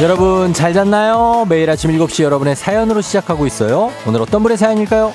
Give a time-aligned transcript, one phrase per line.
[0.00, 1.46] 여러분 잘 잤나요?
[1.48, 3.92] 매일 아침 7시 여러분의 사연으로 시작하고 있어요.
[4.06, 5.12] 오늘 어떤 분의 사연일까요?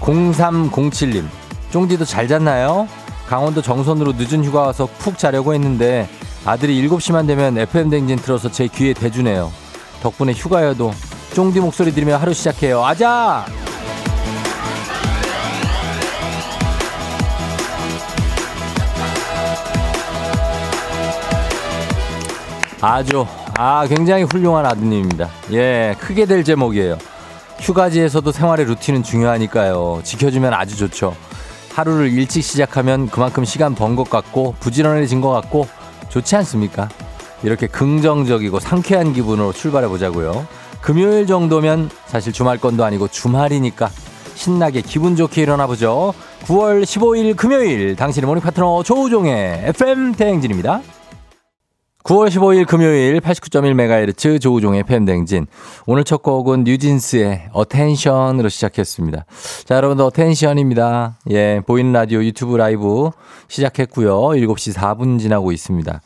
[0.00, 1.24] 0307님,
[1.70, 2.88] 쫑디도 잘 잤나요?
[3.28, 6.08] 강원도 정선으로 늦은 휴가 와서 푹 자려고 했는데
[6.44, 9.59] 아들이 7시만 되면 FM댕진 틀어서 제 귀에 대주네요.
[10.02, 10.92] 덕분에 휴가여도
[11.34, 12.84] 쫑디 목소리 들으며 하루 시작해요.
[12.84, 13.44] 아자!
[22.80, 23.26] 아주,
[23.58, 25.28] 아, 굉장히 훌륭한 아드님입니다.
[25.52, 26.96] 예, 크게 될 제목이에요.
[27.58, 30.00] 휴가지에서도 생활의 루틴은 중요하니까요.
[30.02, 31.14] 지켜주면 아주 좋죠.
[31.74, 35.68] 하루를 일찍 시작하면 그만큼 시간 번 것 같고 부지런해진 것 같고
[36.08, 36.88] 좋지 않습니까?
[37.42, 40.46] 이렇게 긍정적이고 상쾌한 기분으로 출발해 보자고요.
[40.80, 43.90] 금요일 정도면 사실 주말권도 아니고 주말이니까
[44.34, 46.14] 신나게 기분 좋게 일어나 보죠.
[46.44, 50.80] 9월 15일 금요일 당신의 모닝 파트너 조우종의 FM 대행진입니다.
[52.04, 55.46] 9월 15일 금요일 89.1MHz 조우종의 FM 대행진.
[55.86, 59.26] 오늘 첫 곡은 뉴진스의 Attention으로 시작했습니다.
[59.66, 61.18] 자, 여러분들 어텐션입니다.
[61.30, 63.10] 예, 보이는 라디오 유튜브 라이브
[63.48, 64.18] 시작했고요.
[64.18, 66.00] 7시 4분 지나고 있습니다.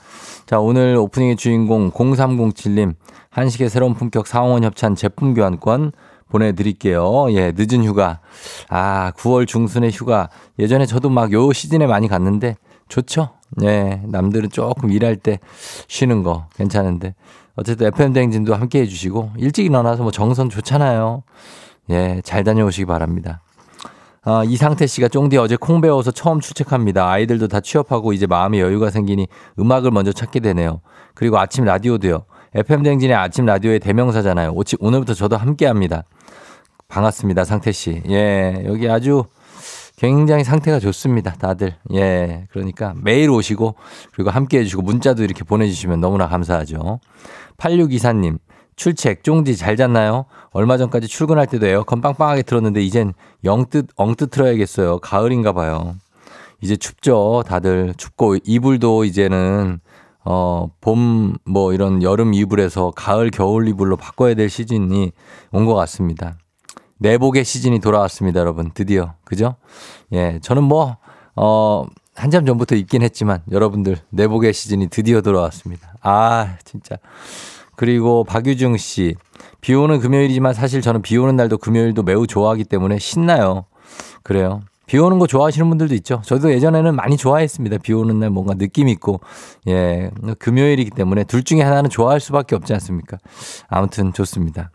[0.46, 2.94] 자, 오늘 오프닝의 주인공 0307님
[3.30, 5.92] 한식의 새로운 품격 사원원 협찬 제품 교환권
[6.28, 7.32] 보내드릴게요.
[7.32, 8.20] 예, 늦은 휴가.
[8.68, 10.28] 아, 9월 중순의 휴가.
[10.58, 12.56] 예전에 저도 막 요 시즌에 많이 갔는데
[12.88, 13.30] 좋죠?
[13.56, 15.38] 네, 남들은 조금 일할 때
[15.88, 17.14] 쉬는 거 괜찮은데.
[17.56, 21.22] 어쨌든 FM대행진도 함께 해주시고, 일찍 일어나서 뭐 정선 좋잖아요.
[21.90, 23.40] 예, 잘 다녀오시기 바랍니다.
[24.26, 27.10] 아, 이상태 씨가 쫑디 어제 콩 배워서 처음 출첵합니다.
[27.10, 30.80] 아이들도 다 취업하고 이제 마음의 여유가 생기니 음악을 먼저 찾게 되네요.
[31.14, 32.24] 그리고 아침 라디오도요.
[32.54, 34.54] FM대행진의 아침 라디오의 대명사잖아요.
[34.80, 36.04] 오늘부터 저도 함께 합니다.
[36.88, 38.02] 반갑습니다, 상태 씨.
[38.08, 39.24] 예, 여기 아주
[39.96, 41.32] 굉장히 상태가 좋습니다.
[41.34, 41.74] 다들.
[41.92, 42.46] 예.
[42.50, 43.74] 그러니까 매일 오시고
[44.12, 47.00] 그리고 함께 해 주시고 문자도 이렇게 보내 주시면 너무나 감사하죠.
[47.58, 48.38] 8624님.
[48.76, 50.26] 출첵, 쫑디 잘 잤나요?
[50.50, 53.12] 얼마 전까지 출근할 때도 에어컨 빵빵하게 틀었는데 이젠
[53.44, 54.98] 영뜻, 엉뜻 틀어야겠어요.
[54.98, 55.94] 가을인가 봐요.
[56.60, 57.44] 이제 춥죠.
[57.46, 59.80] 다들 춥고 이불도 이제는
[60.26, 65.12] 어, 봄, 뭐 이런 여름 이불에서 가을, 겨울 이불로 바꿔야 될 시즌이
[65.52, 66.38] 온 것 같습니다.
[66.98, 68.70] 내복의 시즌이 돌아왔습니다, 여러분.
[68.72, 69.12] 드디어.
[69.24, 69.56] 그죠?
[70.12, 70.38] 예.
[70.42, 70.96] 저는 뭐,
[71.36, 75.92] 어, 한참 전부터 입긴 했지만 여러분들 내복의 시즌이 드디어 돌아왔습니다.
[76.00, 76.96] 아, 진짜.
[77.76, 79.14] 그리고 박유중 씨.
[79.60, 83.64] 비 오는 금요일이지만 사실 저는 비 오는 날도 금요일도 매우 좋아하기 때문에 신나요.
[84.22, 84.60] 그래요.
[84.86, 86.20] 비 오는 거 좋아하시는 분들도 있죠.
[86.24, 87.78] 저도 예전에는 많이 좋아했습니다.
[87.78, 89.20] 비 오는 날 뭔가 느낌 있고,
[89.66, 93.16] 예, 금요일이기 때문에 둘 중에 하나는 좋아할 수밖에 없지 않습니까?
[93.68, 94.70] 아무튼 좋습니다.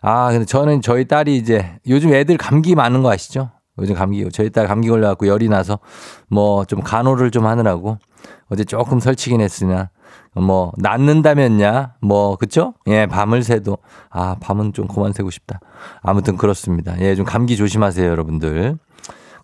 [0.00, 3.50] 아, 근데 저는 저희 딸이 이제 요즘 애들 감기 많은 거 아시죠?
[3.78, 5.78] 요즘 감기, 저희 딸 감기 걸려갖고 열이 나서
[6.28, 7.98] 뭐 좀 간호를 좀 하느라고
[8.48, 9.90] 어제 조금 설치긴 했으나
[10.34, 12.74] 뭐 낫는다면야 뭐 그쵸?
[12.86, 13.78] 예 밤을 새도
[14.10, 15.60] 아 밤은 좀 그만 새고 싶다.
[16.02, 16.98] 아무튼 그렇습니다.
[17.00, 18.78] 예 좀 감기 조심하세요 여러분들.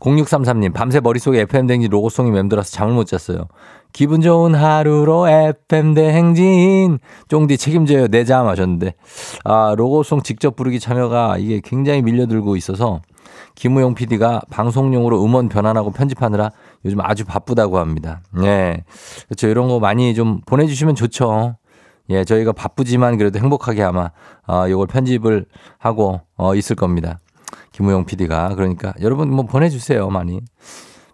[0.01, 3.49] 0633님 밤새 머릿속에 FM댕진 로고송이 맴돌아서 잠을 못 잤어요.
[3.93, 6.99] 기분 좋은 하루로 FM 대행진.
[7.29, 8.07] 쫑디 책임져요.
[8.07, 8.95] 내잠 하셨는데.
[9.45, 13.01] 아, 로고송 직접 부르기 참여가 이게 굉장히 밀려들고 있어서
[13.57, 16.53] 김우용 PD가 방송용으로 음원 변환하고 편집하느라
[16.85, 18.21] 요즘 아주 바쁘다고 합니다.
[18.43, 18.85] 예.
[19.27, 19.49] 그렇죠.
[19.49, 21.57] 이런 거 많이 좀 보내주시면 좋죠.
[22.11, 24.11] 예, 저희가 바쁘지만 그래도 행복하게 아마,
[24.47, 25.45] 어, 요걸 편집을
[25.79, 27.19] 하고, 어, 있을 겁니다.
[27.73, 28.55] 김우용 PD가.
[28.55, 30.09] 그러니까 여러분 뭐 보내주세요.
[30.09, 30.41] 많이.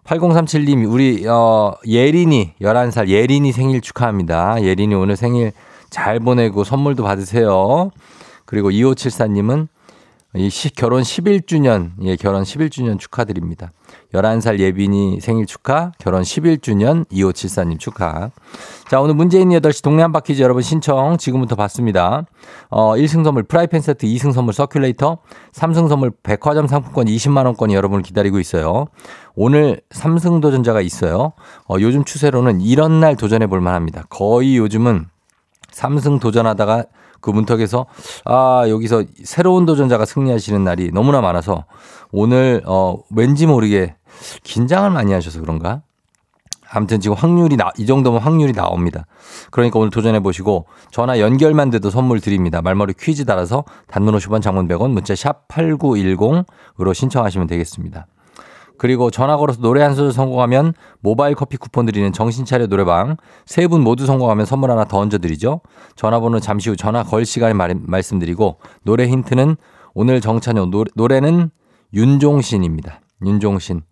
[0.04, 4.62] 8037님, 우리, 어, 예린이, 11살 예린이 생일 축하합니다.
[4.62, 5.52] 예린이 오늘 생일
[5.90, 7.90] 잘 보내고 선물도 받으세요.
[8.44, 9.68] 그리고 2574님은
[10.36, 13.72] 이 시, 결혼 11주년, 예, 결혼 11주년 축하드립니다.
[14.14, 18.30] 11살 예빈이 생일 축하, 결혼 11주년 2574님 축하.
[18.88, 22.24] 자, 오늘 있는 8시 동네 한바퀴즈 여러분 신청 지금부터 받습니다.
[22.70, 25.18] 어, 1승 선물 프라이팬 세트, 2승 선물 서큘레이터,
[25.52, 28.86] 3승 선물 백화점 상품권 20만원권이 여러분을 기다리고 있어요.
[29.34, 31.32] 오늘 3승 도전자가 있어요.
[31.68, 34.04] 어, 요즘 추세로는 이런 날 도전해 볼 만 합니다.
[34.10, 35.06] 거의 요즘은
[35.72, 36.84] 3승 도전하다가
[37.24, 37.86] 그 문턱에서
[38.26, 41.64] 아 여기서 새로운 도전자가 승리하시는 날이 너무나 많아서
[42.12, 43.96] 오늘 어 왠지 모르게
[44.42, 45.80] 긴장을 많이 하셔서 그런가?
[46.70, 49.06] 아무튼 지금 확률이 나, 이 정도면 확률이 나옵니다.
[49.50, 52.60] 그러니까 오늘 도전해 보시고 전화 연결만 돼도 선물 드립니다.
[52.60, 58.06] 말머리 퀴즈 달아서 단문 50원 장문 100원 문자 샵 8910으로 신청하시면 되겠습니다.
[58.76, 63.16] 그리고 전화 걸어서 노래 한 소절 성공하면 모바일 커피 쿠폰 드리는 정신차려 노래방.
[63.46, 65.60] 세 분 모두 성공하면 선물 하나 더 얹어드리죠.
[65.96, 69.56] 전화번호 잠시 후 전화 걸 시간에 말, 말씀드리고 노래 힌트는
[69.94, 71.50] 오늘 정찬용 노래, 노래는
[71.94, 73.00] 윤종신입니다.
[73.24, 73.82] 윤종신.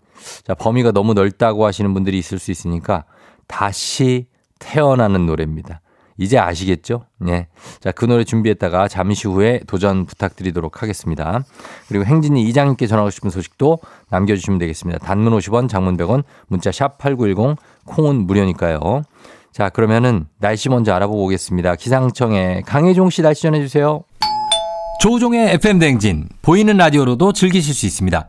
[0.44, 3.04] 자, 범위가 너무 넓다고 하시는 분들이 있을 수 있으니까
[3.46, 4.26] 다시
[4.58, 5.80] 태어나는 노래입니다.
[6.18, 7.04] 이제 아시겠죠?
[7.18, 7.48] 네.
[7.80, 11.44] 자, 그 노래 준비했다가 잠시 후에 도전 부탁드리도록 하겠습니다.
[11.88, 13.78] 그리고 행진이 이장님께 전하고 싶은 소식도
[14.10, 15.04] 남겨주시면 되겠습니다.
[15.04, 17.56] 단문 50원, 장문 100원, 문자 샵 8910,
[17.86, 19.02] 콩은 무료니까요.
[19.52, 21.76] 자, 그러면은 날씨 먼저 알아보고 오겠습니다.
[21.76, 24.02] 기상청에 강혜종 씨 날씨 전해주세요.
[25.00, 28.28] 조우종의 FM 댕진 보이는 라디오로도 즐기실 수 있습니다.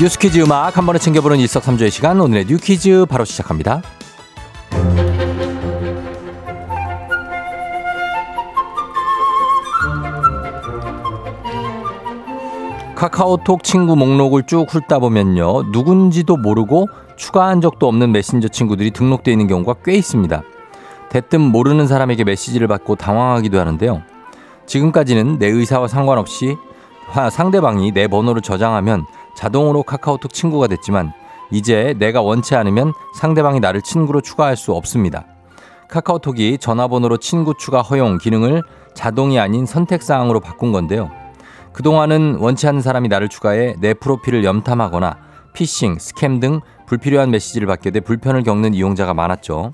[0.00, 3.82] 뉴스 퀴즈 음악 한 번에 챙겨보는 일석삼조의 시간 오늘의 뉴 퀴즈 바로 시작합니다.
[12.94, 15.64] 카카오톡 친구 목록을 쭉 훑다 보면요.
[15.64, 20.42] 누군지도 모르고 추가한 적도 없는 메신저 친구들이 등록되어 있는 경우가 꽤 있습니다.
[21.10, 24.00] 대뜸 모르는 사람에게 메시지를 받고 당황하기도 하는데요.
[24.64, 26.56] 지금까지는 내 의사와 상관없이
[27.30, 29.04] 상대방이 내 번호를 저장하면
[29.36, 31.12] 자동으로 카카오톡 친구가 됐지만
[31.50, 35.24] 이제 내가 원치 않으면 상대방이 나를 친구로 추가할 수 없습니다.
[35.88, 38.62] 카카오톡이 전화번호로 친구 추가 허용 기능을
[38.94, 41.10] 자동이 아닌 선택사항으로 바꾼 건데요.
[41.72, 45.16] 그동안은 원치 않는 사람이 나를 추가해 내 프로필을 염탐하거나
[45.52, 49.72] 피싱, 스캠 등 불필요한 메시지를 받게 돼 불편을 겪는 이용자가 많았죠.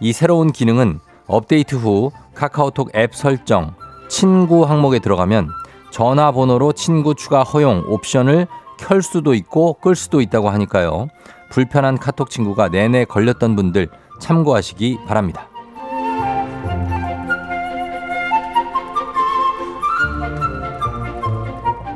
[0.00, 3.74] 이 새로운 기능은 업데이트 후 카카오톡 앱 설정,
[4.08, 5.48] 친구 항목에 들어가면
[5.90, 8.46] 전화번호로 친구 추가 허용 옵션을
[8.82, 11.08] 켤 수도 있고 끌 수도 있다고 하니까요.
[11.50, 13.88] 불편한 카톡 친구가 내내 걸렸던 분들
[14.20, 15.48] 참고하시기 바랍니다.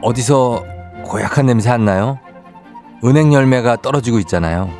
[0.02, 0.64] 어디서
[1.04, 2.18] 고약한 냄새 안 나요?
[3.04, 4.70] 은행 열매가 떨어지고 있잖아요.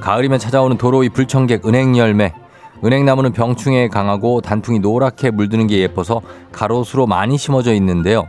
[0.00, 2.32] 가을이면 찾아오는 도로 위 불청객 은행 열매.
[2.82, 6.22] 은행나무는 병충해에 강하고 단풍이 노랗게 물드는 게 예뻐서
[6.52, 8.28] 가로수로 많이 심어져 있는데요.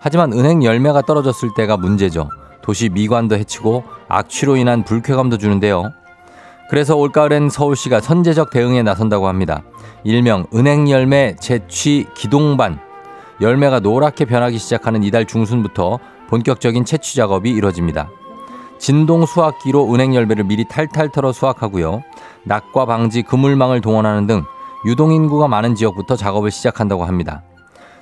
[0.00, 2.30] 하지만 은행 열매가 떨어졌을 때가 문제죠.
[2.62, 5.90] 도시 미관도 해치고 악취로 인한 불쾌감도 주는데요.
[6.68, 9.62] 그래서 올가을엔 서울시가 선제적 대응에 나선다고 합니다.
[10.04, 12.78] 일명 은행 열매 채취 기동반.
[13.40, 18.08] 열매가 노랗게 변하기 시작하는 이달 중순부터 본격적인 채취 작업이 이뤄집니다.
[18.78, 22.02] 진동 수확기로 은행 열매를 미리 탈탈 털어 수확하고요.
[22.44, 24.42] 낙과 방지 그물망을 동원하는 등
[24.84, 27.42] 유동인구가 많은 지역부터 작업을 시작한다고 합니다.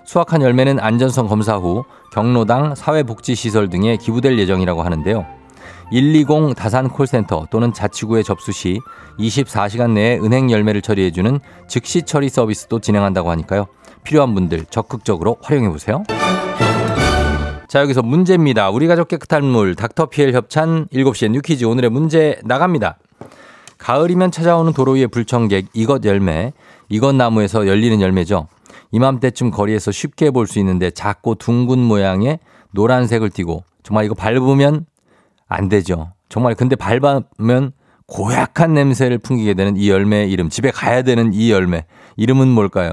[0.05, 5.27] 수확한 열매는 안전성 검사 후 경로당 사회복지시설 등에 기부될 예정이라고 하는데요.
[5.91, 8.81] 120 다산 콜센터 또는 자치구에 접수 시
[9.19, 13.67] 24시간 내에 은행 열매를 처리해주는 즉시 처리 서비스도 진행한다고 하니까요.
[14.03, 16.05] 필요한 분들 적극적으로 활용해 보세요.
[17.69, 18.71] 자, 여기서 문제입니다.
[18.71, 22.99] 우리 가족 깨끗한 물 닥터피엘 협찬 7시에 뉴퀴즈 오늘의 문제 나갑니다.
[23.79, 26.53] 가을이면 찾아오는 도로 위의 불청객 이것 열매,
[26.89, 28.47] 이것 나무에서 열리는 열매죠.
[28.95, 32.39] 이맘때쯤 거리에서 쉽게 볼 수 있는데 작고 둥근 모양의
[32.71, 34.87] 노란색을 띠고 정말 이거 밟으면
[35.49, 36.13] 안 되죠.
[36.29, 37.73] 정말 근데 밟으면
[38.07, 40.49] 고약한 냄새를 풍기게 되는 이 열매의 이름.
[40.49, 41.87] 집에 가야 되는 이 열매.
[42.17, 42.93] 이름은 뭘까요?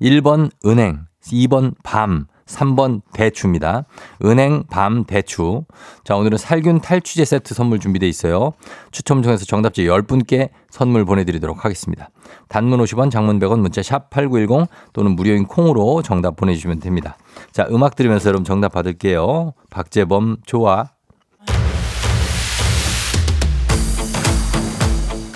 [0.00, 3.84] 1번 은행, 2번 밤, 3번 대추입니다.
[4.24, 5.64] 은행, 밤, 대추.
[6.04, 8.52] 자, 오늘은 살균 탈취제 세트 선물 준비되어 있어요.
[8.90, 12.10] 추첨 통해서 정답지 10분께 선물 보내드리도록 하겠습니다.
[12.48, 17.16] 단문 50원, 장문 100원, 문자 샵 8910 또는 무료인 콩으로 정답 보내주시면 됩니다.
[17.52, 19.52] 자, 음악 들으면서 여러분 정답 받을게요.
[19.70, 20.90] 박재범, 좋아.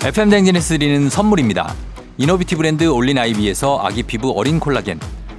[0.03, 1.73] FM 댕진에스 드리는 선물입니다.
[2.17, 4.99] 이노비티 브랜드 올린 아이비에서 아기 피부 어린 콜라겐.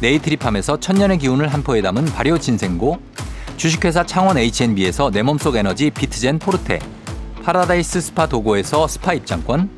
[0.00, 2.98] 네이트리팜에서 천년의 기운을 한 포에 담은 발효 진생고,
[3.56, 6.78] 주식회사 창원 H&B에서 내 몸속 에너지 비트젠 포르테,
[7.42, 9.70] 파라다이스 스파 도고에서 스파 입장권,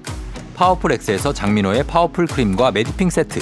[0.56, 3.40] 파워풀 엑스에서 장민호의 파워풀 크림과 메디핑 세트,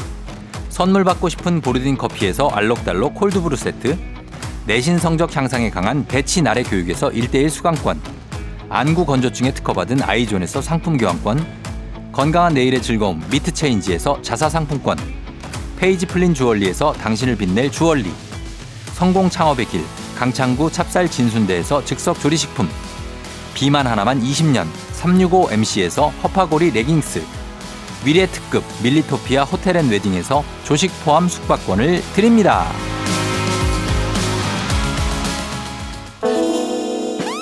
[0.68, 3.98] 선물 받고 싶은 보르딘 커피에서 알록달록 콜드브루 세트,
[4.66, 8.00] 내신 성적 향상에 강한 배치 나래 교육에서 1대1 수강권,
[8.68, 11.44] 안구 건조증에 특허받은 아이존에서 상품 교환권,
[12.12, 14.96] 건강한 내일의 즐거움 미트 체인지에서 자사 상품권,
[15.78, 18.10] 페이지 플린 주얼리에서 당신을 빛낼 주얼리,
[18.94, 19.84] 성공 창업의 길
[20.16, 22.68] 강창구 찹쌀 진순대에서 즉석 조리식품,
[23.54, 24.66] 비만 하나만 20년
[25.00, 27.22] 365MC에서 허파고리 레깅스,
[28.04, 32.66] 미래 특급 밀리토피아 호텔 앤 웨딩에서 조식 포함 숙박권을 드립니다.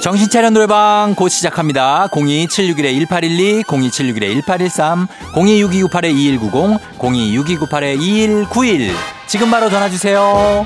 [0.07, 2.07] 정신차려 노래방 곧 시작합니다.
[2.13, 6.79] 02761-1812, 02761-1813, 026298-2190,
[8.47, 8.93] 026298-2191.
[9.27, 10.65] 지금 바로 전화주세요.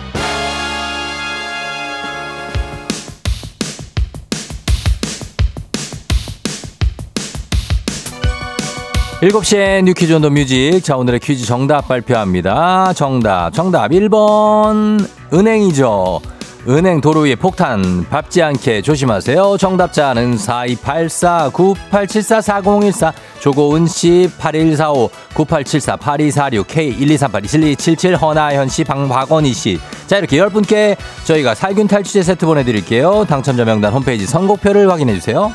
[9.23, 10.83] 7시에 뉴퀴즈 온 더 뮤직.
[10.85, 12.93] 자, 오늘의 퀴즈 정답 발표합니다.
[12.93, 16.21] 정답, 정답 1번 은행이죠.
[16.69, 19.57] 은행 도로 위에 폭탄 밟지 않게 조심하세요.
[19.59, 29.81] 정답자는 4284-9874-4014 조고은 씨 8145 9874 8246 K1238 1277 허나현 씨 방박원희 씨.
[30.07, 33.25] 자, 이렇게 10분께 저희가 살균 탈취제 세트 보내드릴게요.
[33.27, 35.55] 당첨자 명단 홈페이지 선곡표를 확인해주세요.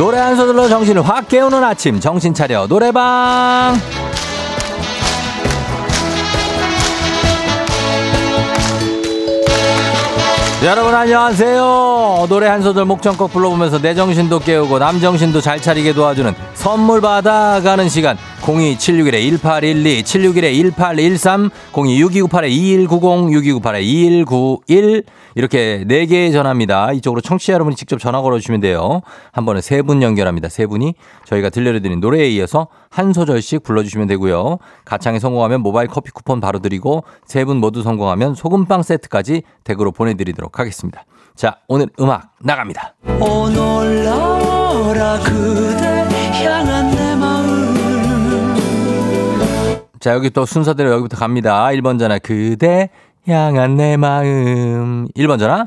[0.00, 2.00] 노래 한 소절로 정신을 확 깨우는 아침.
[2.00, 2.66] 정신 차려.
[2.68, 3.78] 노래방.
[10.64, 12.26] 여러분 안녕하세요.
[12.30, 17.88] 노래 한 소절 목청껏 불러보면서 내 정신도 깨우고 남 정신도 잘 차리게 도와주는 선물 받아가는
[17.90, 20.02] 시간 02761-1812
[20.74, 23.60] 761-1813 026298-2190
[24.66, 25.04] 6298-2191
[25.34, 26.92] 이렇게 4개 전화입니다.
[26.92, 29.02] 이쪽으로 청취자 여러분이 직접 전화 걸어주시면 돼요.
[29.32, 30.48] 한 번에 세분 연결합니다.
[30.48, 30.94] 세 분이
[31.24, 34.58] 저희가 들려드린 노래에 이어서 한 소절씩 불러주시면 되고요.
[34.84, 41.04] 가창에 성공하면 모바일 커피 쿠폰 바로 드리고 세분 모두 성공하면 소금빵 세트까지 댁으로 보내드리도록 하겠습니다.
[41.36, 42.94] 자 오늘 음악 나갑니다.
[43.20, 46.08] 오놀라라 그대
[46.44, 47.09] 향한 내
[50.00, 51.66] 자 여기 또 순서대로 여기부터 갑니다.
[51.68, 52.88] 1번 전화 그대
[53.28, 55.06] 향한 내 마음.
[55.14, 55.66] 1번 전화.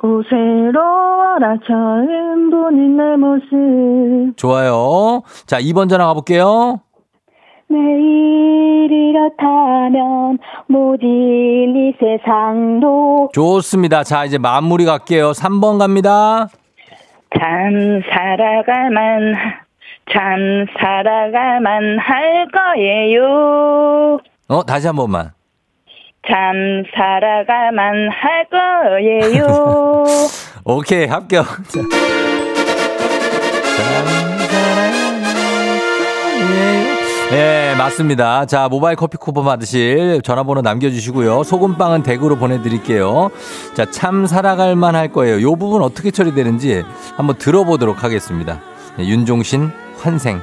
[0.00, 4.36] 오세로라 처음 보는 내 모습.
[4.36, 5.22] 좋아요.
[5.46, 6.80] 자, 2번 전화 가볼게요.
[7.68, 10.38] 내일 이렇다면
[10.68, 13.30] 모든 이 세상도.
[13.34, 14.04] 좋습니다.
[14.04, 15.32] 자, 이제 마무리 갈게요.
[15.32, 16.46] 3번 갑니다.
[17.36, 19.34] 참 살아가만,
[20.12, 24.18] 참 살아가만 할 거예요.
[24.48, 25.30] 어, 다시 한 번만.
[26.26, 30.04] 참 살아가만 할 거예요.
[30.64, 31.46] 오케이, 합격.
[31.68, 31.80] 자.
[37.30, 38.46] 예, 맞습니다.
[38.46, 41.42] 자, 모바일 커피 쿠폰 받으실 전화번호 남겨주시고요.
[41.42, 43.30] 소금빵은 댁으로 보내드릴게요.
[43.74, 45.42] 자, 참 살아갈 만할 거예요.
[45.42, 46.84] 요 부분 어떻게 처리되는지
[47.16, 48.60] 한번 들어보도록 하겠습니다.
[48.98, 50.40] 네, 윤종신, 환생.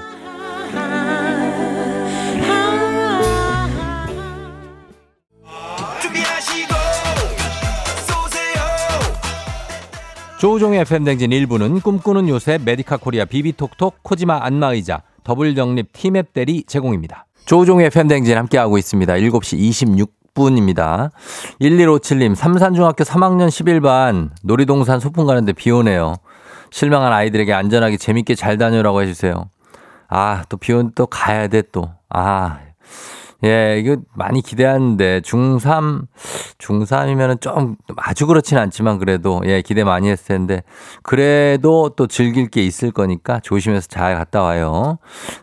[10.39, 17.25] 조우종의 FM댕진 1부는 꿈꾸는 요새 메디카 코리아 비비톡톡 코지마 안마의자 더블정립 티맵 대리 제공입니다.
[17.45, 19.13] 조우종의 FM댕진 함께하고 있습니다.
[19.15, 21.11] 7시 26 분입니다.
[21.59, 26.15] 1157님 삼산중학교 3학년 11반 놀이동산 소풍 가는데 비 오네요.
[26.71, 29.49] 실망한 아이들에게 안전하게 재밌게 잘 다녀라고 해주세요.
[30.07, 31.89] 아, 또비 오면 또 가야 돼, 또.
[32.09, 32.59] 아,
[33.43, 36.07] 예, 이거 많이 기대하는데 중3
[36.57, 40.63] 중3이면은 좀 아주 그렇진 않지만 그래도 예, 기대 많이 했을 텐데
[41.03, 44.97] 그래도 또 즐길 게 있을 거니까 조심해서 잘 갔다 와요.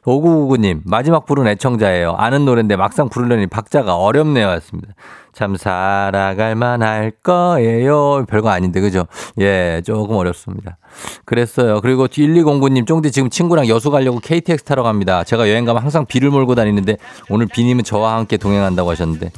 [0.04, 2.14] 5999님, 마지막 부른 애청자예요.
[2.16, 4.46] 아는 노래인데 막상 부르려니 박자가 어렵네요.
[4.48, 4.94] 왔습니다.
[5.32, 8.24] 참 살아갈 만할 거예요.
[8.28, 9.06] 별거 아닌데, 그죠?
[9.40, 10.76] 예, 조금 어렵습니다.
[11.24, 11.80] 그랬어요.
[11.80, 15.24] 그리고 1209님, 쫑디 지금 친구랑 여수 가려고 KTX 타러 갑니다.
[15.24, 16.96] 제가 여행 가면 항상 비를 몰고 다니는데
[17.30, 19.32] 오늘 비님은 저와 함께 동행한다고 하셨는데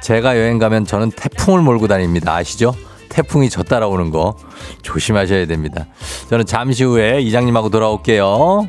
[0.00, 2.34] 제가 여행 가면 저는 태풍을 몰고 다닙니다.
[2.34, 2.74] 아시죠?
[3.08, 4.36] 태풍이 저 따라오는 거
[4.82, 5.86] 조심하셔야 됩니다.
[6.30, 8.68] 저는 잠시 후에 이장님하고 돌아올게요.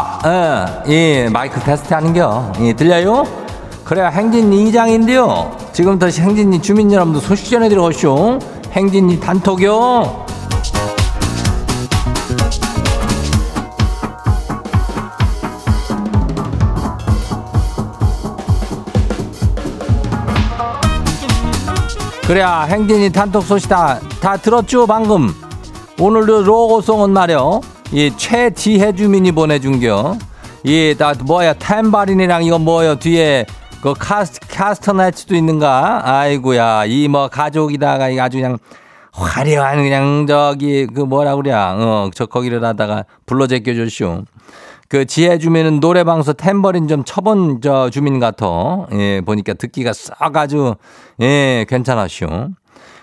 [0.23, 2.53] 아, 예, 예, 마이크 테스트 하는겨.
[2.59, 3.23] 예, 들려요?
[3.83, 5.51] 그래, 행진이 이장인데요.
[5.73, 8.37] 지금부터 행진이 주민 여러분들 소식 전해드려 오쇼.
[8.71, 10.27] 행진이 단톡요.
[22.27, 23.99] 그래, 행진이 단톡 소식 다.
[24.21, 25.33] 다 들었죠, 방금?
[25.99, 27.61] 오늘도 로고송은 말이요.
[27.91, 30.17] 이 최지혜 주민이 보내준겨.
[30.63, 33.45] 이, 나, 뭐야, 탬바린이랑 이거 뭐요, 뒤에
[33.81, 36.01] 그 카스, 카스터나츠도 있는가?
[36.03, 38.57] 아이고야, 이 뭐 가족이다가 아주 그냥
[39.11, 41.51] 화려한 그냥 저기 그 뭐라 그래.
[41.51, 44.23] 어, 저 거기를 하다가 불러 제껴줬쇼.
[44.87, 48.45] 그 지혜 주민은 노래방에서 탬버린 좀 쳐본 저 주민 같아.
[48.93, 50.75] 예, 보니까 듣기가 싹 아주,
[51.21, 52.49] 예, 괜찮았쇼.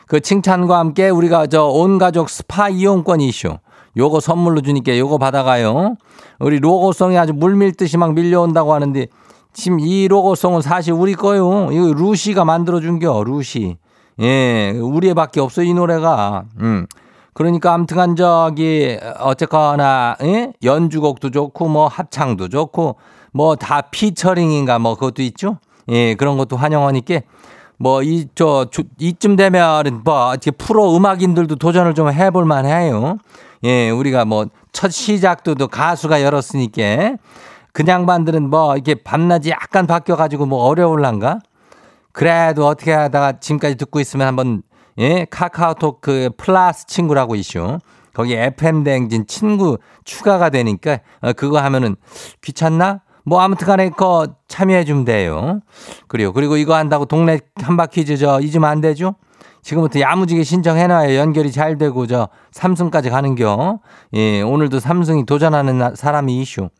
[0.06, 3.58] 그 칭찬과 함께 우리가 저 온 가족 스파 이용권이 있쇼.
[3.96, 5.96] 요거 선물로 주니까 요거 받아가요.
[6.38, 9.06] 우리 로고송이 아주 물밀듯이 막 밀려온다고 하는데
[9.52, 11.68] 지금 이 로고송은 사실 우리 거요.
[11.72, 13.76] 이거 루시가 만들어준겨, 루시.
[14.20, 16.44] 예, 우리밖에 없어, 이 노래가.
[16.60, 16.86] 음.
[17.34, 20.52] 그러니까 아무튼간 저기 어쨌거나 예?
[20.62, 22.96] 연주곡도 좋고 뭐 합창도 좋고
[23.32, 25.58] 뭐 다 피처링인가 뭐 그것도 있죠.
[25.88, 27.20] 예, 그런 것도 환영하니까
[27.78, 28.66] 뭐 이 저
[28.98, 33.18] 이쯤 되면 뭐 이렇게 프로 음악인들도 도전을 좀 해볼 만 해요.
[33.64, 34.46] 예, 우리가 뭐
[34.78, 37.16] 첫 시작도 또 가수가 열었으니까
[37.72, 41.40] 그냥 반들은 뭐 이렇게 밤낮이 약간 바뀌어가지고 뭐 어려울란가?
[42.12, 44.62] 그래도 어떻게 하다가 지금까지 듣고 있으면 한번
[44.98, 47.78] 예, 카카오톡 그 플러스 친구라고 이슈.
[48.14, 51.96] 거기 FM 대행진 친구 추가가 되니까 어, 그거 하면은
[52.40, 53.00] 귀찮나?
[53.24, 55.58] 뭐 아무튼 간에 그 참여해 주면 돼요.
[56.06, 59.16] 그리고 그리고 이거 한다고 동네 한바퀴즈 저 잊으면 안 되죠?
[59.68, 63.80] 지금부터 야무지게 신청해놔야 연결이 잘 되고 저 삼승까지 가는겨.
[64.14, 66.70] 예, 오늘도 삼승이 도전하는 나- 사람이 이슈.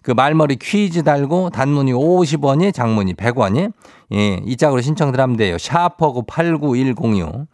[0.00, 3.72] 그 말머리 퀴즈 달고 단문이 50원이 장문이 100원이
[4.14, 5.58] 예, 이 짝으로 신청들 하면 돼요.
[5.58, 7.46] 샤퍼고 89106.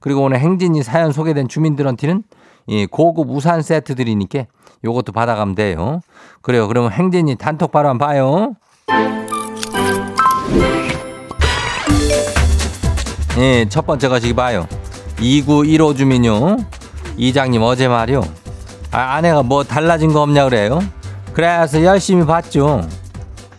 [0.00, 2.22] 그리고 오늘 행진이 사연 소개된 주민들한테는
[2.68, 4.44] 예, 고급 우산 세트 드리니까
[4.84, 6.00] 요것도 받아가면 돼요.
[6.42, 6.68] 그래요.
[6.68, 9.23] 그러면 행진이 단톡 바로 한번 봐요.
[13.38, 14.66] 예, 첫 번째 거시기 봐요.
[15.20, 16.56] 2915 주민요.
[17.16, 18.22] 이장님 어제 말이요.
[18.92, 20.80] 아, 아내가 뭐 달라진 거 없냐 그래요?
[21.32, 22.86] 그래서 열심히 봤죠.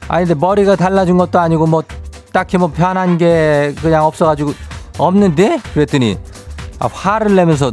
[0.08, 1.84] 아니, 근데 머리가 달라진 것도 아니고 뭐
[2.32, 4.54] 딱히 뭐 변한 게 그냥 없어가지고
[4.98, 5.60] 없는데?
[5.74, 6.18] 그랬더니
[6.80, 7.72] 아, 화를 내면서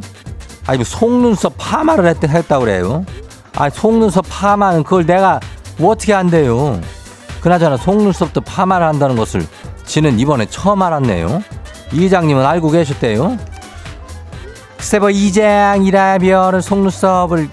[0.66, 3.04] 아니, 뭐 속눈썹 파마를 했, 했다고 그래요.
[3.54, 5.38] 아, 속눈썹 파마는 그걸 내가
[5.76, 6.80] 뭐 어떻게 한대요.
[7.42, 9.44] 그나저나 속눈썹도 파마를 한다는 것을
[9.84, 11.42] 지는 이번에 처음 알았네요.
[11.92, 13.36] 이장님은 알고 계셨대요?
[14.76, 17.48] 글쎄 뭐 이장이라면 속눈썹을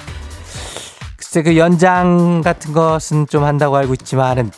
[1.17, 4.52] 글쎄 그 연장 같은 것은 좀 한다고 알고 있지만은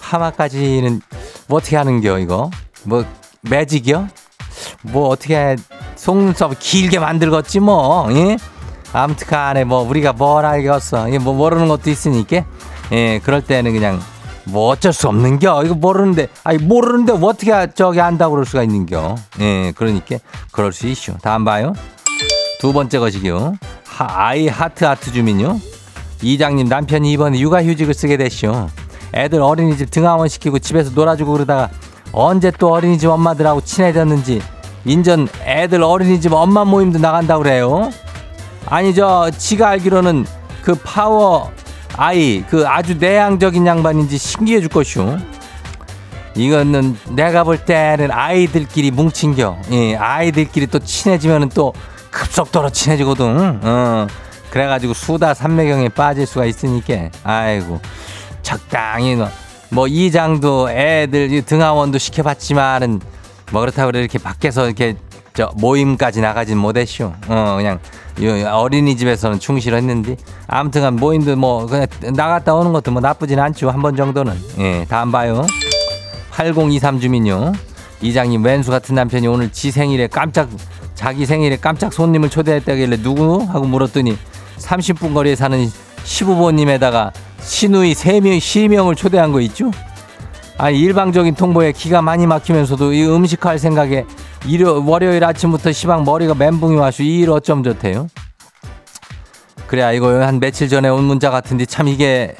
[0.00, 1.00] 파마까지는
[1.48, 2.50] 뭐 어떻게 하는겨 이거
[2.84, 3.04] 뭐
[3.42, 4.08] 매직이요?
[4.82, 5.56] 뭐 어떻게
[5.96, 8.36] 속눈썹 길게 만들겠지 뭐 예?
[8.92, 12.44] 아무튼간에 뭐 우리가 뭘 알겠어 예, 뭐 모르는 것도 있으니까
[12.92, 14.00] 예 그럴 때는 그냥
[14.46, 15.64] 뭐 어쩔 수 없는겨.
[15.64, 19.16] 이거 모르는데 아니 모르는데 뭐 어떻게 저기 안다고 그럴 수가 있는겨.
[19.40, 20.16] 예 그러니까
[20.52, 21.14] 그럴 수 있슈.
[21.22, 21.74] 다음 봐요.
[22.60, 23.54] 두 번째 것이요.
[23.86, 25.60] 하, 아이 하트 하트 주민요.
[26.22, 28.68] 이장님 남편이 이번에 육아휴직을 쓰게 됐쇼
[29.14, 31.70] 애들 어린이집 등하원 시키고 집에서 놀아주고 그러다가
[32.12, 34.40] 언제 또 어린이집 엄마들하고 친해졌는지
[34.84, 37.90] 인전 애들 어린이집 엄마 모임도 나간다고 그래요.
[38.66, 40.26] 아니 저 지가 알기로는
[40.62, 41.52] 그 파워
[41.96, 45.18] 아이 그 아주 내향적인 양반인지 신기해 줄 것이오
[46.36, 49.56] 이거는 내가 볼 때는 아이들끼리 뭉친 겨.
[49.70, 51.72] 예, 아이들끼리 또 친해지면은 또
[52.10, 53.60] 급속도로 친해지거든.
[53.62, 54.06] 어.
[54.50, 57.10] 그래가지고 수다 삼매경에 빠질 수가 있으니까.
[57.22, 57.80] 아이고.
[58.42, 59.28] 적당히 뭐,
[59.70, 63.00] 뭐 이장도 애들 등하원도 시켜봤지만은
[63.50, 64.96] 뭐 그렇다고 이렇게 밖에서 이렇게
[65.34, 67.12] 저 모임까지 나가진 못했쇼.
[67.28, 67.80] 어 그냥
[68.52, 70.16] 어린이집에서는 충실했는데
[70.46, 73.68] 아무튼간 모임도 뭐 그냥 나갔다 오는 것도 뭐 나쁘진 않죠.
[73.70, 74.32] 한 번 정도는.
[74.60, 75.44] 예, 다음 봐요.
[76.30, 77.52] 8023 주민요.
[78.00, 80.48] 이장님 왼수 같은 남편이 오늘 지 생일에 깜짝
[80.94, 84.16] 자기 생일에 깜짝 손님을 초대했다길래 누구 하고 물었더니
[84.58, 85.68] 30분 거리에 사는
[86.04, 89.70] 시부모님에다가 시누이 3명, 시명을 초대한 거 있죠?
[90.56, 94.04] 아니, 일방적인 통보에 기가 많이 막히면서도 이 음식할 생각에
[94.46, 98.08] 일요, 월요일 아침부터 시방 머리가 멘붕이 와서 이 일 어쩜 좋대요?
[99.66, 102.36] 그래, 이거 한 며칠 전에 온 문자 같은데 참 이게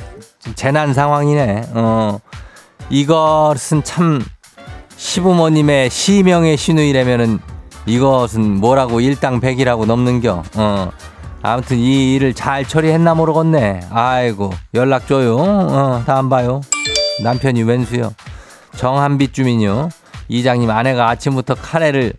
[0.54, 1.70] 재난 상황이네.
[1.72, 2.18] 어,
[2.90, 4.22] 이것은 참
[4.96, 7.40] 시부모님의 시명의 시누이라면은
[7.86, 10.42] 이것은 뭐라고 일당백이라고 넘는겨.
[10.56, 10.90] 어.
[11.42, 13.80] 아무튼 이 일을 잘 처리했나 모르겠네.
[13.90, 15.36] 아이고 연락 줘요.
[15.38, 16.60] 어, 다음 봐요.
[17.22, 18.14] 남편이 왼수요.
[18.76, 19.88] 정한빛 주민요.
[20.28, 22.12] 이장님 아내가 아침부터 카레를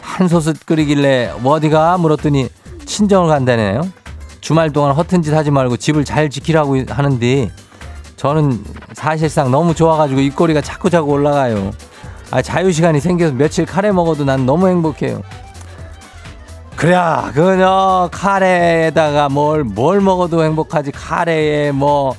[0.00, 2.48] 한 솥을 끓이길래 어디가 물었더니
[2.84, 3.88] 친정을 간다네요.
[4.40, 7.50] 주말 동안 허튼 짓 하지 말고 집을 잘 지키라고 하는데
[8.16, 11.70] 저는 사실상 너무 좋아가지고 입꼬리가 자꾸 자꾸 올라가요.
[12.30, 15.22] 아, 자유 시간이 생겨서 며칠 카레 먹어도 난 너무 행복해요.
[16.76, 16.96] 그래,
[17.34, 20.92] 그녀 카레에다가 뭘, 뭘 먹어도 행복하지.
[20.92, 22.14] 카레에 뭐,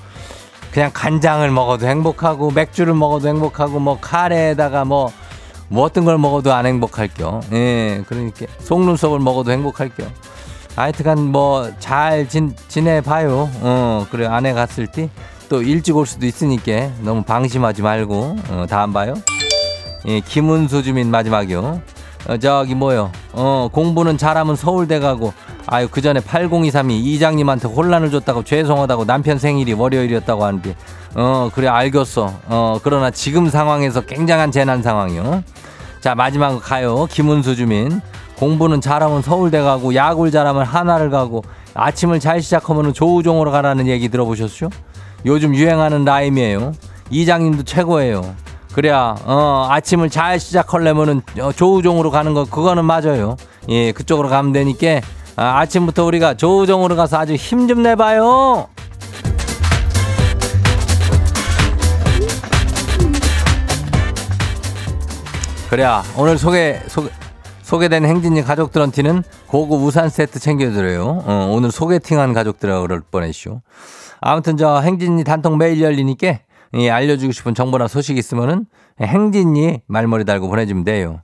[0.71, 5.11] 그냥 간장을 먹어도 행복하고, 맥주를 먹어도 행복하고, 뭐, 카레에다가 뭐,
[5.67, 7.41] 뭐 어떤 걸 먹어도 안 행복할 겨.
[7.51, 8.45] 예, 그러니까.
[8.59, 10.05] 속눈썹을 먹어도 행복할 겨.
[10.75, 13.49] 하여튼간 뭐, 잘 진, 지내봐요.
[13.61, 15.09] 어, 그래, 아내 갔을 때.
[15.49, 19.15] 또 일찍 올 수도 있으니까 너무 방심하지 말고, 어, 다음 봐요.
[20.07, 21.81] 예, 김은수 주민 마지막이요.
[22.27, 23.11] 어, 저기 뭐요?
[23.33, 25.33] 어 공부는 잘하면 서울대 가고
[25.67, 30.75] 아유 그 전에 8023이 이장님한테 혼란을 줬다고 죄송하다고 남편 생일이 월요일이었다고 하는데
[31.15, 32.33] 어 그래 알겠어.
[32.47, 35.43] 어 그러나 지금 상황에서 굉장한 재난 상황이요.
[35.99, 37.07] 자 마지막 가요.
[37.09, 38.01] 김은수 주민
[38.37, 44.69] 공부는 잘하면 서울대 가고 야구를 잘하면 하나를 가고 아침을 잘 시작하면 조우종으로 가라는 얘기 들어보셨죠?
[45.25, 46.73] 요즘 유행하는 라임이에요.
[47.11, 48.35] 이장님도 최고예요.
[48.73, 53.35] 그래야 어 아침을 잘 시작하려면은 어, 조우종으로 가는 거 그거는 맞아요.
[53.69, 55.01] 예, 그쪽으로 가면 되니까
[55.35, 58.67] 아, 아침부터 우리가 조우종으로 가서 아주 힘 좀 내봐요.
[65.69, 67.07] 그래야 오늘 소개 소,
[67.63, 71.23] 소개된 행진이 가족들한테는 고급 우산 세트 챙겨드려요.
[71.25, 73.61] 어, 오늘 소개팅한 가족들하고 그럴 뻔했쇼.
[74.19, 76.39] 아무튼 저 행진이 단통 매일 열리니까
[76.75, 78.65] 예, 알려주고 싶은 정보나 소식 있으면은
[78.99, 81.21] 행진이 말머리 달고 보내주면 돼요.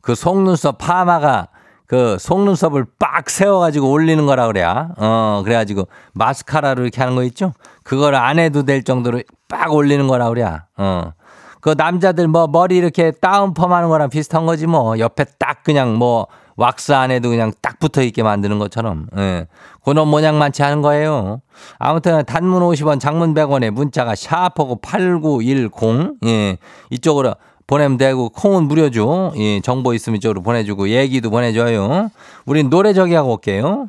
[0.00, 1.48] 그 속눈썹 파마가
[1.86, 4.90] 그 속눈썹을 빡 세워가지고 올리는 거라 그래야.
[4.98, 7.54] 어, 그래가지고 마스카라로 이렇게 하는 거 있죠?
[7.82, 10.66] 그걸 안 해도 될 정도로 빡 올리는 거라 그래야.
[10.76, 11.12] 어.
[11.60, 14.98] 그 남자들 뭐 머리 이렇게 다운펌 하는 거랑 비슷한 거지 뭐.
[14.98, 16.26] 옆에 딱 그냥 뭐
[16.58, 19.06] 왁스 안 해도 그냥 딱 붙어 있게 만드는 것처럼.
[19.16, 19.46] 예.
[19.84, 21.40] 그런 모양만치 하는 거예요.
[21.78, 26.18] 아무튼 단문 50원, 장문 100원에 문자가 샤프고 8910.
[26.26, 26.58] 예.
[26.90, 27.36] 이쪽으로
[27.68, 29.32] 보내면 되고 콩은 무료죠.
[29.36, 29.60] 예.
[29.60, 32.10] 정보 있으면 이쪽으로 보내주고 얘기도 보내줘요.
[32.44, 33.86] 우린 노래 저기 하고 올게요.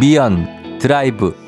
[0.00, 1.47] 미연 드라이브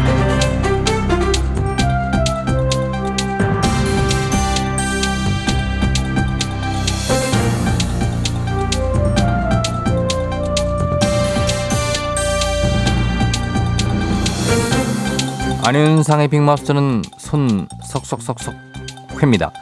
[15.71, 18.53] 안윤상의 빅마우스는 손 석석석석
[19.21, 19.53] 회입니다.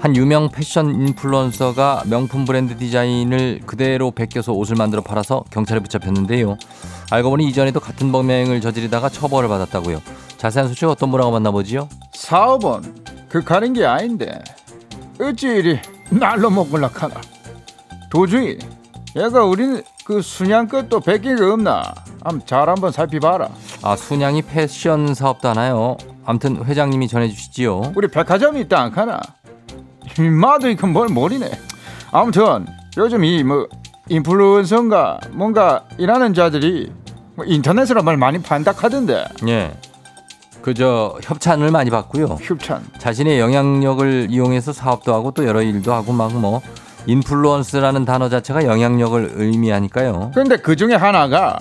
[0.00, 6.56] 한 유명 패션 인플루언서가 명품 브랜드 디자인을 그대로 베껴서 옷을 만들어 팔아서 경찰에 붙잡혔는데요.
[7.10, 10.00] 알고 보니 이전에도 같은 범행을 저지르다가 처벌을 받았다고요.
[10.38, 11.90] 자세한 소식 어떤 분하고 만나보지요?
[12.14, 14.42] 사업은 그 가린 게 아닌데
[15.20, 17.20] 어찌 이리 날로 먹을라 카나
[18.08, 18.56] 도중이
[19.16, 21.82] 얘가 우린 그 순양끝도 베낀 거 없나
[22.22, 23.48] 한번 잘 한번 살펴봐라
[23.82, 25.96] 아 순양이 패션 사업도 하나요?
[26.24, 27.92] 암튼 회장님이 전해주시지요.
[27.96, 29.20] 우리 백화점이 있다 안 카나
[30.18, 31.50] 이마도 이건 뭘 모르네
[32.12, 33.66] 아무튼 요즘 이 뭐
[34.08, 36.92] 인플루언서인가 뭔가 일하는 자들이
[37.36, 39.72] 뭐 인터넷으로 말 많이 판다 하던데 예.
[40.62, 42.38] 그저 협찬을 많이 받고요.
[42.42, 46.60] 협찬 자신의 영향력을 이용해서 사업도 하고 또 여러 일도 하고 막 뭐
[47.06, 50.32] 인플루언스라는 단어 자체가 영향력을 의미하니까요.
[50.34, 51.58] 근데 그 중에 하나가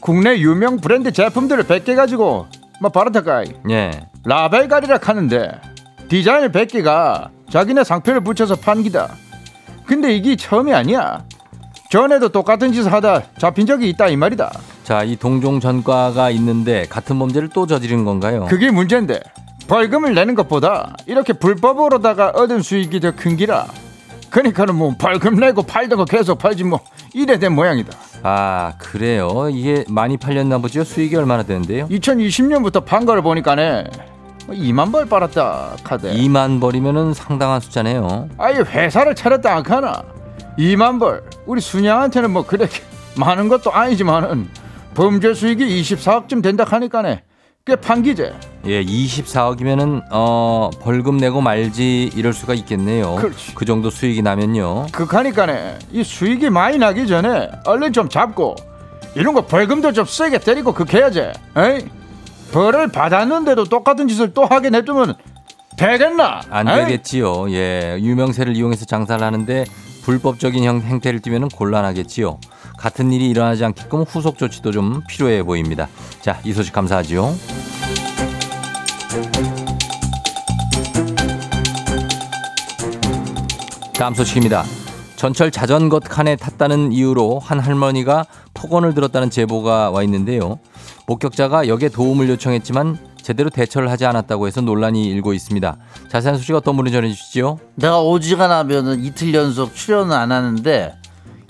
[0.00, 2.46] 국내 유명 브랜드 제품들을 100개 가지고
[2.80, 3.92] 뭐 바르타카이 예.
[4.24, 5.60] 라벨가리라 하는데
[6.08, 9.14] 디자인 100개가 자기네 상표를 붙여서 판기다
[9.86, 11.24] 근데 이게 처음이 아니야
[11.90, 14.50] 전에도 똑같은 짓을 하다 잡힌 적이 있다 이 말이다
[14.82, 18.46] 자, 이 동종 전과가 있는데 같은 범죄를 또 저지른 건가요?
[18.48, 19.20] 그게 문제인데
[19.68, 23.68] 벌금을 내는 것보다 이렇게 불법으로다가 얻은 수익이 더 큰 기라
[24.32, 26.80] 그러니까는 뭐 벌금 내고 팔던 거 계속 팔지 뭐
[27.12, 29.48] 이래 된 모양이다 아, 그래요.
[29.50, 30.84] 이게 많이 팔렸나 보죠.
[30.84, 31.88] 수익이 얼마나 되는데요?
[31.88, 33.84] 2020년부터 판 거를 보니까네
[34.48, 38.28] 2만 벌 빨았다 카드 2만 벌이면은 상당한 숫자네요.
[38.38, 40.02] 아예 회사를 차렸다 안 하나
[40.58, 42.80] 2만 벌 우리 순양한테는 뭐 그렇게
[43.16, 44.48] 많은 것도 아니지만은
[44.94, 47.22] 범죄 수익이 24억쯤 된다 하니까네
[47.64, 48.34] 꽤 판기제
[48.66, 53.14] 예, 24억이면은 어, 벌금 내고 말지 이럴 수가 있겠네요.
[53.16, 53.54] 그렇지.
[53.54, 54.86] 그 정도 수익이 나면요.
[54.90, 58.56] 그하니까네 이 수익이 많이 나기 전에 얼른 좀 잡고
[59.14, 61.20] 이런 거 벌금도 좀 세게 때리고 그렇게 해야지
[61.56, 61.86] 에이
[62.52, 65.14] 벌을 받았는데도 똑같은 짓을 또 하게 냅두면
[65.76, 66.74] 되겠나 안 에이?
[66.84, 67.48] 되겠지요.
[67.52, 69.64] 예, 유명세를 이용해서 장사를 하는데
[70.02, 72.38] 불법적인 형 행태를 띠면은 곤란하겠지요.
[72.78, 75.88] 같은 일이 일어나지 않게끔 후속 조치도 좀 필요해 보입니다.
[76.20, 77.34] 자, 이 소식 감사하지요.
[83.94, 84.64] 다음 소식입니다.
[85.14, 90.58] 전철 자전거 칸에 탔다는 이유로 한 할머니가 폭언을 들었다는 제보가 와 있는데요.
[91.06, 95.76] 목격자가 역에 도움을 요청했지만 제대로 대처를 하지 않았다고 해서 논란이 일고 있습니다.
[96.08, 97.58] 자세한 소식 어떤 분이 전해주시죠?
[97.76, 100.94] 내가 오지간하면은 이틀 연속 출연을 안 하는데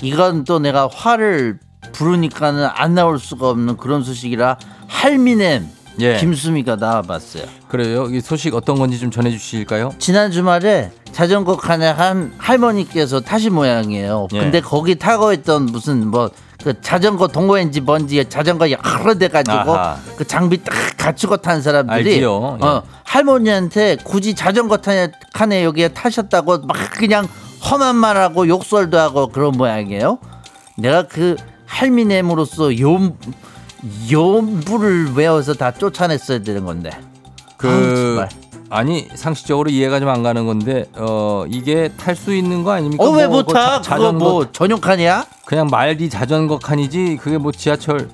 [0.02, 1.58] 이건 또 내가 화를
[1.92, 5.68] 부르니까는 안 나올 수가 없는 그런 소식이라 할미넴
[6.00, 6.16] 예.
[6.16, 7.44] 김수미가 나와봤어요.
[7.68, 8.07] 그래요.
[8.11, 9.92] 이 소식 어떤 건지 좀 전해주실까요?
[9.98, 14.28] 지난 주말에 자전거 칸에 한 할머니께서 타신 모양이에요.
[14.33, 14.38] 예.
[14.40, 16.31] 근데 거기 타고 있던 무슨 뭐
[16.62, 19.96] 그 자전거 동호회인지 뭔지 자전거 여러 대 가지고 아하.
[20.16, 22.59] 그 장비 딱 갖추고 탄 사람들이 알지요.
[22.62, 22.64] 예.
[22.64, 27.26] 어, 할머니한테 굳이 자전거 칸에, 칸에 여기에 타셨다고 막 그냥
[27.68, 30.18] 험한 말하고 욕설도 하고 그런 모양이에요.
[30.78, 33.12] 내가 그 할미넴으로서 요
[34.10, 36.90] 요부를 외워서 다 쫓아냈어야 되는 건데.
[37.56, 37.68] 그
[38.16, 38.28] 정말.
[38.70, 43.04] 아니 상식적으로 이해가 좀 안 가는 건데 어 이게 탈 수 있는 거 아닙니까?
[43.04, 43.82] 어왜 뭐못 그거 타?
[43.82, 45.26] 자- 그거 뭐 전용 칸이야?
[45.44, 48.08] 그냥 말이 자전거 칸이지 그게 뭐 지하철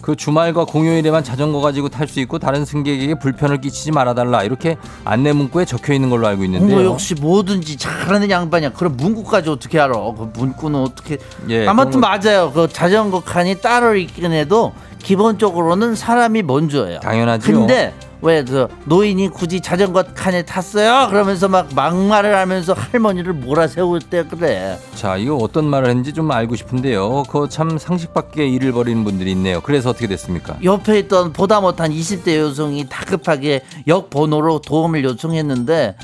[0.00, 5.32] 그 주말과 공휴일에만 자전거 가지고 탈 수 있고 다른 승객에게 불편을 끼치지 말아달라 이렇게 안내
[5.32, 6.78] 문구에 적혀 있는 걸로 알고 있는데요.
[6.80, 8.72] 어머 역시 뭐든지 잘하는 양반이야.
[8.72, 9.92] 그럼 문구까지 어떻게 알아?
[9.94, 11.18] 그 문구는 어떻게?
[11.48, 12.50] 예, 아무튼 거- 맞아요.
[12.52, 14.72] 그 자전거 칸이 따로 있긴 해도
[15.02, 17.00] 기본적으로는 사람이 먼저예요.
[17.00, 17.52] 당연하죠.
[17.52, 17.92] 근데
[18.24, 21.08] 왜 그 노인이 굳이 자전거 칸에 탔어요?
[21.10, 24.78] 그러면서 막 막말을 하면서 할머니를 몰아세울 때 그래.
[24.94, 27.24] 자 이거 어떤 말을 했는지 좀 알고 싶은데요.
[27.24, 29.60] 그거 참 상식 밖의 일을 벌이는 분들이 있네요.
[29.60, 30.56] 그래서 어떻게 됐습니까?
[30.62, 35.96] 옆에 있던 보다 못한 20대 여성이 다급하게 역 번호로 도움을 요청했는데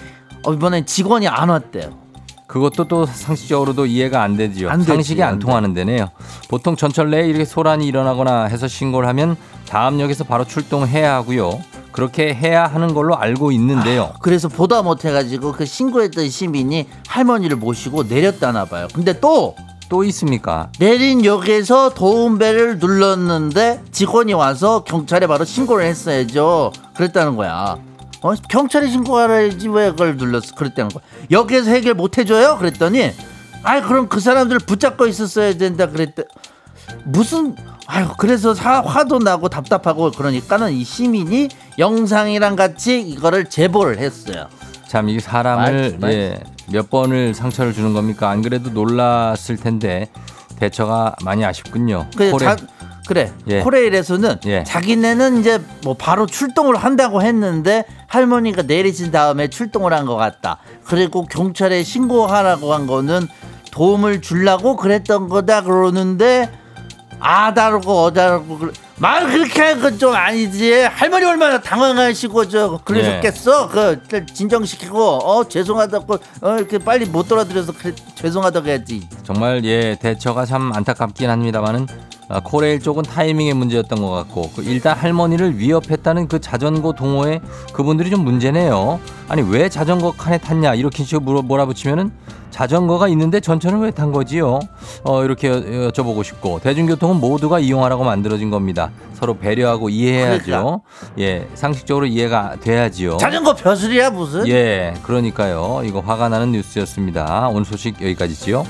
[0.45, 2.08] 어, 이번엔 직원이 안 왔대요.
[2.49, 4.71] 그것도 또 상식적으로도 이해가 안 되지요.
[4.71, 5.45] 안 되지, 상식이 안, 안 돼.
[5.45, 6.09] 통하는 데네요.
[6.49, 9.37] 보통 전철 내에 이렇게 소란이 일어나거나 해서 신고를 하면
[9.69, 11.61] 다음 역에서 바로 출동해야 하고요.
[11.93, 14.13] 그렇게 해야 하는 걸로 알고 있는데요.
[14.21, 18.89] 그래서 보다 못해가지고 그 신고했던 시민이 할머니를 모시고 내렸다나 봐요.
[18.95, 20.71] 근데 또또 있습니까?
[20.79, 26.73] 내린 역에서 도움벨을 눌렀는데 직원이 와서 경찰에 바로 신고를 했어야죠.
[26.97, 27.77] 그랬다는 거야.
[28.23, 28.35] 어?
[28.49, 30.55] 경찰에 신고하라지 왜 그걸 눌렀어?
[30.55, 31.03] 그랬다는 거야.
[31.31, 32.57] 역에서 해결 못 해줘요?
[32.59, 33.13] 그랬더니
[33.63, 36.25] 아 그럼 그 사람들 붙잡고 있었어야 된다 그랬대.
[37.05, 37.55] 무슨
[37.87, 44.49] 아유 그래서 사, 화도 나고 답답하고 그러니까는 이 시민이 영상이랑 같이 이거를 제보를 했어요.
[44.89, 46.41] 참 이 사람을 말- 예,
[46.73, 48.31] 몇 번을 상처를 주는 겁니까?
[48.31, 50.09] 안 그래도 놀랐을 텐데
[50.59, 52.07] 대처가 많이 아쉽군요.
[52.17, 52.57] 그래, 콜에- 자,
[53.09, 53.33] 그래.
[53.47, 53.61] 예.
[53.63, 54.65] 코레일에서는 예.
[54.65, 60.59] 자기네는 이제 뭐 바로 출동을 한다고 했는데 할머니가 내리신 다음에 출동을 한 것 같다.
[60.85, 63.27] 그리고 경찰에 신고하라고 한 거는
[63.73, 66.51] 도움을 주려고 그랬던 거다 그러는데
[67.19, 68.73] 아다르고 어다르고 그래.
[69.01, 70.73] 말 그렇게 하는 건좀 아니지.
[70.73, 73.69] 할머니 얼마나 당황하시고 저 그러셨겠어.
[73.69, 79.07] 그 진정시키고 어 죄송하다고 어 이렇게 빨리 못 돌아드려서 그래, 죄송하다고 해야지.
[79.23, 81.87] 정말 예 대처가 참 안타깝긴 합니다만은
[82.31, 87.41] 아, 코레일 쪽은 타이밍의 문제였던 것 같고 그 일단 할머니를 위협했다는 그 자전거 동호회
[87.73, 88.99] 그분들이 좀 문제네요.
[89.29, 92.11] 아니 왜 자전거 칸에 탔냐 이렇게 식으로 물어 몰아붙이면은
[92.51, 94.59] 자전거가 있는데 전철은 왜탄 거지요?
[95.05, 98.88] 어 이렇게 여- 여쭤보고 싶고 대중교통은 모두가 이용하라고 만들어진 겁니다.
[99.15, 100.45] 서로 배려하고 이해해야죠.
[100.45, 100.81] 그러니까.
[101.19, 103.17] 예 상식적으로 이해가 돼야지요.
[103.19, 104.47] 자전거 벼슬이야 무슨?
[104.49, 105.83] 예, 그러니까요.
[105.85, 107.49] 이거 화가 나는 뉴스였습니다.
[107.49, 108.65] 오늘 소식 여기까지지요.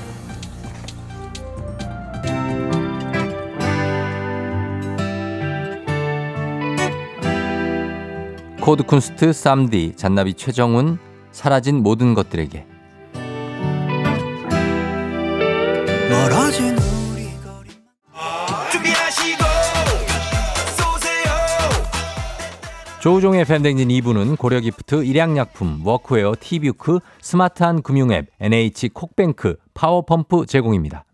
[8.61, 10.99] 코드 쿤스트 쌈디 잔나비 최정훈
[11.31, 12.65] 사라진 모든 것들에게
[16.09, 16.78] 멀어진
[22.99, 31.05] 조우종의 FM댕진 2부는 고려기프트, 일양약품, 워크웨어, 티뷰크, 스마트한 금융앱, NH 콕뱅크, 파워펌프 제공입니다.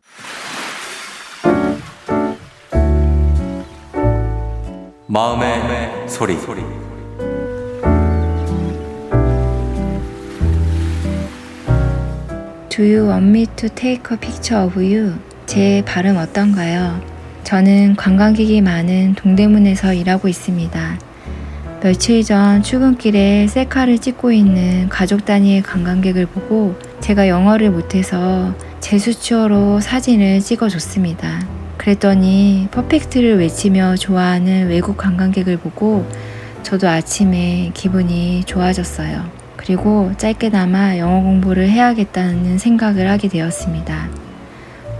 [5.08, 6.36] 마음의 소리.
[12.70, 15.14] Do you want me to take a picture of you?
[15.46, 17.00] 제 발음 어떤가요?
[17.44, 21.05] 저는 관광객이 많은 동대문에서 일하고 있습니다.
[21.86, 30.40] 며칠 전 출근길에 셀카를 찍고 있는 가족 단위의 관광객을 보고 제가 영어를 못해서 제수추어로 사진을
[30.40, 31.48] 찍어줬습니다.
[31.78, 36.10] 그랬더니 퍼펙트를 외치며 좋아하는 외국 관광객을 보고
[36.64, 39.24] 저도 아침에 기분이 좋아졌어요.
[39.56, 44.25] 그리고 짧게나마 영어 공부를 해야겠다는 생각을 하게 되었습니다.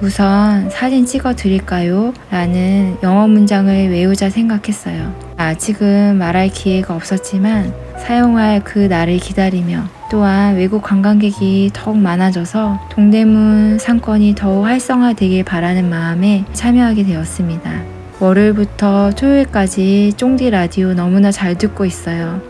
[0.02, 2.14] 우선 사진 찍어 드릴까요?
[2.30, 5.14] 라는 영어 문장을 외우자 생각했어요.
[5.38, 14.36] 아직은 말할 기회가 없었지만 사용할 그 날을 기다리며 또한 외국 관광객이 더욱 많아져서 동대문 상권이
[14.36, 17.84] 더욱 활성화되길 바라는 마음에 참여하게 되었습니다.
[18.20, 22.42] 월요일부터 토요일까지 쫑디 라디오 너무나 잘 듣고 있어요.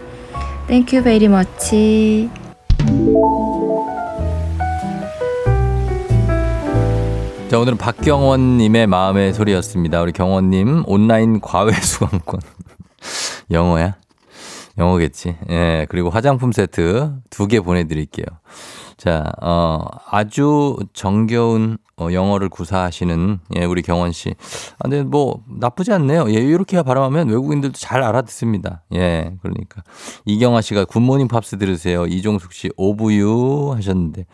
[0.68, 2.30] Thank you very much.
[7.56, 10.02] 자, 오늘은 박경원님의 마음의 소리였습니다.
[10.02, 12.42] 우리 경원님, 온라인 과외 수강권.
[13.50, 13.96] 영어야?
[14.78, 15.38] 영어겠지.
[15.50, 18.26] 예, 그리고 화장품 세트 두 개 보내드릴게요.
[18.98, 24.36] 자, 어, 아주 정겨운 어, 영어를 구사하시는 예, 우리 경원 씨.
[24.80, 26.30] 아, 근데 뭐 나쁘지 않네요.
[26.32, 28.84] 예, 이렇게 발음하면 외국인들도 잘 알아듣습니다.
[28.96, 29.82] 예, 그러니까
[30.26, 32.06] 이경아 씨가 굿모닝 팝스 들으세요.
[32.06, 34.26] 이종숙 씨 오브유 하셨는데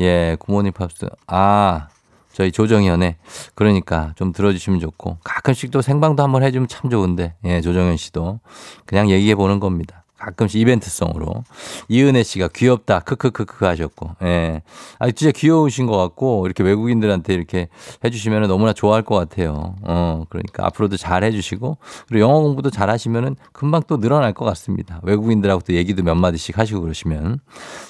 [0.00, 1.08] 예, 굿모닝 팝스.
[1.28, 1.88] 아,
[2.38, 3.16] 저희 조정현의
[3.56, 8.38] 그러니까 좀 들어주시면 좋고 가끔씩 또 생방도 한번 해주면 참 좋은데 예 조정현 씨도
[8.86, 9.97] 그냥 얘기해 보는 겁니다.
[10.18, 11.44] 가끔씩 이벤트성으로
[11.88, 14.62] 이은혜 씨가 귀엽다 크크크크 하셨고 예.
[14.98, 17.68] 아 진짜 귀여우신 것 같고 이렇게 외국인들한테 이렇게
[18.04, 19.76] 해주시면 너무나 좋아할 것 같아요.
[19.82, 21.78] 어 그러니까 앞으로도 잘 해주시고
[22.08, 25.00] 그리고 영어 공부도 잘 하시면은 금방 또 늘어날 것 같습니다.
[25.04, 27.38] 외국인들하고 또 얘기도 몇 마디씩 하시고 그러시면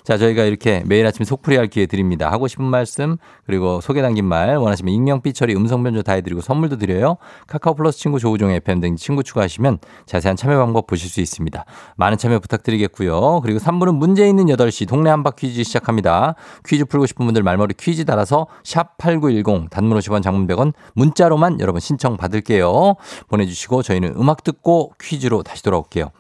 [0.05, 2.31] 자 저희가 이렇게 매일 아침 속풀이 할 기회 드립니다.
[2.31, 6.43] 하고 싶은 말씀 그리고 소개 담긴 말 원하시면 익명 삐 처리 음성 변조 다 해드리고
[6.43, 7.17] 선물도 드려요.
[7.47, 11.64] 카카오 플러스 친구 조우종의 FM 등 친구 추가하시면 자세한 참여 방법 보실 수 있습니다.
[11.97, 13.40] 많은 참여 부탁드리겠고요.
[13.42, 16.35] 그리고 3부는 문제 있는 8시 동네 한바 퀴즈 시작합니다.
[16.66, 21.81] 퀴즈 풀고 싶은 분들 말머리 퀴즈 달아서 샵 8910 단문 50원 장문 100원 문자로만 여러분
[21.81, 22.96] 신청 받을게요.
[23.28, 26.11] 보내주시고 저희는 음악 듣고 퀴즈로 다시 돌아올게요.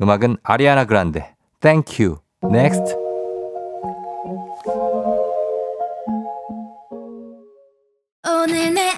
[0.00, 2.18] 음악은 아리아나 그란데 Thank you.
[2.44, 2.94] Next.
[8.26, 8.97] 오늘 내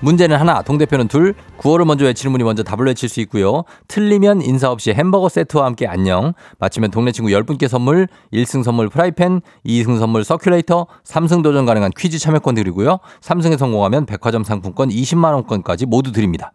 [0.00, 3.64] 문제는 하나 동대표는 둘 구호를 먼저 외치는 분이 먼저 답을 외칠 수 있고요.
[3.88, 6.34] 틀리면 인사 없이 햄버거 세트와 함께 안녕.
[6.58, 12.18] 맞히면 동네 친구 10분께 선물 1승 선물 프라이팬 2승 선물 서큘레이터 3승 도전 가능한 퀴즈
[12.18, 12.98] 참여권 드리고요.
[13.20, 16.52] 3승에 성공하면 백화점 상품권 20만 원권까지 모두 드립니다.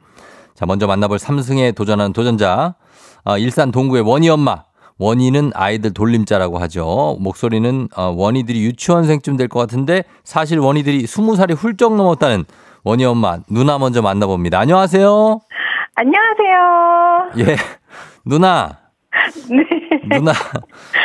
[0.53, 2.75] 자 먼저 만나볼 3승에 도전하는 도전자.
[3.23, 4.63] 어, 일산 동구의 원희 엄마.
[4.97, 7.17] 원희는 아이들 돌림자라고 하죠.
[7.19, 12.45] 목소리는 어, 원희들이 유치원생쯤 될 것 같은데 사실 원희들이 20살이 훌쩍 넘었다는
[12.84, 14.59] 원희 엄마 누나 먼저 만나봅니다.
[14.59, 15.39] 안녕하세요.
[15.95, 17.32] 안녕하세요.
[17.39, 17.55] 예.
[18.25, 18.77] 누나.
[19.49, 20.17] 네.
[20.17, 20.32] 누나.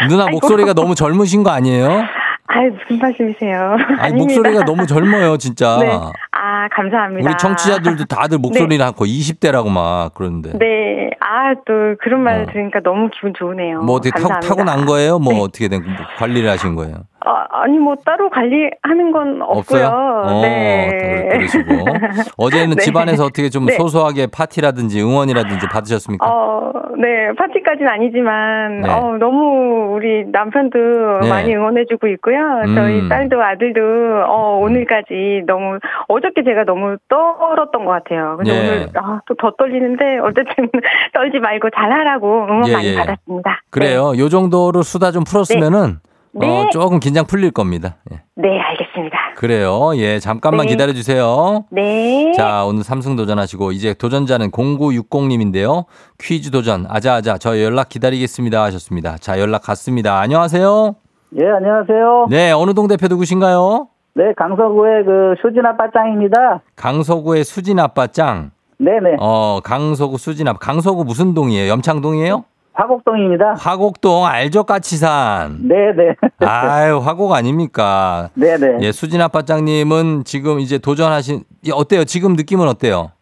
[0.08, 2.04] 누나 목소리가 너무 젊으신 거 아니에요?
[2.48, 3.72] 아이, 무슨 말씀이세요?
[3.98, 4.16] 아니 아닙니다.
[4.40, 5.76] 목소리가 너무 젊어요, 진짜.
[5.80, 5.90] 네.
[6.30, 7.28] 아, 감사합니다.
[7.28, 10.52] 우리 청취자들도 다들 목소리는 거의 20대라고 막 그러는데.
[10.56, 11.10] 네.
[11.20, 12.46] 아, 또 그런 말 어.
[12.46, 13.80] 들으니까 너무 기분 좋으네요.
[13.82, 14.48] 뭐 어떻게 타고, 감사합니다.
[14.48, 15.18] 타고 난 거예요?
[15.18, 15.40] 뭐 네.
[15.40, 15.82] 어떻게 된
[16.18, 16.94] 관리를 하신 거예요?
[17.24, 19.58] 아, 아니, 뭐 따로 관리하는 건 없고요.
[19.58, 19.86] 없어요?
[19.88, 21.28] 어, 네.
[21.32, 21.64] 그러시고.
[22.36, 22.82] 어제는 네.
[22.82, 23.72] 집안에서 어떻게 좀 네.
[23.72, 26.26] 소소하게 파티라든지 응원이라든지 받으셨습니까?
[26.26, 28.90] 어, 네, 파티까지는 아니지만, 네.
[28.90, 30.78] 어, 너무 우리 남편도
[31.22, 31.28] 네.
[31.28, 32.36] 많이 응원해주고 있고요.
[32.66, 32.74] 음.
[32.74, 33.80] 저희 딸도 아들도,
[34.28, 38.36] 어, 오늘까지 너무, 어저께 제가 너무 떨었던 것 같아요.
[38.36, 38.58] 근데 예.
[38.60, 40.68] 오늘, 아, 또 더 떨리는데, 어쨌든
[41.14, 42.96] 떨지 말고 잘하라고 응원 예, 많이 예.
[42.96, 43.62] 받았습니다.
[43.70, 44.12] 그래요.
[44.16, 45.98] 요 정도로 수다 좀 풀었으면은
[46.38, 46.46] 네.
[46.46, 46.70] 어, 네.
[46.70, 47.96] 조금 긴장 풀릴 겁니다.
[48.12, 48.20] 예.
[48.34, 49.16] 네, 알겠습니다.
[49.36, 49.92] 그래요.
[49.96, 50.72] 예, 잠깐만 네.
[50.72, 51.64] 기다려 주세요.
[51.70, 52.32] 네.
[52.32, 55.86] 자, 오늘 삼승 도전하시고 이제 도전자는 0960님인데요.
[56.20, 59.16] 퀴즈 도전 아자아자 저 연락 기다리겠습니다 하셨습니다.
[59.16, 60.18] 자, 연락 갔습니다.
[60.20, 60.94] 안녕하세요.
[61.38, 62.26] 예, 안녕하세요.
[62.30, 63.88] 네, 어느 동 대표 누구신가요?
[64.14, 66.62] 네, 강서구의 그 수진 아빠짱입니다.
[66.76, 68.50] 강서구의 수진 아빠 짱.
[68.78, 69.16] 네네.
[69.20, 70.58] 어, 강서구 수진 아빠.
[70.58, 71.70] 강서구 무슨 동이에요?
[71.70, 72.44] 염창동이에요?
[72.76, 73.54] 화곡동입니다.
[73.54, 75.66] 화곡동 알죠 까치산.
[75.66, 76.14] 네네.
[76.40, 78.28] 아유 화곡 아닙니까?
[78.34, 78.78] 네네.
[78.82, 82.04] 예 수진 아빠짱님은 지금 이제 도전하신 예, 어때요?
[82.04, 83.12] 지금 느낌은 어때요?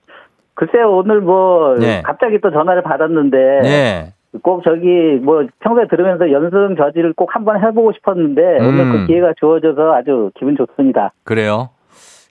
[0.55, 2.01] 글쎄요, 오늘 뭐, 네.
[2.03, 4.13] 갑자기 또 전화를 받았는데, 네.
[4.43, 4.87] 꼭 저기,
[5.21, 8.67] 뭐, 평소에 들으면서 연승 저지를 꼭 한번 해보고 싶었는데, 음.
[8.69, 11.13] 오늘 그 기회가 주어져서 아주 기분 좋습니다.
[11.25, 11.71] 그래요.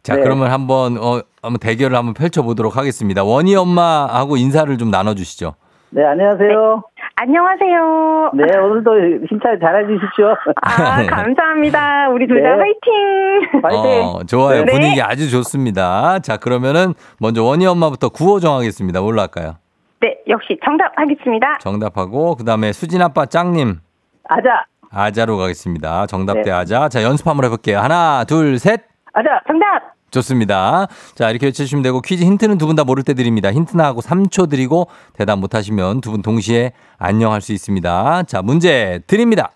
[0.03, 0.21] 자 네.
[0.21, 3.23] 그러면 한번 어 한번 대결을 한번 펼쳐보도록 하겠습니다.
[3.23, 5.55] 원희 엄마하고 인사를 좀 나눠주시죠.
[5.91, 6.83] 네, 안녕하세요.
[7.25, 8.31] 안녕하세요.
[8.33, 10.35] 네, 오늘도 힘차게 잘해주십시오.
[10.61, 12.09] 아, 감사합니다.
[12.09, 12.59] 우리 둘다 네.
[12.59, 13.63] 화이팅!
[13.63, 14.65] 어, 좋아요.
[14.65, 14.73] 네.
[14.73, 16.19] 분위기 아주 좋습니다.
[16.19, 18.99] 자 그러면은 먼저 원희 엄마부터 구호 정하겠습니다.
[18.99, 19.55] 뭘로 할까요?
[20.01, 21.59] 네, 역시 정답 하겠습니다.
[21.61, 23.79] 정답하고 그 다음에 수진 아빠 짱님
[24.27, 24.65] 아자!
[24.91, 26.07] 아자로 가겠습니다.
[26.07, 26.41] 정답 네.
[26.41, 26.89] 대 아자.
[26.89, 27.79] 자 연습 한번 해볼게요.
[27.79, 28.81] 하나 둘 셋.
[29.13, 29.39] 아자!
[29.47, 29.93] 정답!
[30.13, 30.87] 좋습니다.
[31.15, 33.51] 자, 이렇게 외쳐주시면 되고 퀴즈 힌트는 두 분 다 모를 때 드립니다.
[33.51, 38.23] 힌트나 하고 3초 드리고 대답 못하시면 두 분 동시에 안녕할 수 있습니다.
[38.27, 39.51] 자, 문제 드립니다.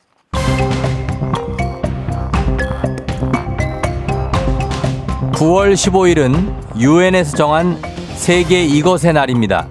[5.33, 7.77] (9월 15일은) 유엔에서 정한
[8.15, 9.67] 세계 이것의 날입니다.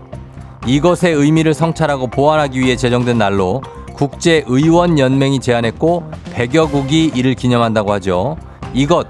[0.66, 3.62] 이것의 의미를 성찰하고 보완하기 위해 제정된 날로
[3.95, 8.37] 국제의원연맹이 제안했고 100여 국이 이를 기념한다고 하죠.
[8.74, 9.07] 이것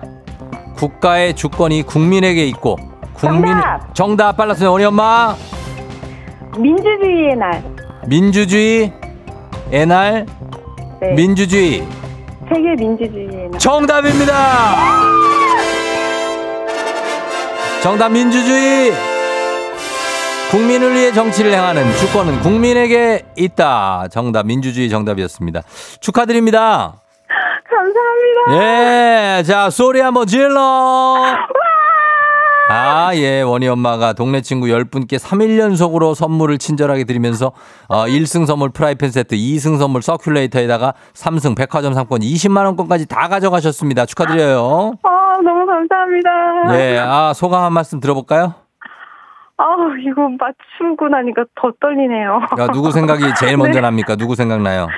[0.76, 2.76] 국가의 주권이 국민에게 있고
[3.14, 3.94] 국민 정답!
[3.94, 5.34] 정답 빨랐어요 우리 엄마
[6.58, 7.62] 민주주의의 날.
[8.06, 8.92] 민주주의
[9.72, 10.26] 애날
[11.00, 11.12] 네.
[11.14, 11.86] 민주주의
[12.48, 13.58] 세계 민주주의의 날.
[13.58, 14.32] 정답입니다.
[17.82, 18.92] 정답 민주주의.
[20.50, 24.06] 국민을 위해 정치를 행하는 주권은 국민에게 있다.
[24.12, 25.62] 정답 민주주의 정답이었습니다.
[26.00, 27.02] 축하드립니다.
[27.76, 29.38] 감사합니다.
[29.38, 31.14] 예, 자 소리 한번 질러.
[32.68, 37.52] 아, 예, 원희 엄마가 동네 친구 10분께 3일 연속으로 선물을 친절하게 드리면서
[37.88, 44.06] 어, 1승 선물 프라이팬 세트, 2승 선물 서큘레이터에다가 3승 백화점 상권 20만 원권까지 다 가져가셨습니다.
[44.06, 44.94] 축하드려요.
[45.04, 46.30] 아, 너무 감사합니다.
[46.76, 48.54] 예, 아, 소감 한 말씀 들어볼까요?
[49.58, 49.64] 아,
[50.04, 52.40] 이거 맞추고 나니까 더 떨리네요.
[52.58, 53.80] 야, 누구 생각이 제일 먼저 네.
[53.82, 54.16] 납니까?
[54.16, 54.88] 누구 생각나요?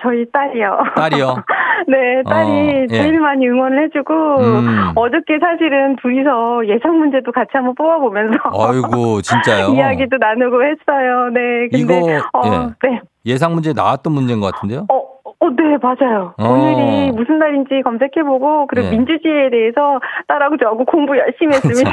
[0.00, 0.78] 저희 딸이요.
[0.94, 1.42] 딸이요?
[1.86, 2.86] 네, 딸이 어, 예.
[2.88, 4.92] 제일 많이 응원을 해주고 음.
[4.94, 9.74] 어저께 사실은 둘이서 예상 문제도 같이 한번 뽑아보면서 어이구, 진짜요?
[9.74, 11.30] 이야기도 나누고 했어요.
[11.32, 12.88] 네, 근데 이거, 어, 예.
[12.88, 14.86] 네, 예상 문제 나왔던 문제인 것 같은데요?
[14.90, 16.34] 어, 어, 어, 네, 맞아요.
[16.36, 16.48] 어.
[16.48, 18.96] 오늘이 무슨 날인지 검색해보고, 그리고 네.
[18.96, 21.92] 민주주의에 대해서 딸하고 저하고 공부 열심히 했습니다.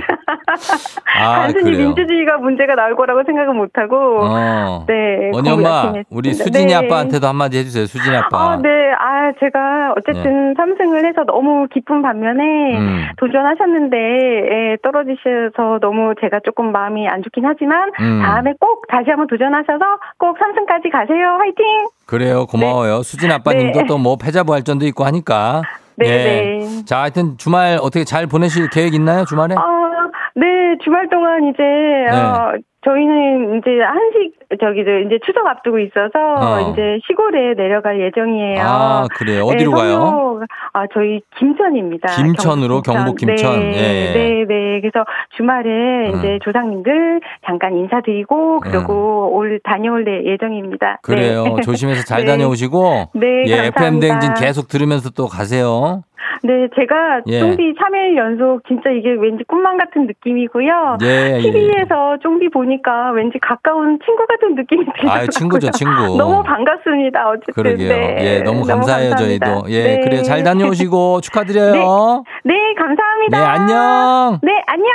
[1.18, 1.88] 아, 단순히 그래요.
[1.88, 4.86] 민주주의가 문제가 나올 거라고 생각은 못하고, 어.
[4.88, 5.30] 네.
[5.34, 6.44] 원희 엄마, 우리 했습니다.
[6.44, 6.76] 수진이 네.
[6.76, 7.86] 아빠한테도 한마디 해주세요.
[7.86, 8.54] 수진이 아빠.
[8.54, 8.70] 아, 네.
[8.98, 13.06] 아, 제가 어쨌든 삼승을 해서 너무 기쁜 반면에 음.
[13.18, 18.22] 도전하셨는데 예, 떨어지셔서 너무 제가 조금 마음이 안 좋긴 하지만 음.
[18.24, 19.86] 다음에 꼭 다시 한번 도전하셔서
[20.18, 21.38] 꼭 삼승까지 가세요.
[21.40, 21.66] 화이팅!
[22.06, 22.46] 그래요.
[22.46, 23.04] 고마워요.
[23.04, 23.88] 수진 아빠님도 네.
[23.88, 25.64] 또뭐 패자부활전도 있고 하니까.
[25.98, 26.66] 네, 예.
[26.66, 26.86] 네.
[26.86, 29.26] 자, 하여튼 주말 어떻게 잘 보내실 계획 있나요?
[29.26, 29.56] 주말에?
[29.56, 29.75] 아,
[30.66, 32.10] 네, 주말 동안 이제, 네.
[32.12, 32.54] 어,
[32.84, 36.72] 저희는 이제 한식, 저기, 저 이제 추석 앞두고 있어서 어.
[36.72, 38.62] 이제 시골에 내려갈 예정이에요.
[38.62, 39.46] 아, 그래요.
[39.46, 40.40] 어디로 네, 가요?
[40.74, 42.16] 아, 저희 김천입니다.
[42.16, 43.60] 김천으로, 경북 김천.
[43.60, 44.14] 네, 예.
[44.14, 44.82] 네, 네.
[44.82, 45.04] 그래서
[45.36, 46.16] 주말에 음.
[46.20, 51.00] 이제 조상님들 잠깐 인사드리고, 그리고 올, 다녀올 예- 예정입니다.
[51.02, 51.44] 그래요.
[51.44, 51.56] 네.
[51.64, 52.32] 조심해서 잘 네.
[52.34, 53.10] 다녀오시고.
[53.16, 54.20] 네, 예, FM 감사합니다.
[54.20, 56.04] 댕진 계속 들으면서 또 가세요.
[56.44, 57.40] 네, 제가 예.
[57.40, 60.98] 쫑비 3일 연속 진짜 이게 왠지 꿈만 같은 느낌이고요.
[61.04, 61.42] 예, 예.
[61.42, 65.12] TV에서 쫑비 보니까 왠지 가까운 친구 같은 느낌이 들더라고요.
[65.12, 65.94] 아유, 친구죠, 친구.
[66.18, 67.30] 너무 반갑습니다.
[67.30, 67.54] 어쨌든.
[67.54, 67.90] 그러게요.
[67.90, 68.18] 네.
[68.22, 69.46] 예, 너무 감사해요, 감사합니다.
[69.46, 69.70] 저희도.
[69.70, 70.00] 예, 네.
[70.02, 70.24] 그래요.
[70.24, 72.24] 잘 다녀오시고 축하드려요.
[72.44, 73.40] 네, 감사합니다.
[73.40, 74.40] 네, 안녕.
[74.42, 74.90] 네, 안녕.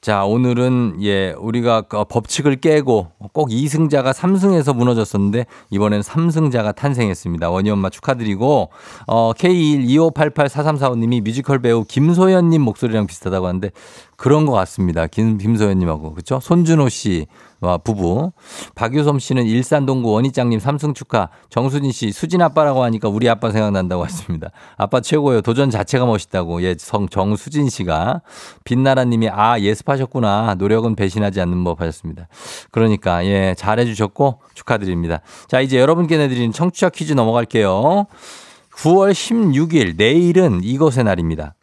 [0.00, 7.50] 자, 오늘은 예, 우리가 그 법칙을 깨고 꼭 2승자가 3승에서 무너졌었는데 이번엔 3승자가 탄생했습니다.
[7.50, 8.70] 원희 엄마 축하드리고
[9.08, 13.72] 어 K125884345님이 뮤지컬 배우 김소연 님 목소리랑 비슷하다고 하는데
[14.18, 15.06] 그런 것 같습니다.
[15.06, 16.12] 김, 김소연 님하고.
[16.12, 16.40] 그렇죠?
[16.40, 18.32] 손준호 씨와 부부.
[18.74, 21.28] 박유솜 씨는 일산 동구 원희짱님 삼승 축하.
[21.50, 24.50] 정수진 씨 수진 아빠라고 하니까 우리 아빠 생각난다고 했습니다.
[24.76, 25.42] 아빠 최고예요.
[25.42, 26.64] 도전 자체가 멋있다고.
[26.64, 28.22] 예, 성 정수진 씨가
[28.64, 30.56] 빛나라 님이 아, 예습하셨구나.
[30.58, 32.26] 노력은 배신하지 않는 법 하셨습니다.
[32.72, 35.20] 그러니까 예, 잘해 주셨고 축하드립니다.
[35.46, 38.06] 자, 이제 여러분께 내드리는 청취자 퀴즈 넘어갈게요.
[38.78, 41.54] 9월 16일 내일은 이것의 날입니다.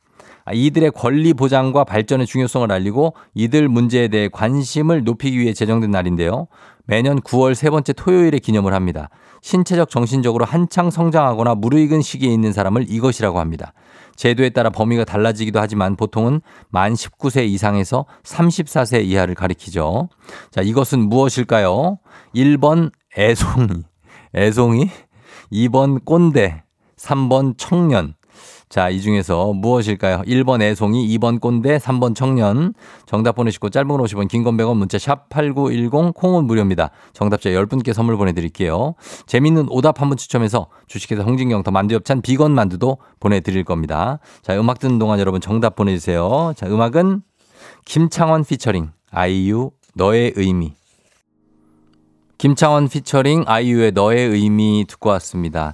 [0.46, 6.48] 아, 이들의 권리 보장과 발전의 중요성을 알리고 이들 문제에 대해 관심을 높이기 위해 제정된 날인데요.
[6.86, 9.10] 매년 9월 세 번째 토요일에 기념을 합니다.
[9.41, 13.74] 신체적 정신적으로 한창 성장하거나 무르익은 시기에 있는 사람을 이것이라고 합니다.
[14.16, 20.10] 제도에 따라 범위가 달라지기도 하지만 보통은 만 19세 이상에서 34세 이하를 가리키죠.
[20.52, 21.98] 자, 이것은 무엇일까요?
[22.36, 23.84] 1번 애송이.
[24.36, 24.89] 애송이?
[25.52, 26.64] 2번 꼰대.
[26.98, 28.14] 3번 청년.
[28.68, 30.24] 자, 이 중에서 무엇일까요?
[30.26, 32.74] 1번 애송이, 2번 꼰대, 3번 청년.
[33.05, 36.89] 정답 보내시고 짧은 건 50원, 긴 건 100원, 문자 샵 8910, 콩은 무료입니다.
[37.13, 38.95] 정답자 10분께 선물 보내드릴게요.
[39.28, 44.20] 재밌는 오답 한 분 추첨해서 주식회사 홍진경 더 만두엽찬 비건 만두도 보내드릴 겁니다.
[44.41, 46.53] 자, 음악 듣는 동안 여러분 정답 보내주세요.
[46.57, 47.22] 자, 음악은
[47.86, 50.74] 김창원 피처링, 아이유, 너의 의미.
[52.38, 55.74] 김창원 피처링 아이유의 너의 의미 듣고 왔습니다.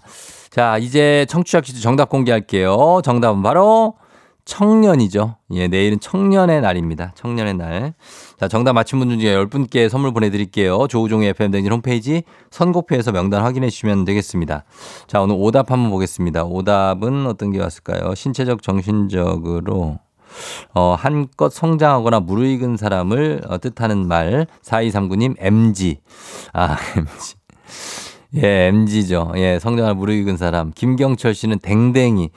[0.52, 3.02] 자, 이제 청취자 퀴즈 정답 공개할게요.
[3.06, 3.95] 정답은 바로
[4.43, 5.38] 청년이죠.
[5.54, 7.14] 예, 내일은 청년의 날입니다.
[7.16, 7.93] 청년의 날.
[8.38, 10.89] 자, 정답 맞힌 분 중에 10분께 선물 보내드릴게요.
[10.89, 14.66] 조우종의 FM댕진 홈페이지 선곡표에서 명단 확인해 주시면 되겠습니다.
[15.08, 16.43] 자, 오늘 오답 한번 보겠습니다.
[16.43, 18.14] 오답은 어떤 게 왔을까요?
[18.14, 19.99] 신체적, 정신적으로.
[20.74, 24.47] 어, 한껏 성장하거나 무르익은 사람을 어, 뜻하는 말.
[24.64, 25.99] 4239님, MG.
[26.52, 27.36] 아, MG.
[28.36, 29.34] 예, MG죠.
[29.36, 30.71] 예, 성장을 무르익은 사람.
[30.73, 32.29] 김경철 씨는 댕댕이.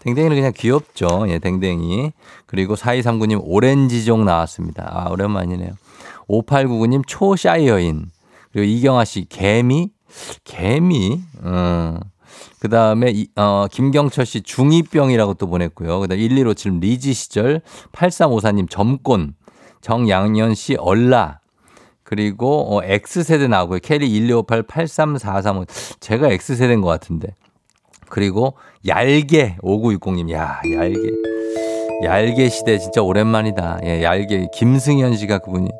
[0.00, 1.26] 댕댕이는 그냥 귀엽죠.
[1.28, 2.12] 예, 댕댕이.
[2.46, 4.88] 그리고 4239님, 오렌지종 나왔습니다.
[4.90, 5.72] 아, 오랜만이네요.
[6.28, 8.06] 5899님, 초샤이어인.
[8.52, 9.90] 그리고 이경아 씨, 개미?
[10.44, 11.20] 개미?
[11.42, 11.98] 어.
[12.58, 16.00] 그 다음에, 어, 김경철 씨, 중2병이라고 또 보냈고요.
[16.00, 17.60] 그 다음 1157 리즈 시절,
[17.92, 19.34] 8354님, 점권.
[19.82, 21.41] 정양연 씨, 얼라.
[22.12, 23.78] 그리고 어, X세대 나오고요.
[23.82, 25.64] 캐리 1258 83435.
[25.98, 27.28] 제가 X세대인 것 같은데.
[28.10, 28.52] 그리고
[28.86, 30.30] 얄개 5960님.
[30.32, 31.00] 야, 얄개.
[32.04, 33.78] 얄개 시대 진짜 오랜만이다.
[33.84, 35.70] 예, 얄개 김승현 씨가 그분이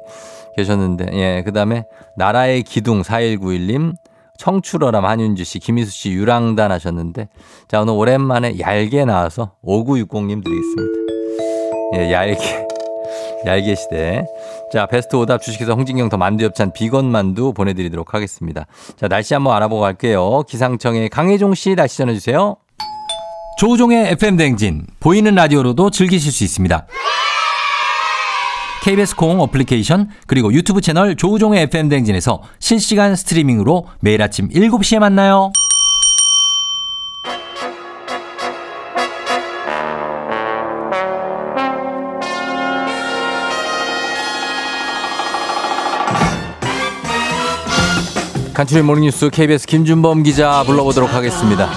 [0.56, 1.08] 계셨는데.
[1.12, 1.84] 예, 그 다음에
[2.16, 3.92] 나라의 기둥 4191님.
[4.38, 7.28] 청출어람 한윤주 씨, 김희수 씨 유랑단 하셨는데.
[7.68, 10.98] 자, 오늘 오랜만에 얄개 나와서 5960님 드리겠습니다.
[11.96, 12.66] 예, 얄개.
[13.44, 14.24] 얄개 시대.
[14.72, 18.64] 자, 베스트 오답 주식회사 홍진경 더 만두엽찬 비건 만두 보내드리도록 하겠습니다.
[18.96, 20.44] 자, 날씨 한번 알아보고 갈게요.
[20.48, 22.56] 기상청의 강혜종 씨 날씨 전해주세요.
[23.58, 26.86] 조우종의 FM 댕진 보이는 라디오로도 즐기실 수 있습니다.
[28.82, 35.52] KBS 콩 어플리케이션 그리고 유튜브 채널 조우종의 FM 댕진에서 실시간 스트리밍으로 매일 아침 7시에 만나요.
[48.54, 51.68] 간추린 모닝뉴스 KBS 김준범 기자 불러보도록 하겠습니다.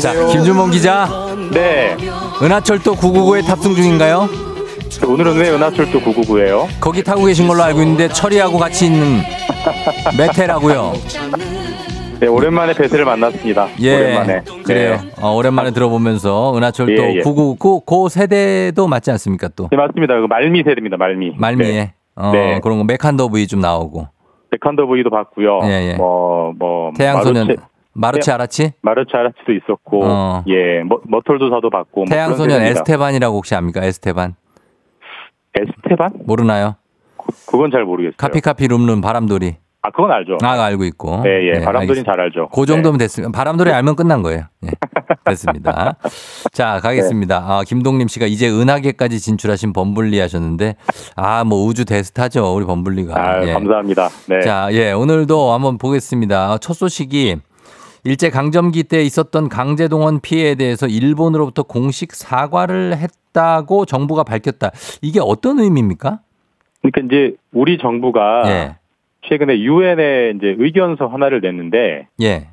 [0.00, 1.08] 자, 김준범 기자.
[1.52, 1.96] 네.
[2.42, 4.28] 은하철도 999에 탑승 중인가요?
[5.06, 6.68] 오늘은 왜 은하철도 999예요?
[6.80, 9.20] 거기 타고 계신 걸로 알고 있는데 철이하고 같이 있는
[10.16, 10.94] 메테라고요.
[12.20, 13.68] 네, 오랜만에 배틀을 만났습니다.
[13.80, 13.96] 예.
[13.96, 14.42] 오랜만에.
[14.62, 15.00] 그래요.
[15.02, 15.10] 네.
[15.20, 17.20] 어, 오랜만에 들어보면서 은하철도 예, 예.
[17.22, 19.68] 999, 그 세대도 맞지 않습니까 또?
[19.70, 20.20] 네, 맞습니다.
[20.20, 20.96] 그 말미 세대입니다.
[20.98, 21.32] 말미.
[21.36, 21.72] 말미에.
[21.72, 21.94] 네.
[22.20, 22.60] 어, 네.
[22.60, 24.06] 그런 거 메칸더 V 좀 나오고.
[24.50, 25.60] 백한더 V도 봤고요.
[25.64, 25.94] 예, 예.
[25.94, 26.92] 뭐, 뭐.
[26.96, 27.62] 태양소년 마루체,
[27.92, 28.72] 마르치 태- 아라치?
[28.82, 30.00] 마르치 아라치도 있었고.
[30.04, 30.44] 어.
[30.48, 30.82] 예.
[30.82, 32.00] 머, 머털도사도 봤고.
[32.00, 32.80] 뭐 태양소년 세대입니다.
[32.80, 33.84] 에스테반이라고 혹시 압니까?
[33.84, 34.34] 에스테반?
[35.58, 36.12] 에스테반?
[36.26, 36.76] 모르나요?
[37.46, 38.16] 그 건 잘 모르겠어요.
[38.16, 39.56] 카피카피 룸룸 바람돌이.
[39.82, 40.36] 아, 그건 알죠.
[40.42, 41.22] 아, 알고 있고.
[41.24, 41.52] 예, 예.
[41.52, 42.12] 네, 바람돌이는 알겠습니다.
[42.12, 42.48] 잘 알죠.
[42.48, 43.32] 그 정도면 됐습니다.
[43.36, 44.44] 바람돌이 알면 끝난 거예요.
[44.64, 44.70] 예.
[45.24, 45.96] 됐습니다.
[46.52, 47.44] 자, 가겠습니다.
[47.46, 50.76] 아, 김동림 씨가 이제 은하계까지 진출하신 범블리 하셨는데,
[51.16, 52.54] 아, 뭐 우주 대스타죠.
[52.54, 53.14] 우리 범블리가.
[53.18, 53.52] 아, 예.
[53.54, 54.08] 감사합니다.
[54.28, 54.40] 네.
[54.40, 56.58] 자, 예, 오늘도 한번 보겠습니다.
[56.58, 57.36] 첫 소식이
[58.04, 64.72] 일제 강점기 때 있었던 강제동원 피해에 대해서 일본으로부터 공식 사과를 했다고 정부가 밝혔다.
[65.00, 66.20] 이게 어떤 의미입니까?
[66.82, 68.76] 그러니까 이제 우리 정부가 예.
[69.22, 72.48] 최근에 유엔에 이제 의견서 하나를 냈는데 예.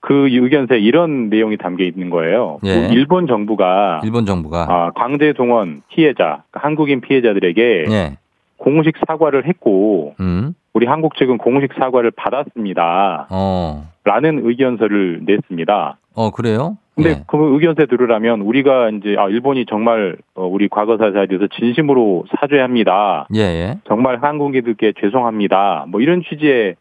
[0.00, 2.58] 그 의견서에 이런 내용이 담겨 있는 거예요.
[2.66, 2.88] 예.
[2.92, 8.16] 일본 정부가 일본 정부가 아, 강제 동원 피해자, 그러니까 한국인 피해자들에게 예.
[8.58, 10.54] 공식 사과를 했고 음.
[10.74, 13.28] 우리 한국 측은 공식 사과를 받았습니다.
[13.30, 13.88] 어.
[14.04, 15.98] 라는 의견서를 냈습니다.
[16.14, 16.76] 어, 그래요?
[16.94, 17.22] 근데 예.
[17.26, 23.26] 그 의견서에 들으라면 우리가 이제 아 일본이 정말 어, 우리 과거 사사에 대해서 진심으로 사죄합니다.
[23.34, 23.78] 예, 예.
[23.88, 25.86] 정말 한국인들께 죄송합니다.
[25.88, 26.76] 뭐 이런 취지의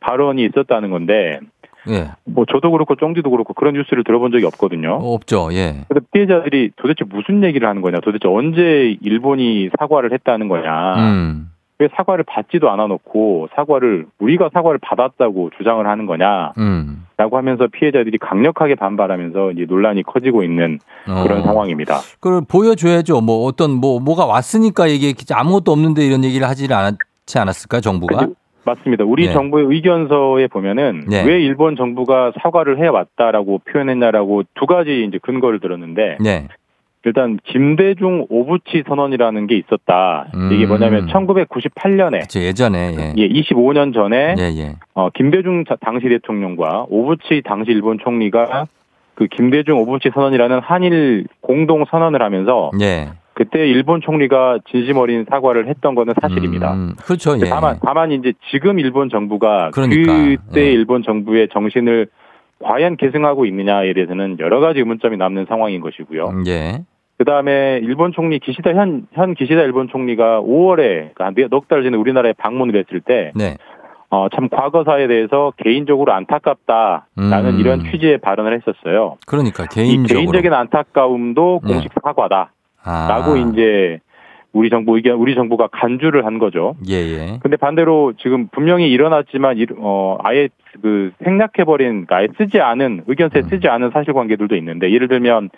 [0.00, 1.40] 발언이 있었다는 건데
[1.88, 2.10] 예.
[2.24, 4.94] 뭐 저도 그렇고 쫑디도 그렇고 그런 뉴스를 들어본 적이 없거든요.
[4.94, 5.48] 어, 없죠.
[5.52, 5.84] 예.
[5.88, 11.50] 근데 피해자들이 도대체 무슨 얘기를 하는 거냐, 도대체 언제 일본이 사과를 했다는 거냐, 음.
[11.80, 17.06] 왜 사과를 받지도 않아 놓고 사과를 우리가 사과를 받았다고 주장을 하는 거냐라고 음.
[17.16, 21.42] 하면서 피해자들이 강력하게 반발하면서 이제 논란이 커지고 있는 그런 어.
[21.42, 21.98] 상황입니다.
[22.18, 23.20] 그걸 보여줘야죠.
[23.20, 25.34] 뭐 어떤 뭐 뭐가 왔으니까 얘기했겠지.
[25.34, 28.18] 아무것도 없는데 이런 얘기를 하지 않았지 않았을까 정부가?
[28.18, 28.34] 그죠?
[28.64, 29.04] 맞습니다.
[29.04, 29.32] 우리 네.
[29.32, 31.24] 정부의 의견서에 보면은 네.
[31.24, 36.48] 왜 일본 정부가 사과를 해왔다라고 표현했냐라고 두 가지 이제 근거를 들었는데 네.
[37.04, 40.26] 일단 김대중 오부치 선언이라는 게 있었다.
[40.34, 40.50] 음.
[40.52, 43.14] 이게 뭐냐면 1998년에 그쵸 예전에 예.
[43.16, 44.76] 예, 25년 전에 예, 예.
[44.94, 48.66] 어, 김대중 자- 당시 대통령과 오부치 당시 일본 총리가
[49.14, 53.10] 그 김대중 오부치 선언이라는 한일 공동 선언을 하면서 예.
[53.34, 56.74] 그때 일본 총리가 진심 어린 사과를 했던 거는 사실입니다.
[56.74, 57.38] 음, 그렇죠.
[57.38, 57.48] 예.
[57.48, 60.72] 다만 다만 이제 지금 일본 정부가 그러니까, 그때 예.
[60.72, 62.08] 일본 정부의 정신을
[62.62, 66.26] 과연 계승하고 있느냐에 대해서는 여러 가지 의문점이 남는 상황인 것이고요.
[66.26, 66.84] 음, 예.
[67.18, 72.32] 그 다음에 일본 총리 기시다 현, 현 기시다 일본 총리가 5월에 그러니까 넉달 전에 우리나라에
[72.34, 73.56] 방문을 했을 때, 네.
[74.10, 77.60] 어, 참 과거사에 대해서 개인적으로 안타깝다라는 음.
[77.60, 79.16] 이런 취지의 발언을 했었어요.
[79.26, 81.72] 그러니까 이 개인적으로 개인적인 안타까움도 네.
[81.74, 82.50] 공식 사과다라고
[82.84, 83.50] 아.
[83.52, 83.98] 이제
[84.52, 86.74] 우리 정부 의견, 우리 정부가 간주를 한 거죠.
[86.88, 87.38] 예, 예.
[87.42, 90.48] 근데 반대로 지금 분명히 일어났지만 일- 어 아예
[90.80, 93.48] 그 생략해 버린 그러니까 아예 쓰지 않은 의견서에 음.
[93.48, 95.50] 쓰지 않은 사실관계들도 있는데 예를 들면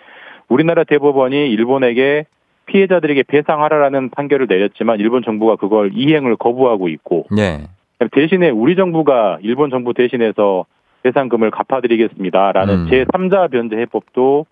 [0.49, 2.25] 우리나라 대법원이 일본에게
[2.65, 7.61] 피해자들에게 배상하라라는 판결을 내렸지만 일본 정부가 그걸 이행을 거부하고 있고 예.
[8.11, 10.65] 대신에 우리 정부가 일본 정부 대신해서
[11.03, 12.87] 배상금을 갚아드리겠습니다라는 음.
[12.89, 14.45] 제3자 변제 해법도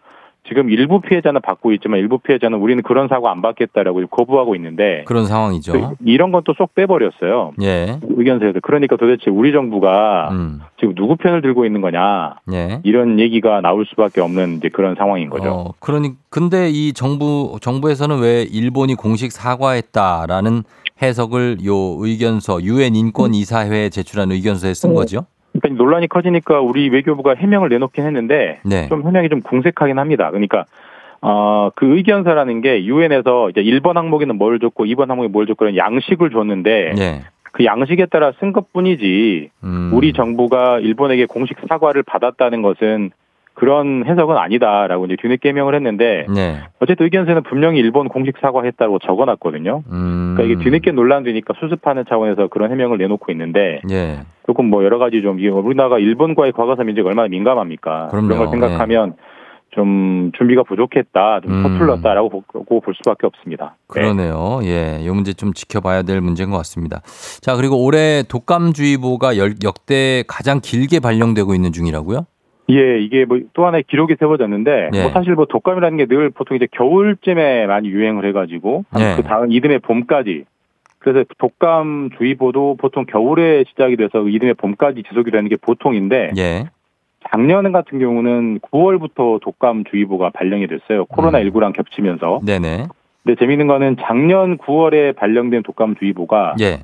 [0.48, 5.26] 지금 일부 피해자는 받고 있지만 일부 피해자는 우리는 그런 사고 안 받겠다라고 거부하고 있는데 그런
[5.26, 5.74] 상황이죠.
[5.74, 7.52] 그 이런 건 또 쏙 빼버렸어요.
[7.62, 8.00] 예.
[8.02, 10.62] 의견서에서 그러니까 도대체 우리 정부가 음.
[10.80, 12.80] 지금 누구 편을 들고 있는 거냐 예.
[12.84, 15.50] 이런 얘기가 나올 수밖에 없는 이제 그런 상황인 거죠.
[15.52, 20.64] 어, 그러니 근데 이 정부 정부에서는 왜 일본이 공식 사과했다라는
[21.02, 25.26] 해석을 요 의견서 유엔 인권 이사회에 제출한 의견서에 쓴 거죠?
[25.54, 28.88] 그러니까 논란이 커지니까 우리 외교부가 해명을 내놓긴 했는데 네.
[28.88, 30.30] 좀 해명이 좀 궁색하긴 합니다.
[30.30, 30.66] 그러니까
[31.22, 35.76] 어, 그 의견서라는 게 유엔에서 이제 1번 항목에는 뭘 줬고 2번 항목에 뭘 줬고 그런
[35.76, 37.22] 양식을 줬는데 예.
[37.52, 39.92] 그 양식에 따라 쓴 것뿐이지 음.
[39.94, 43.12] 우리 정부가 일본에게 공식 사과를 받았다는 것은
[43.60, 46.60] 그런 해석은 아니다라고 이제 뒤늦게 해명을 했는데 네.
[46.80, 49.84] 어쨌든 의견서는 분명히 일본 공식 사과했다고 적어놨거든요.
[49.92, 50.34] 음.
[50.38, 54.20] 그러니까 이게 뒤늦게 논란되니까 수습하는 차원에서 그런 해명을 내놓고 있는데 예.
[54.46, 58.08] 조금 뭐 여러 가지 좀 우리나라가 일본과의 과거사 민족이 얼마나 민감합니까?
[58.12, 58.30] 그럼요.
[58.30, 59.16] 런걸 생각하면
[59.72, 61.62] 좀 준비가 부족했다, 좀 음.
[61.64, 63.76] 서툴렀다라고 보고 볼 수밖에 없습니다.
[63.94, 64.02] 네.
[64.02, 64.62] 그러네요.
[64.64, 65.00] 예.
[65.02, 67.02] 이 문제 좀 지켜봐야 될 문제인 것 같습니다.
[67.42, 72.26] 자, 그리고 올해 독감주의보가 열- 역대 가장 길게 발령되고 있는 중이라고요?
[72.70, 75.02] 예, 이게 뭐 또 하나의 기록이 세워졌는데 예.
[75.02, 79.16] 뭐 사실 뭐 독감이라는 게 늘 보통 이제 겨울쯤에 많이 유행을 해가지고 한 예.
[79.16, 80.46] 그 다음 이듬해 봄까지
[81.00, 86.70] 그래서 독감 주의보도 보통 겨울에 시작이 돼서 이듬해 봄까지 지속이 되는 게 보통인데 예.
[87.32, 91.06] 작년 같은 경우는 9월부터 독감 주의보가 발령이 됐어요.
[91.06, 92.40] 코로나 19랑 겹치면서.
[92.46, 92.88] 네네.
[93.24, 96.80] 근데 재밌는 거는 작년 9월에 발령된 독감 주의보가 예.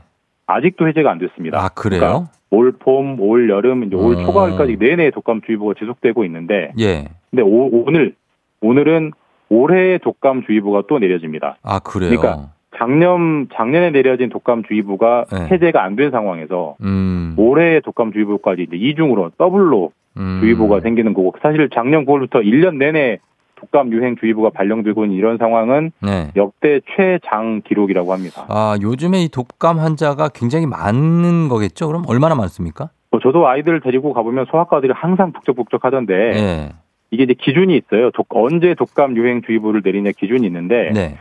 [0.46, 1.58] 아직도 해제가 안 됐습니다.
[1.60, 2.00] 아, 그래요?
[2.00, 4.26] 그러니까 올 봄, 올 여름, 이제 올 어.
[4.26, 7.06] 초가을까지 내내 독감주의보가 지속되고 있는데 예.
[7.30, 8.16] 근데 오, 오늘
[8.62, 9.12] 오늘은
[9.50, 11.58] 올해 독감주의보가 또 내려집니다.
[11.62, 12.10] 아, 그래요?
[12.18, 15.48] 그러니까 작년 작년에 내려진 독감주의보가 네.
[15.52, 17.36] 해제가 안 된 상황에서 음.
[17.38, 20.38] 올해 독감주의보까지 이제 이중으로 더블로 음.
[20.42, 23.20] 주의보가 생기는 거고 사실 작년 9월부터 1년 내내
[23.56, 26.32] 독감 유행 주의보가 발령되고 있는 이런 상황은 네.
[26.36, 28.46] 역대 최장 기록이라고 합니다.
[28.50, 31.88] 아, 요즘에 이 독감 환자가 굉장히 많은 거겠죠?
[31.88, 32.90] 그럼 얼마나 많습니까?
[33.12, 36.70] 뭐 저도 아이들 데리고 가보면 소아과들이 항상 북적북적 하던데 예.
[37.12, 38.12] 이게 이제 기준이 있어요.
[38.12, 41.18] 독- 언제 독감 유행 주의보를 내리냐 기준이 있는데 네.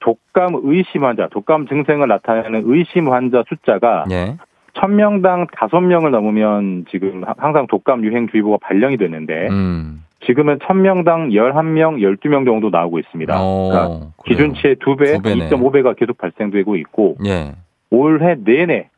[0.00, 4.36] 독감 의심 환자, 독감 증상을 나타내는 의심 환자 숫자가 예.
[4.74, 10.04] 1000명당 5명을 넘으면 지금 하- 항상 독감 유행 주의보가 발령이 되는데 음.
[10.26, 13.34] 지금은 1000명당 11명, 12명 정도 나오고 있습니다.
[13.38, 14.06] 어, 그러니까.
[14.26, 15.48] 기준치의 2배, 두 배네.
[15.48, 17.52] 2.5배가 계속 발생되고 있고 예.
[17.90, 18.88] 올해 내내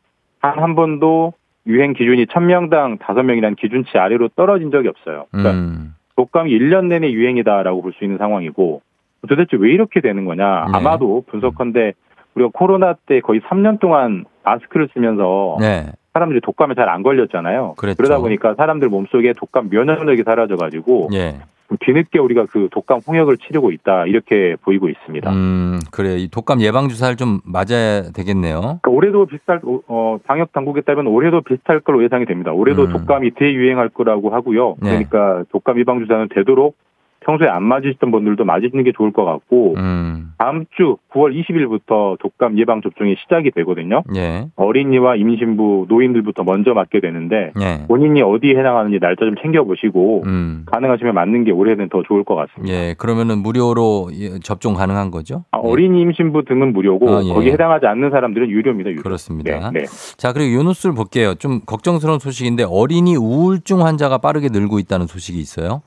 [0.40, 1.34] 한 한 번도
[1.66, 5.26] 유행 기준이 1000명당 5명이라는 기준치 아래로 떨어진 적이 없어요.
[5.30, 5.94] 그러니까 음.
[6.16, 8.80] 독감이 1년 내내 유행이다라고 볼 수 있는 상황이고
[9.28, 10.64] 도대체 왜 이렇게 되는 거냐?
[10.66, 10.72] 네.
[10.72, 11.92] 아마도 분석컨대
[12.34, 15.86] 우리가 코로나 때 거의 3년 동안 마스크를 쓰면서 네.
[16.12, 17.74] 사람들이 독감에 잘 안 걸렸잖아요.
[17.76, 18.02] 그랬죠.
[18.02, 21.36] 러다 보니까 사람들 몸속에 독감 면역력이 사라져가지고 예.
[21.78, 25.30] 뒤늦게 우리가 그 독감 홍역을 치르고 있다 이렇게 보이고 있습니다.
[25.30, 26.16] 음, 그래.
[26.16, 28.60] 이 독감 예방 주사를 좀 맞아야 되겠네요.
[28.60, 32.50] 그러니까 올해도 비슷할 어, 방역 당국에 따르면 올해도 비슷할 걸로 예상이 됩니다.
[32.50, 32.92] 올해도 음.
[32.92, 34.74] 독감이 대유행할 거라고 하고요.
[34.80, 34.88] 네.
[34.90, 36.74] 그러니까 독감 예방 주사는 되도록
[37.30, 40.32] 평소에 안 맞으시던 분들도 맞으시는 게 좋을 것 같고 음.
[40.38, 44.02] 다음 주 9월 20일부터 독감 예방 접종이 시작이 되거든요.
[44.16, 44.48] 예.
[44.56, 47.86] 어린이와 임신부, 노인들부터 먼저 맞게 되는데 예.
[47.86, 50.64] 본인이 어디에 해당하는지 날짜 좀 챙겨 보시고 음.
[50.66, 52.74] 가능하시면 맞는 게 올해는 더 좋을 것 같습니다.
[52.74, 52.94] 예.
[52.98, 55.44] 그러면은 무료로 예, 접종 가능한 거죠?
[55.52, 57.32] 아, 어린이 임신부 등은 무료고 아, 예.
[57.32, 58.90] 거기에 해당하지 않는 사람들은 유료입니다.
[58.90, 59.02] 유료.
[59.02, 59.70] 그렇습니다.
[59.70, 59.86] 네, 네.
[60.16, 61.34] 자, 그리고 요 뉴스를 볼게요.
[61.34, 65.82] 좀 걱정스러운 소식인데 어린이 우울증 환자가 빠르게 늘고 있다는 소식이 있어요.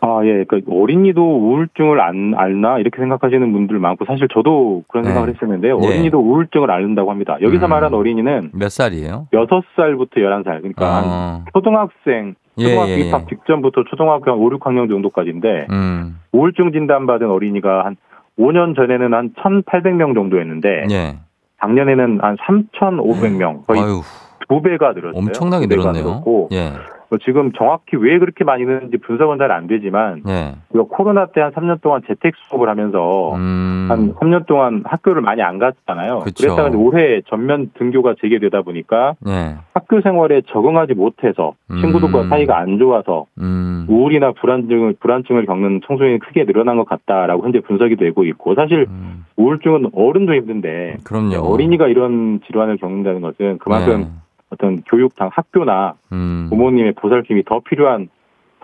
[0.00, 0.44] 아, 예.
[0.44, 5.10] 그 어린이도 우울증을 안 앓나 이렇게 생각하시는 분들 많고 사실 저도 그런 네.
[5.10, 5.78] 생각을 했었는데요.
[5.82, 5.86] 예.
[5.86, 7.38] 어린이도 우울증을 앓는다고 합니다.
[7.40, 7.70] 여기서 음.
[7.70, 9.28] 말하는 어린이는 몇 살이에요?
[9.32, 10.44] 6살부터 11살.
[10.58, 11.44] 그러니까 한 어.
[11.54, 13.00] 초등학생, 예, 초등학교 예, 예.
[13.08, 16.18] 입학 직전부터 초등학교 한 5, 6학년 정도까지인데 음.
[16.32, 17.96] 우울증 진단받은 어린이가 한
[18.38, 21.16] 5년 전에는 한 1,800명 정도였는데 예.
[21.60, 24.02] 작년에는 한 3,500명 거의 아유,
[24.48, 25.18] 두 배가 늘었어요.
[25.18, 26.04] 엄청나게 늘었네요.
[26.04, 26.72] 늘었고 예.
[27.08, 30.54] 뭐 지금 정확히 왜 그렇게 많이 늘는지 분석은 잘 안 되지만 예.
[30.70, 33.86] 우리가 코로나 때 한 3년 동안 재택 수업을 하면서 음.
[33.88, 36.20] 한 3년 동안 학교를 많이 안 갔잖아요.
[36.20, 36.48] 그쵸.
[36.48, 39.56] 랬다가 올해 전면 등교가 재개되다 보니까 예.
[39.74, 41.80] 학교 생활에 적응하지 못해서 음.
[41.80, 43.86] 친구들과 사이가 안 좋아서 음.
[43.88, 49.24] 우울이나 불안증을 불안증을 겪는 청소년이 크게 늘어난 것 같다라고 현재 분석이 되고 있고 사실 음.
[49.36, 51.36] 우울증은 어른도 힘든데 그럼요.
[51.36, 54.08] 어린이가 이런 질환을 겪는다는 것은 그만큼 네.
[54.50, 56.46] 어떤 교육당 학교나 음.
[56.48, 58.08] 부모님의 보살핌이 더 필요한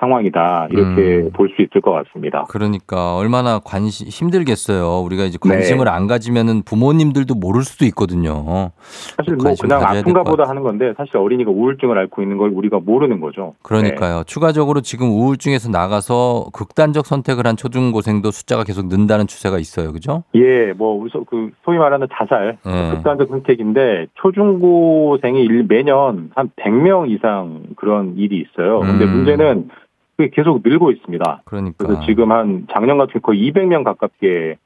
[0.03, 1.31] 상황이다 이렇게 음.
[1.33, 2.45] 볼수 있을 것 같습니다.
[2.49, 5.01] 그러니까 얼마나 관심 힘들겠어요.
[5.05, 5.49] 우리가 이제 네.
[5.49, 8.73] 관심을 안 가지면은 부모님들도 모를 수도 있거든요.
[9.17, 10.51] 사실 뭐 그냥 가져야 될것 아픈가 보다 같아요.
[10.51, 13.55] 하는 건데 사실 어린이가 우울증을 앓고 있는 걸 우리가 모르는 거죠.
[13.63, 14.25] 그러니까요.
[14.27, 19.93] 추가적으로 지금 우울증에서 나가서 극단적 선택을 한 초중고생도 숫자가 계속 는다는 추세가 있어요.
[19.93, 20.25] 그죠?
[20.35, 20.93] 예, 뭐
[21.29, 22.91] 그 소위 말하는 자살 예.
[22.95, 28.81] 극단적 선택인데 초중고생이 일- 매년 한 100명 이상 그런 일이 있어요.
[28.81, 29.11] 근데 음.
[29.17, 29.69] 문제는
[30.17, 31.43] 그게 계속 늘고 있습니다.
[31.45, 31.85] 그러니까.
[31.85, 34.57] 그래서 지금 한 작년 같은 거의 200명 가깝게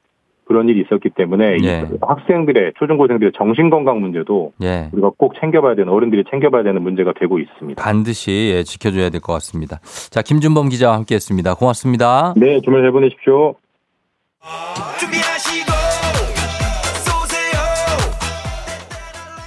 [0.44, 1.88] 그런 일이 있었기 때문에 이 예.
[2.00, 4.88] 학생들의 초중고생들의 정신 건강 문제도 예.
[4.92, 7.82] 우리가 꼭 챙겨봐야 되는 어른들이 챙겨봐야 되는 문제가 되고 있습니다.
[7.82, 9.80] 반드시 예, 지켜줘야 될 것 같습니다.
[10.10, 11.54] 자, 김준범 기자와 함께했습니다.
[11.54, 12.34] 고맙습니다.
[12.36, 13.54] 네, 주말 잘 보내십시오.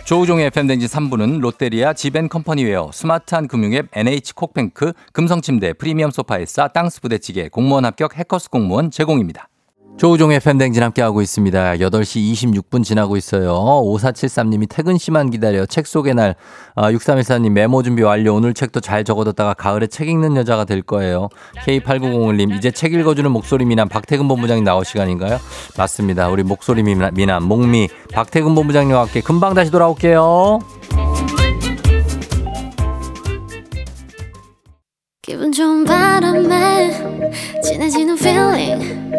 [0.10, 8.18] 조우종의 FM댕지 3부는 롯데리아 지벤컴퍼니웨어, 스마트한 금융앱 NH콕뱅크, 금성침대, 프리미엄 소파에싸, 땅스 부대찌개, 공무원 합격
[8.18, 9.49] 해커스 공무원 제공입니다.
[10.00, 11.74] 조우종의 FM댕진 함께하고 있습니다.
[11.76, 13.52] 8시 26분 지나고 있어요.
[13.54, 16.36] 5473님이 퇴근 시만 기다려 책 속의 날.
[16.74, 18.34] 아, 6314님 메모 준비 완료.
[18.34, 21.28] 오늘 책도 잘 적어뒀다가 가을에 책 읽는 여자가 될 거예요.
[21.66, 25.38] K8901님 이제 책 읽어주는 목소리 미남 박태근 본부장님 나올 시간인가요?
[25.78, 26.30] 맞습니다.
[26.30, 30.60] 우리 목소리 미남, 미남 목미 박태근 본부장님과 함께 금방 다시 돌아올게요.
[38.20, 39.19] feeling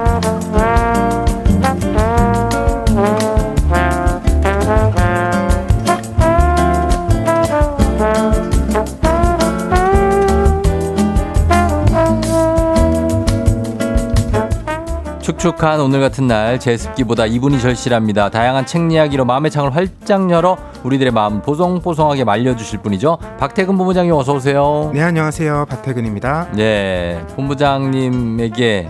[15.41, 18.29] 축축한 오늘 같은 날 제습기보다 이분이 절실합니다.
[18.29, 23.17] 다양한 책 이야기로 마음의 창을 활짝 열어 우리들의 마음 보송보송하게 말려주실 분이죠.
[23.39, 24.91] 박태근 본부장님 어서 오세요.
[24.93, 26.51] 네 안녕하세요 박태근입니다.
[26.51, 28.89] 네, 본부장님에게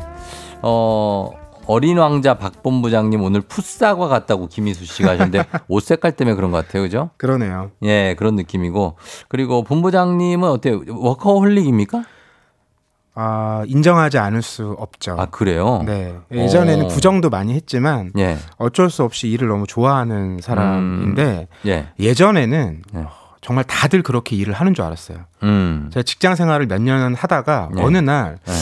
[0.61, 1.31] 어
[1.67, 6.65] 어린 왕자 박 본부장님 오늘 풋사과 같다고 김희수 씨가 하셨는데 옷 색깔 때문에 그런 것
[6.65, 7.11] 같아요, 그죠?
[7.15, 7.71] 그러네요.
[7.83, 8.97] 예, 그런 느낌이고
[9.29, 10.81] 그리고 본부장님은 어때요?
[10.89, 12.03] 워커홀릭입니까?
[13.13, 15.15] 아 인정하지 않을 수 없죠.
[15.19, 15.83] 아 그래요?
[15.85, 16.87] 네 예전에는 어.
[16.87, 23.05] 부정도 많이 했지만 예, 어쩔 수 없이 일을 너무 좋아하는 사람인데 예, 예전에는 네.
[23.41, 25.17] 정말 다들 그렇게 일을 하는 줄 알았어요.
[25.43, 27.83] 음, 제가 직장 생활을 몇 년 하다가 네.
[27.83, 28.53] 어느 날 네.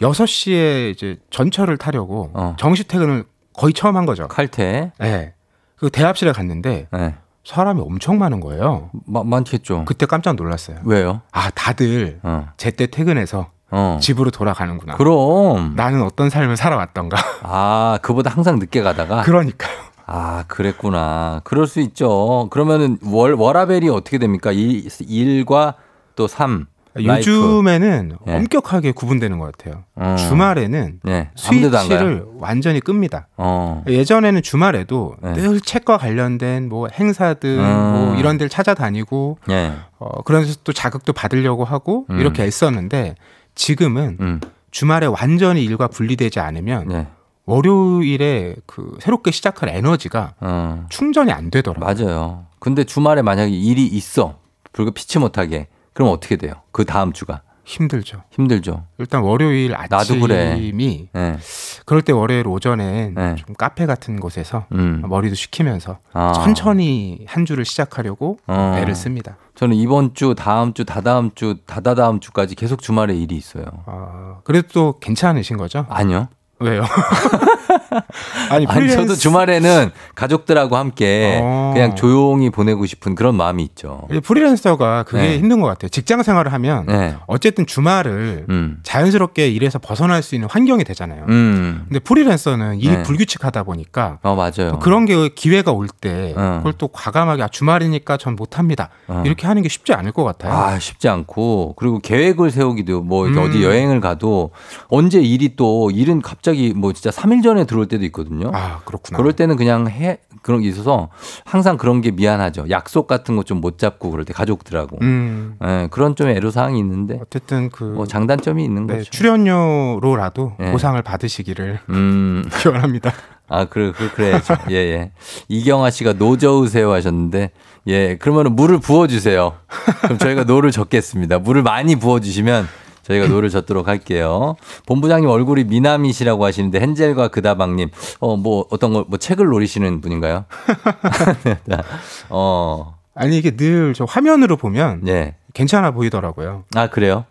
[0.00, 2.56] 6시에 이제 전철을 타려고 어.
[2.58, 4.28] 정시 퇴근을 거의 처음 한 거죠.
[4.28, 5.34] 칼퇴, 네.
[5.76, 8.90] 그 대합실에 갔는데 예, 사람이 엄청 많은 거예요.
[9.06, 9.84] 마- 많겠죠.
[9.84, 10.78] 그때 깜짝 놀랐어요.
[10.84, 11.20] 왜요?
[11.32, 14.96] 아, 다들 어, 제때 퇴근해서 어, 집으로 돌아가는구나.
[14.96, 17.16] 그럼 나는 어떤 삶을 살아왔던가.
[17.42, 19.90] 아 그보다 항상 늦게 가다가 그러니까요.
[20.12, 21.40] 아, 그랬구나.
[21.44, 22.48] 그럴 수 있죠.
[22.50, 24.50] 그러면은 월, 워라밸이 어떻게 됩니까?
[24.50, 25.74] 일, 일과
[26.16, 26.66] 또 삶.
[26.94, 27.30] Life.
[27.30, 28.34] 요즘에는 예.
[28.34, 29.84] 엄격하게 구분되는 것 같아요.
[29.94, 30.16] 어.
[30.18, 31.30] 주말에는 예.
[31.36, 33.28] 스위치를 완전히 끕니다.
[33.36, 33.84] 어.
[33.86, 35.34] 예전에는 주말에도 네.
[35.34, 37.92] 늘 책과 관련된 뭐 행사들 음.
[37.92, 39.74] 뭐 이런 데를 찾아다니고 예.
[40.00, 42.18] 어, 그러면서 또 자극도 받으려고 하고 음.
[42.18, 43.14] 이렇게 애썼는데
[43.60, 44.40] 지금은 음.
[44.70, 47.06] 주말에 완전히 일과 분리되지 않으면 예.
[47.44, 50.86] 월요일에 그 새롭게 시작할 에너지가 어.
[50.88, 52.06] 충전이 안 되더라고요.
[52.06, 52.46] 맞아요.
[52.58, 54.38] 근데 주말에 만약에 일이 있어.
[54.72, 55.68] 불과 피치 못하게.
[55.92, 56.54] 그럼 어떻게 돼요?
[56.72, 57.42] 그 다음 주가.
[57.70, 58.22] 힘들죠.
[58.30, 58.84] 힘들죠.
[58.98, 60.72] 일단 월요일 아침이 나도 그래.
[61.14, 61.38] 예.
[61.86, 63.34] 그럴 때 월요일 오전엔 네.
[63.36, 65.02] 좀 카페 같은 곳에서 음.
[65.06, 66.32] 머리도 식히면서 아.
[66.32, 68.76] 천천히 한 주를 시작하려고 어.
[68.78, 69.36] 애를 씁니다.
[69.54, 73.64] 저는 이번 주, 다음 주, 다다음 주, 다다다음 주까지 계속 주말에 일이 있어요.
[73.86, 75.86] 아, 그래도 또 괜찮으신 거죠?
[75.88, 76.28] 아니요.
[76.58, 76.82] 왜요?
[78.50, 81.72] 아니, 아니, 프리랜스- 저도 주말에는 가족들하고 함께 어.
[81.74, 84.02] 그냥 조용히 보내고 싶은 그런 마음이 있죠.
[84.12, 85.38] 이 프리랜서가 그게 네.
[85.38, 85.88] 힘든 것 같아요.
[85.88, 87.14] 직장 생활을 하면 네.
[87.26, 88.78] 어쨌든 주말을 음.
[88.82, 91.24] 자연스럽게 일에서 벗어날 수 있는 환경이 되잖아요.
[91.28, 91.84] 음.
[91.88, 93.02] 근데 프리랜서는 일이 네.
[93.02, 94.78] 불규칙하다 보니까 어, 맞아요.
[94.80, 96.56] 그런 게 기회가 올때 어.
[96.58, 98.88] 그걸 또 과감하게 아, 주말이니까 전 못합니다.
[99.08, 99.22] 어.
[99.26, 100.52] 이렇게 하는 게 쉽지 않을 것 같아요.
[100.52, 103.38] 아, 쉽지 않고 그리고 계획을 세우기도 뭐 음.
[103.38, 104.50] 어디 여행을 가도
[104.88, 108.50] 언제 일이 또 일은 갑자기 뭐 진짜 3일 전에 들어 올 때도 있거든요.
[108.54, 109.16] 아, 그렇구나.
[109.16, 111.08] 그럴 때는 그냥 해 그런 게 있어서
[111.44, 112.66] 항상 그런 게 미안하죠.
[112.70, 114.98] 약속 같은 거 좀 못 잡고 그럴 때 가족들하고.
[115.02, 115.56] 음.
[115.64, 119.10] 예, 그런 좀 애로 사항이 있는데 어쨌든 그 뭐 장단점이 있는 네, 거죠.
[119.10, 120.72] 출연료로라도 네.
[120.72, 122.44] 보상을 받으시기를 음.
[122.60, 123.12] 기원합니다.
[123.48, 124.54] 아, 그래, 그, 그래야죠.
[124.70, 125.12] 예, 예.
[125.48, 127.50] 이경아 씨가 노 저으세요 하셨는데,
[127.88, 129.54] 예, 그러면 물을 부어주세요.
[130.02, 131.40] 그럼 저희가 노를 젓겠습니다.
[131.40, 132.68] 물을 많이 부어주시면
[133.10, 134.54] 저희가 노를 젓도록 할게요.
[134.86, 137.90] 본부장님 얼굴이 미남이시라고 하시는데, 헨젤과 그다방님,
[138.20, 140.44] 어, 뭐, 어떤 거, 뭐, 책을 노리시는 분인가요?
[142.30, 145.34] 어, 아니 이게 늘 저 화면으로 보면 예.
[145.52, 146.64] 괜찮아 보이더라고요.
[146.76, 147.24] 아, 그래요?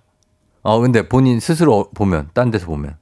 [0.62, 2.96] 어, 근데 본인 스스로 보면, 딴 데서 보면.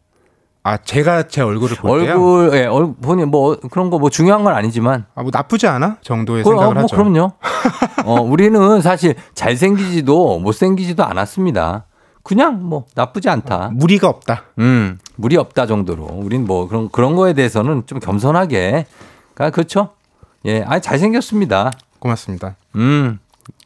[0.64, 2.12] 아 제가 제 얼굴을 볼 때요.
[2.12, 5.98] 얼굴, 예, 얼, 본인 뭐, 그런 거 뭐 중요한 건 아니지만, 아, 뭐 나쁘지 않아
[6.02, 6.96] 정도의 그럼, 생각을 뭐 하죠.
[6.96, 7.32] 그럼요.
[8.06, 11.86] 어, 우리는 사실 잘 생기지도 못 생기지도 않았습니다.
[12.28, 13.70] 그냥 뭐 나쁘지 않다.
[13.72, 14.44] 무리가 없다.
[14.60, 16.04] 음, 무리 없다 정도로.
[16.04, 18.86] 우린 뭐 그런 그런 거에 대해서는 좀 겸손하게.
[19.38, 19.92] 아, 그렇죠?
[20.44, 21.72] 예, 아 잘생겼습니다.
[22.00, 22.58] 고맙습니다.
[22.76, 23.20] 음.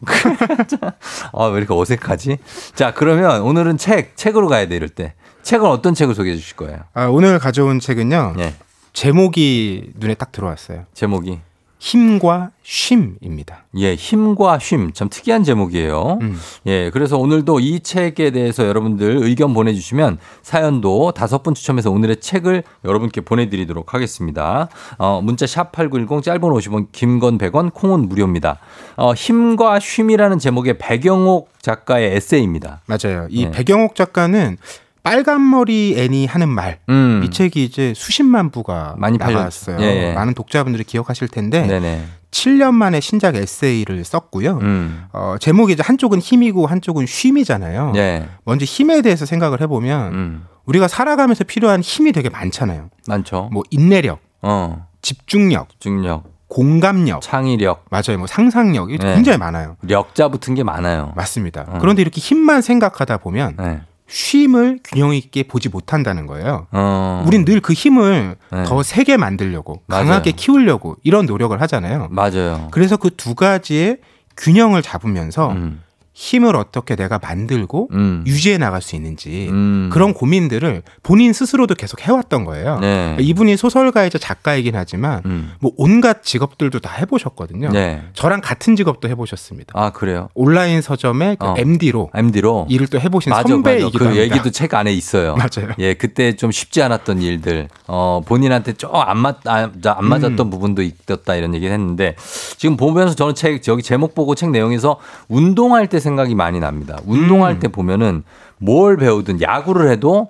[1.33, 2.37] 아, 왜 이렇게 어색하지?
[2.75, 5.15] 자, 그러면 오늘은 책, 책으로 가야 돼, 이럴 때.
[5.41, 6.81] 책은 어떤 책을 소개해 주실 거예요?
[6.93, 8.35] 아, 오늘 가져온 책은요.
[8.37, 8.53] 예.
[8.93, 10.85] 제목이 눈에 딱 들어왔어요.
[10.93, 11.39] 제목이.
[11.81, 13.65] 힘과 쉼입니다.
[13.77, 14.91] 예, 힘과 쉼.
[14.93, 16.19] 참 특이한 제목이에요.
[16.21, 16.39] 음.
[16.67, 22.61] 예, 그래서 오늘도 이 책에 대해서 여러분들 의견 보내주시면 사연도 다섯 분 추첨해서 오늘의 책을
[22.85, 24.69] 여러분께 보내드리도록 하겠습니다.
[24.99, 28.59] 어, 문자 샵8910 짧은 50원, 긴건 100원, 콩은 무료입니다.
[28.95, 32.81] 어, 힘과 쉼이라는 제목의 배경옥 작가의 에세이입니다.
[32.85, 33.25] 맞아요.
[33.31, 33.51] 이 네.
[33.51, 34.57] 배경옥 작가는
[35.03, 36.79] 빨간머리 애니 하는 말.
[36.89, 37.21] 음.
[37.23, 39.17] 이 책이 이제 수십만 부가 많이.
[39.17, 39.77] 팔렸죠.
[39.79, 40.13] 예, 예.
[40.13, 42.05] 많은 독자분들이 기억하실 텐데 네네.
[42.31, 44.59] 7년 만에 신작 에세이를 썼고요.
[44.61, 45.03] 음.
[45.11, 47.93] 어, 제목이 이제 한쪽은 힘이고 한쪽은 쉼이잖아요.
[47.95, 48.27] 예.
[48.45, 50.45] 먼저 힘에 대해서 생각을 해보면 음.
[50.65, 52.89] 우리가 살아가면서 필요한 힘이 되게 많잖아요.
[53.07, 53.49] 많죠.
[53.51, 54.87] 뭐 인내력, 어.
[55.01, 58.17] 집중력, 집중력, 공감력, 창의력, 맞아요.
[58.17, 59.15] 뭐 상상력 이 네.
[59.15, 59.77] 굉장히 많아요.
[59.81, 61.11] 력 자 붙은 게 많아요.
[61.15, 61.65] 맞습니다.
[61.67, 61.77] 어.
[61.81, 63.81] 그런데 이렇게 힘만 생각하다 보면 네.
[64.11, 66.67] 쉼을 균형 있게 보지 못한다는 거예요.
[66.71, 67.23] 어.
[67.25, 68.63] 우린 늘 그 힘을 네.
[68.65, 70.05] 더 세게 만들려고 맞아요.
[70.05, 72.07] 강하게 키우려고 이런 노력을 하잖아요.
[72.11, 72.67] 맞아요.
[72.71, 73.99] 그래서 그 두 가지의
[74.37, 75.81] 균형을 잡으면서 음.
[76.13, 78.23] 힘을 어떻게 내가 만들고 음.
[78.27, 79.89] 유지해 나갈 수 있는지 음.
[79.93, 82.79] 그런 고민들을 본인 스스로도 계속 해왔던 거예요.
[82.79, 83.15] 네.
[83.19, 85.53] 이분이 소설가이자 작가이긴 하지만 음.
[85.59, 87.69] 뭐 온갖 직업들도 다 해보셨거든요.
[87.69, 88.03] 네.
[88.13, 89.71] 저랑 같은 직업도 해보셨습니다.
[89.73, 90.27] 아 그래요.
[90.33, 91.55] 온라인 서점의 그 어.
[91.57, 93.97] MD로 MD로 일을 또 해보신 맞아, 선배이기도 맞아.
[93.99, 94.23] 그 합니다.
[94.23, 95.35] 얘기도 책 안에 있어요.
[95.35, 95.71] 맞아요.
[95.79, 100.49] 예, 그때 좀 쉽지 않았던 일들, 어, 본인한테 좀 안 맞, 안, 안 맞았던 음.
[100.49, 102.15] 부분도 있었다 이런 얘기를 했는데
[102.57, 104.97] 지금 보면서 저는 책, 저기 제목 보고 책 내용에서
[105.29, 106.97] 운동할 때 생각이 많이 납니다.
[107.05, 107.59] 운동할 음.
[107.59, 108.23] 때 보면은
[108.57, 110.29] 뭘 배우든 야구를 해도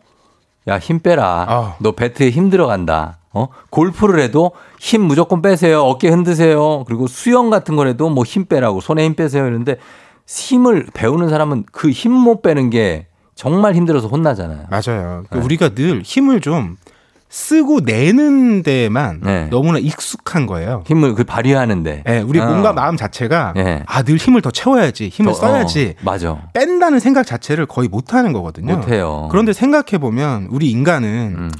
[0.67, 1.45] 야, 힘 빼라.
[1.49, 1.76] 아.
[1.80, 3.17] 너 배트에 힘 들어간다.
[3.34, 3.47] 어?
[3.72, 5.82] 골프를 해도 힘 무조건 빼세요.
[5.84, 6.84] 어깨 흔드세요.
[6.86, 9.43] 그리고 수영 같은 걸 해도 뭐 힘 빼라고 손에 힘 빼세요.
[9.47, 9.78] 이러는데
[10.28, 14.65] 힘을 배우는 사람은 그 힘 못 빼는 게 정말 힘들어서 혼나잖아요.
[14.69, 15.24] 맞아요.
[15.30, 15.41] 그러니까 네.
[15.43, 16.78] 우리가 늘 힘을 좀
[17.32, 19.47] 쓰고 내는 데만 네.
[19.49, 20.84] 너무나 익숙한 거예요.
[20.86, 22.03] 힘을 그 발휘하는데.
[22.07, 22.45] 예, 우리 어.
[22.45, 23.84] 몸과 마음 자체가 예.
[23.88, 26.38] 아늘 힘을 더 채워야지, 힘을 더, 써야지, 어, 맞아.
[26.53, 28.75] 뺀다는 생각 자체를 거의 못 하는 거거든요.
[28.75, 29.29] 못 해요.
[29.32, 31.51] 그런데 생각해 보면 우리 인간은 음,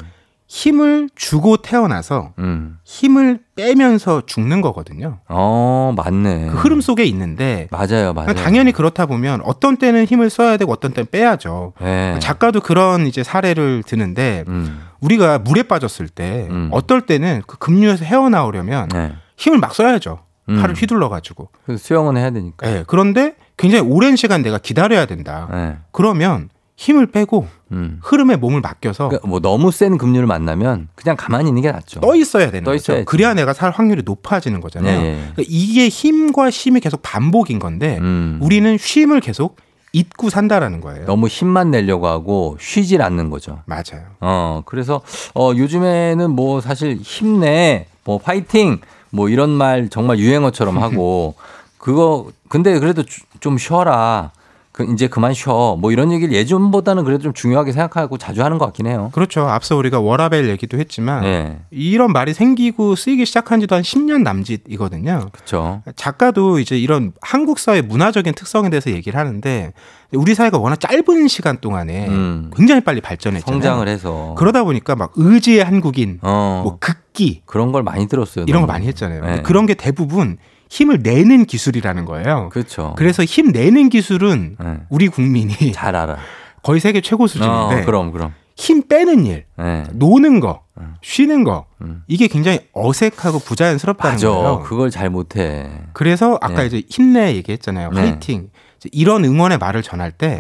[0.52, 2.78] 힘을 주고 태어나서 음.
[2.84, 5.20] 힘을 빼면서 죽는 거거든요.
[5.30, 6.48] 어, 맞네.
[6.48, 8.34] 그 흐름 속에 있는데 맞아요, 맞아요.
[8.34, 11.72] 당연히 그렇다 보면 어떤 때는 힘을 써야 되고 어떤 때는 빼야죠.
[11.82, 12.18] 예.
[12.20, 16.68] 작가도 그런 이제 사례를 드는데 음, 우리가 물에 빠졌을 때 음.
[16.74, 19.14] 어떨 때는 그 급류에서 헤어나오려면 네.
[19.38, 20.20] 힘을 막 써야죠.
[20.50, 20.58] 음.
[20.60, 21.48] 팔을 휘둘러 가지고.
[21.66, 22.70] 그 수영은 해야 되니까.
[22.70, 22.84] 예.
[22.88, 25.48] 그런데 굉장히 오랜 시간 내가 기다려야 된다.
[25.54, 25.78] 예.
[25.94, 26.50] 그러면
[26.82, 28.00] 힘을 빼고 음.
[28.02, 32.00] 흐름에 몸을 맡겨서 그러니까 뭐 너무 센 급류를 만나면 그냥 가만히 있는 게 낫죠.
[32.00, 33.06] 떠 있어야 되는 떠 거죠.
[33.06, 35.00] 그래야 내가 살 확률이 높아지는 거잖아요.
[35.00, 35.14] 예, 예.
[35.14, 38.40] 그러니까 이게 힘과 쉼이 계속 반복인 건데 음.
[38.42, 39.58] 우리는 쉼을 계속
[39.94, 41.06] 잊고 산다라는 거예요.
[41.06, 43.60] 너무 힘만 내려고 하고 쉬질 않는 거죠.
[43.68, 44.08] 맞아요.
[44.20, 45.02] 어, 그래서
[45.36, 48.80] 어 요즘에는 뭐 사실 힘내, 뭐 파이팅,
[49.12, 51.36] 뭐 이런 말 정말 유행어처럼 하고
[51.78, 54.32] 그거 근데 그래도 주- 좀 쉬어라.
[54.86, 55.78] 그 이제 그만 쉬어.
[55.80, 59.10] 뭐 이런 얘기를 예전보다는 그래도 좀 중요하게 생각하고 자주 하는 것 같긴 해요.
[59.14, 59.42] 그렇죠.
[59.48, 61.60] 앞서 우리가 워라벨 얘기도 했지만 예.
[61.72, 65.30] 이런 말이 생기고 쓰이기 시작한 지도 한 10년 남짓이거든요.
[65.32, 65.82] 그렇죠.
[65.96, 69.74] 작가도 이제 이런 한국 사회 문화적인 특성에 대해서 얘기를 하는데
[70.14, 72.52] 우리 사회가 워낙 짧은 시간 동안에 음.
[72.56, 73.62] 굉장히 빨리 발전했잖아요.
[73.62, 78.46] 성장을 해서 그러다 보니까 막 의지의 한국인, 어, 뭐 극기 그런 걸 많이 들었어요.
[78.48, 78.74] 이런 거 너무.
[78.74, 79.24] 많이 했잖아요.
[79.24, 79.42] 네.
[79.42, 80.38] 그런 게 대부분
[80.72, 82.48] 힘을 내는 기술이라는 거예요.
[82.50, 82.94] 그렇죠.
[82.98, 84.78] 그래서 힘 내는 기술은 네.
[84.90, 86.16] 우리 국민이 잘 알아.
[86.64, 88.34] 거의 세계 최고 수준인데 어, 그럼 그럼.
[88.56, 89.84] 힘 빼는 일, 예.
[89.92, 90.94] 노는 거, 음.
[91.02, 92.04] 쉬는 거 음.
[92.08, 94.30] 이게 굉장히 어색하고 부자연스럽다는 맞아.
[94.30, 94.60] 거예요.
[94.62, 95.70] 그걸 잘 못해.
[95.94, 96.68] 그래서 아까 네.
[96.68, 97.90] 이제 힘내 얘기했잖아요.
[97.92, 98.00] 네.
[98.02, 98.50] 화이팅.
[98.92, 100.38] 이런 응원의 말을 전할 때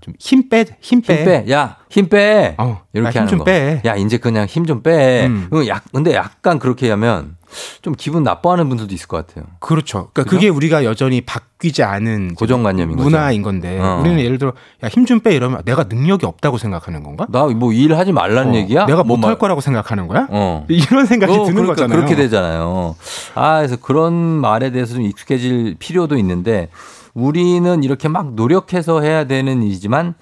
[0.00, 0.48] 좀힘 음.
[0.48, 1.14] 빼, 힘 빼.
[1.16, 1.44] 힘 빼.
[1.50, 2.54] 야, 힘 빼.
[2.58, 3.44] 어, 이렇게 하는 좀 거.
[3.44, 3.82] 빼.
[3.84, 5.26] 야, 이제 그냥 힘 좀 빼.
[5.26, 5.48] 음.
[5.52, 7.36] 음, 약, 근데 약간 그렇게 하면
[7.82, 9.44] 좀 기분 나빠하는 분들도 있을 것 같아요.
[9.60, 10.08] 그렇죠.
[10.12, 10.36] 그러니까 그죠?
[10.36, 13.04] 그게 우리가 여전히 바뀌지 않은 고정관념인 거죠.
[13.10, 13.98] 문화인 건데 어.
[14.00, 14.52] 우리는 예를 들어
[14.84, 17.26] 야, 힘 좀 빼 이러면 내가 능력이 없다고 생각하는 건가?
[17.30, 18.86] 나 뭐 일 하지 말라는 어, 얘기야?
[18.86, 20.26] 내가 뭐 못할 말- 거라고 생각하는 거야?
[20.30, 20.64] 어.
[20.70, 21.96] 이런 생각이 어, 드는 그러니까 거잖아요.
[21.96, 22.96] 그렇게 되잖아요.
[23.34, 26.68] 아, 그래서 그런 말에 대해서 좀 익숙해질 필요도 있는데
[27.14, 30.14] 우리는 이렇게 막 노력해서 해야 되는 일이지만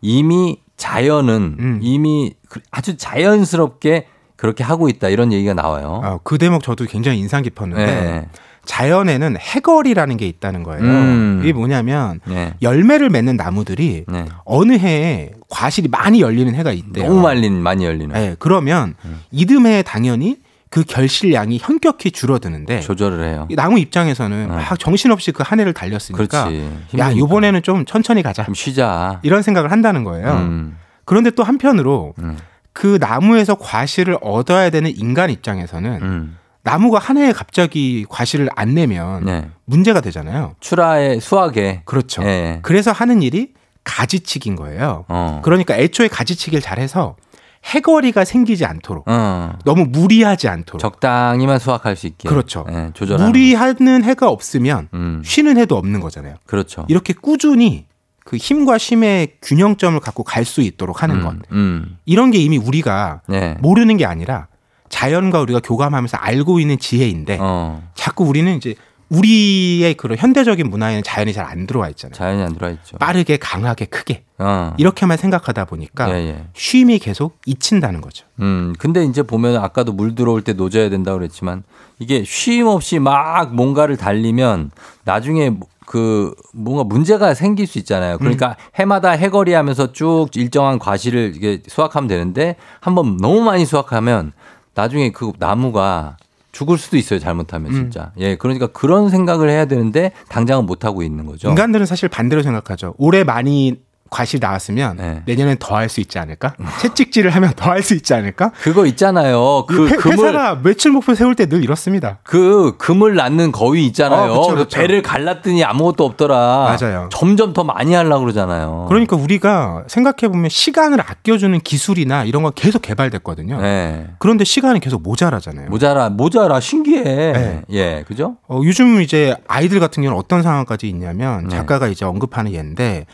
[0.00, 1.78] 이미 자연은 음.
[1.82, 4.06] 이미 그- 아주 자연스럽게
[4.36, 6.00] 그렇게 하고 있다 이런 얘기가 나와요.
[6.04, 8.28] 어, 그 대목 저도 굉장히 인상 깊었는데 네.
[8.66, 10.82] 자연에는 해걸이라는 게 있다는 거예요.
[10.82, 11.40] 음.
[11.42, 12.52] 이게 뭐냐면 네.
[12.62, 14.24] 열매를 맺는 나무들이 네.
[14.44, 17.06] 어느 해에 과실이 많이 열리는 해가 있대요.
[17.08, 19.20] 너무 말린 많이 열리는 네, 그러면 음.
[19.30, 23.46] 이듬해에 당연히 그 결실량이 현격히 줄어드는데 조절을 해요.
[23.48, 24.54] 이 나무 입장에서는 네.
[24.54, 26.70] 막 정신없이 그 한 해를 달렸으니까 그렇지.
[26.98, 27.10] 야.
[27.12, 29.20] 이번에는 좀 천천히 가자 좀 쉬자.
[29.22, 30.32] 이런 생각을 한다는 거예요.
[30.32, 30.76] 음.
[31.04, 32.36] 그런데 또 한편으로 음.
[32.76, 36.38] 그 나무에서 과실을 얻어야 되는 인간 입장에서는 음.
[36.62, 39.48] 나무가 한 해에 갑자기 과실을 안 내면 네.
[39.64, 40.56] 문제가 되잖아요.
[40.60, 42.22] 출하에 수학에 그렇죠.
[42.24, 42.58] 예.
[42.60, 45.06] 그래서 하는 일이 가지치기인 거예요.
[45.08, 45.40] 어.
[45.42, 47.16] 그러니까 애초에 가지치기를 잘해서
[47.64, 49.58] 해거리가 생기지 않도록 어.
[49.64, 52.28] 너무 무리하지 않도록 적당히만 수확할 수 있게.
[52.28, 52.66] 그렇죠.
[52.70, 55.22] 예, 조절하는 무리하는 해가 없으면 음.
[55.24, 56.34] 쉬는 해도 없는 거잖아요.
[56.44, 56.84] 그렇죠.
[56.88, 57.86] 이렇게 꾸준히
[58.26, 61.34] 그 힘과 쉼의 균형점을 갖고 갈 수 있도록 하는 것.
[61.52, 61.96] 음.
[62.04, 63.56] 이런 게 이미 우리가 네.
[63.60, 64.48] 모르는 게 아니라
[64.88, 67.82] 자연과 우리가 교감하면서 알고 있는 지혜인데 어.
[67.94, 68.74] 자꾸 우리는 이제
[69.08, 72.14] 우리의 그런 현대적인 문화에는 자연이 잘 안 들어와 있잖아요.
[72.14, 72.96] 자연이 안 들어와 있죠.
[72.98, 74.74] 빠르게 강하게 크게 어.
[74.78, 76.44] 이렇게만 생각하다 보니까 예, 예.
[76.54, 78.26] 쉼이 계속 잊힌다는 거죠.
[78.40, 81.62] 음, 근데 이제 보면 아까도 물 들어올 때 노져야 된다고 그랬지만
[82.00, 84.72] 이게 쉼 없이 막 뭔가를 달리면
[85.04, 85.52] 나중에
[85.86, 88.18] 그 뭔가 문제가 생길 수 있잖아요.
[88.18, 94.32] 그러니까 해마다 해거리 하면서 쭉 일정한 과실을 이게 수확하면 되는데 한번 너무 많이 수확하면
[94.74, 96.16] 나중에 그 나무가
[96.52, 97.18] 죽을 수도 있어요.
[97.18, 98.12] 잘못하면 진짜.
[98.18, 98.34] 예.
[98.36, 101.48] 그러니까 그런 생각을 해야 되는데 당장은 못 하고 있는 거죠.
[101.48, 102.94] 인간들은 사실 반대로 생각하죠.
[102.98, 103.78] 올해 많이
[104.16, 105.22] 과실 나왔으면 네.
[105.26, 106.54] 내년엔 더 할 수 있지 않을까?
[106.80, 108.50] 채찍질을 하면 더 할 수 있지 않을까?
[108.60, 109.66] 그거 있잖아요.
[109.68, 112.18] 그 회, 금을 회사가 매출 목표 세울 때 늘 이렇습니다.
[112.22, 114.32] 그 금을 낳는 거위 있잖아요.
[114.32, 114.78] 어, 그쵸, 그 그쵸.
[114.78, 116.76] 배를 갈랐더니 아무것도 없더라.
[116.80, 117.08] 맞아요.
[117.12, 118.86] 점점 더 많이 하려고 그러잖아요.
[118.88, 123.60] 그러니까 우리가 생각해 보면 시간을 아껴주는 기술이나 이런 건 계속 개발됐거든요.
[123.60, 124.06] 네.
[124.18, 125.68] 그런데 시간이 계속 모자라잖아요.
[125.68, 127.02] 모자라 모자라 신기해.
[127.04, 127.62] 네.
[127.70, 128.36] 예, 그죠?
[128.48, 131.56] 어, 요즘 이제 아이들 같은 경우는 어떤 상황까지 있냐면 네.
[131.56, 133.06] 작가가 이제 언급하는 예인데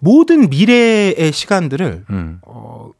[0.00, 2.38] 모든 미래의 시간들을 음.
[2.42, 2.90] 어,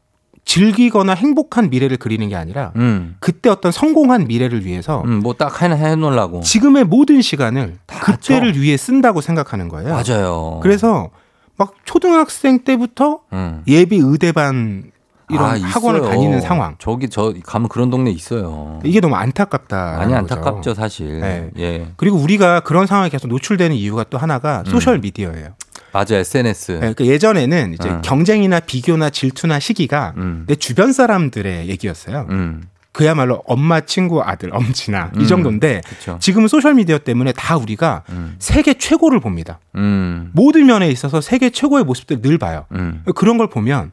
[0.44, 3.16] 즐기거나 행복한 미래를 그리는 게 아니라 음.
[3.20, 6.40] 그때 어떤 성공한 미래를 위해서 음, 뭐딱 하나 해 놓으려고.
[6.40, 9.90] 지금의 모든 시간을 그때를 위해 쓴다고 생각하는 거예요.
[9.94, 10.60] 맞아요.
[10.62, 11.10] 그래서
[11.56, 13.62] 막 초등학생 때부터 음.
[13.66, 14.90] 예비 의대반
[15.30, 16.10] 이런 아, 학원을 있어요.
[16.10, 16.74] 다니는 상황.
[16.78, 18.80] 저기 저 가면 그런 동네 있어요.
[18.84, 19.98] 이게 너무 안타깝다.
[19.98, 21.20] 많이 안타깝죠, 사실.
[21.20, 21.50] 네.
[21.58, 21.86] 예.
[21.96, 24.70] 그리고 우리가 그런 상황에 계속 노출되는 이유가 또 하나가 음.
[24.70, 25.50] 소셜 미디어예요.
[25.92, 26.20] 맞아요.
[26.20, 26.72] SNS.
[26.72, 28.00] 네, 그러니까 예전에는 이제 음.
[28.02, 30.44] 경쟁이나 비교나 질투나 시기가 음.
[30.46, 32.26] 내 주변 사람들의 얘기였어요.
[32.30, 32.62] 음.
[32.92, 35.20] 그야말로 엄마, 친구, 아들, 엄친아 음.
[35.20, 36.16] 이 정도인데 그쵸.
[36.20, 38.34] 지금은 소셜 미디어 때문에 다 우리가 음.
[38.38, 39.60] 세계 최고를 봅니다.
[39.76, 40.30] 음.
[40.34, 42.66] 모든 면에 있어서 세계 최고의 모습들 늘 봐요.
[42.72, 43.04] 음.
[43.14, 43.92] 그런 걸 보면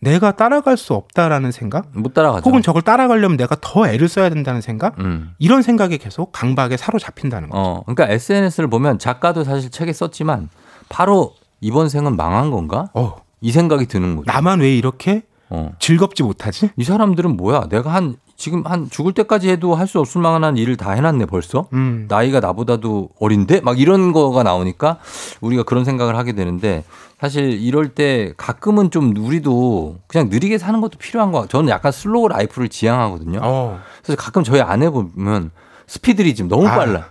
[0.00, 2.48] 내가 따라갈 수 없다라는 생각, 못 따라가죠.
[2.48, 5.32] 혹은 저걸 따라가려면 내가 더 애를 써야 된다는 생각, 음.
[5.38, 7.60] 이런 생각에 계속 강박에 사로잡힌다는 거죠.
[7.60, 10.48] 어, 그러니까 SNS를 보면 작가도 사실 책에 썼지만
[10.88, 12.88] 바로 이번 생은 망한 건가?
[12.94, 14.30] 어, 이 생각이 드는 거죠.
[14.30, 15.72] 나만 왜 이렇게 어.
[15.78, 16.70] 즐겁지 못하지?
[16.76, 17.68] 이 사람들은 뭐야?
[17.68, 21.66] 내가 한 지금 한 죽을 때까지 해도 할 수 없을 만한 일을 다 해놨네 벌써.
[21.72, 22.06] 음.
[22.08, 24.98] 나이가 나보다도 어린데 막 이런 거가 나오니까
[25.40, 26.84] 우리가 그런 생각을 하게 되는데
[27.20, 31.48] 사실 이럴 때 가끔은 좀 우리도 그냥 느리게 사는 것도 필요한 거.
[31.48, 33.40] 저는 약간 slow life를 지향하거든요.
[33.42, 33.80] 어.
[34.04, 35.50] 그래서 가끔 저희 아내 보면
[35.88, 36.76] 스피드리즘 너무 아.
[36.76, 37.06] 빨라.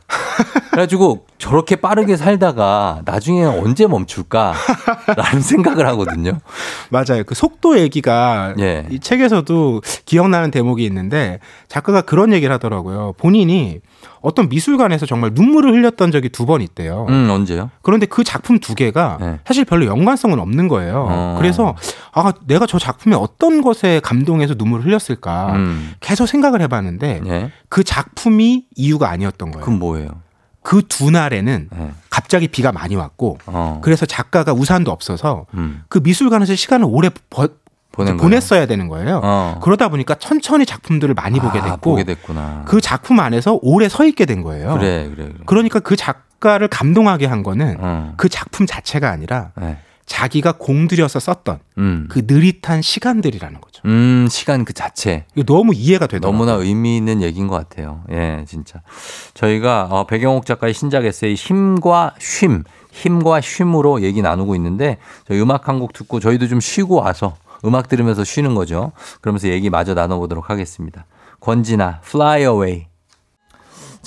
[0.71, 6.39] 그래가지고 저렇게 빠르게 살다가 나중에 언제 멈출까라는 생각을 하거든요.
[6.89, 7.23] 맞아요.
[7.25, 8.87] 그 속도 얘기가 예.
[8.89, 13.13] 이 책에서도 기억나는 대목이 있는데 작가가 그런 얘기를 하더라고요.
[13.17, 13.79] 본인이
[14.21, 17.05] 어떤 미술관에서 정말 눈물을 흘렸던 적이 두 번 있대요.
[17.09, 17.69] 음 언제요?
[17.81, 19.39] 그런데 그 작품 두 개가 네.
[19.45, 21.05] 사실 별로 연관성은 없는 거예요.
[21.09, 21.35] 어.
[21.37, 21.75] 그래서
[22.13, 25.91] 아 내가 저 작품에 어떤 것에 감동해서 눈물을 흘렸을까 음.
[25.99, 27.51] 계속 생각을 해봤는데 예.
[27.69, 29.63] 그 작품이 이유가 아니었던 거예요.
[29.65, 30.07] 그럼 뭐예요?
[30.67, 31.91] 그 두 날에는 예.
[32.09, 33.79] 갑자기 비가 많이 왔고 어.
[33.81, 35.83] 그래서 작가가 우산도 없어서 음.
[35.87, 37.47] 그 미술관에서 시간을 오래 버-
[37.93, 38.17] 거예요?
[38.17, 39.21] 보냈어야 되는 거예요.
[39.23, 39.59] 어.
[39.63, 42.15] 그러다 보니까 천천히 작품들을 많이 보게 아, 됐고 보게.
[42.65, 44.73] 그 작품 안에서 오래 서 있게 된 거예요.
[44.77, 45.33] 그래 그래 그래.
[45.45, 48.13] 그러니까 그 작가를 감동하게 한 거는 어.
[48.17, 49.77] 그 작품 자체가 아니라 네.
[50.05, 52.07] 자기가 공들여서 썼던 음.
[52.09, 53.66] 그 느릿한 시간들이라는 거죠.
[53.87, 55.23] 음 시간 그 자체.
[55.33, 56.31] 이거 너무 이해가 되더라고요.
[56.45, 58.03] 너무나 의미 있는 얘기인 것 같아요.
[58.11, 58.81] 예, 진짜.
[59.33, 65.69] 저희가 어, 배경옥 작가의 신작 에세이 힘과 쉼, 힘과 쉼으로 얘기 나누고 있는데 저희 음악
[65.69, 68.91] 한 곡 듣고 저희도 좀 쉬고 와서 음악 들으면서 쉬는 거죠.
[69.21, 71.05] 그러면서 얘기 마저 나눠보도록 하겠습니다.
[71.39, 72.87] 권진아, Fly Away.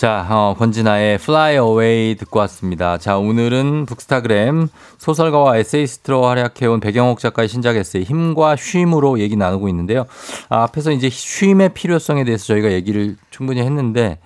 [0.01, 2.97] 자, 어, 권진아의 Fly Away 듣고 왔습니다.
[2.97, 10.07] 자, 오늘은 북스타그램 소설가와 에세이스트로 활약해온 배경옥 작가의 신작 에세이 힘과 쉼으로 얘기 나누고 있는데요.
[10.49, 14.17] 아, 앞에서 이제 쉼의 필요성에 대해서 저희가 얘기를 충분히 했는데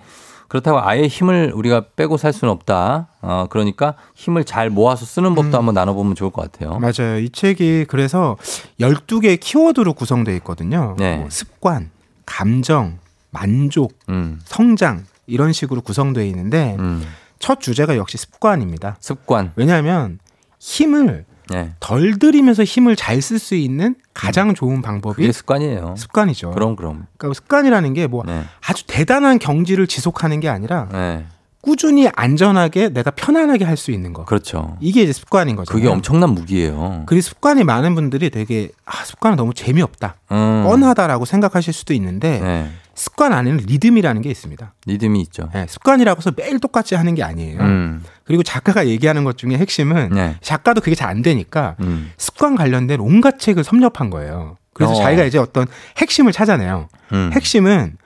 [0.47, 3.09] 그렇다고 아예 힘을 우리가 빼고 살 수는 없다.
[3.21, 6.79] 어, 그러니까 힘을 잘 모아서 쓰는 법도 한번 나눠보면 좋을 것 같아요.
[6.79, 7.19] 맞아요.
[7.19, 8.37] 이 책이 그래서
[8.79, 10.95] 12개의 키워드로 구성되어 있거든요.
[10.97, 11.17] 네.
[11.17, 11.89] 뭐 습관,
[12.25, 12.99] 감정,
[13.31, 17.05] 만족, 음, 성장 이런 식으로 구성되어 있는데 음.
[17.39, 18.97] 첫 주제가 역시 습관입니다.
[18.99, 19.51] 습관.
[19.55, 20.19] 왜냐하면
[20.59, 21.73] 힘을 네.
[21.79, 25.95] 덜 들이면서 힘을 잘 쓸 수 있는 가장 좋은 방법이 그게 습관이에요.
[25.97, 26.51] 습관이죠.
[26.51, 27.05] 그럼, 그럼.
[27.17, 28.43] 그러니까 습관이라는 게뭐 네.
[28.67, 31.25] 아주 대단한 경지를 지속하는 게 아니라 네.
[31.61, 34.23] 꾸준히 안전하게 내가 편안하게 할 수 있는 거.
[34.25, 34.77] 그렇죠.
[34.79, 35.71] 이게 이제 습관인 거죠.
[35.73, 37.03] 그게 엄청난 무기예요.
[37.07, 40.15] 그리고 습관이 많은 분들이 되게 아, 습관은 너무 재미없다.
[40.31, 40.63] 음.
[40.63, 42.71] 뻔하다라고 생각하실 수도 있는데 네.
[42.95, 44.73] 습관 안에는 리듬이라는 게 있습니다.
[44.87, 45.49] 리듬이 있죠.
[45.53, 47.59] 예, 습관이라고 해서 매일 똑같이 하는 게 아니에요.
[47.59, 48.03] 음.
[48.23, 50.35] 그리고 작가가 얘기하는 것 중에 핵심은 네.
[50.41, 52.11] 작가도 그게 잘 안 되니까 음.
[52.17, 54.57] 습관 관련된 온갖 책을 섭렵한 거예요.
[54.73, 54.95] 그래서 어.
[54.95, 55.67] 자기가 이제 어떤
[55.97, 56.87] 핵심을 찾아내요.
[57.13, 57.29] 음.
[57.33, 57.97] 핵심은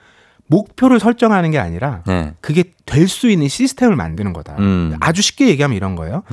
[0.48, 2.34] 목표를 설정하는 게 아니라 네.
[2.40, 4.56] 그게 될 수 있는 시스템을 만드는 거다.
[4.58, 4.96] 음.
[5.00, 6.24] 아주 쉽게 얘기하면 이런 거예요.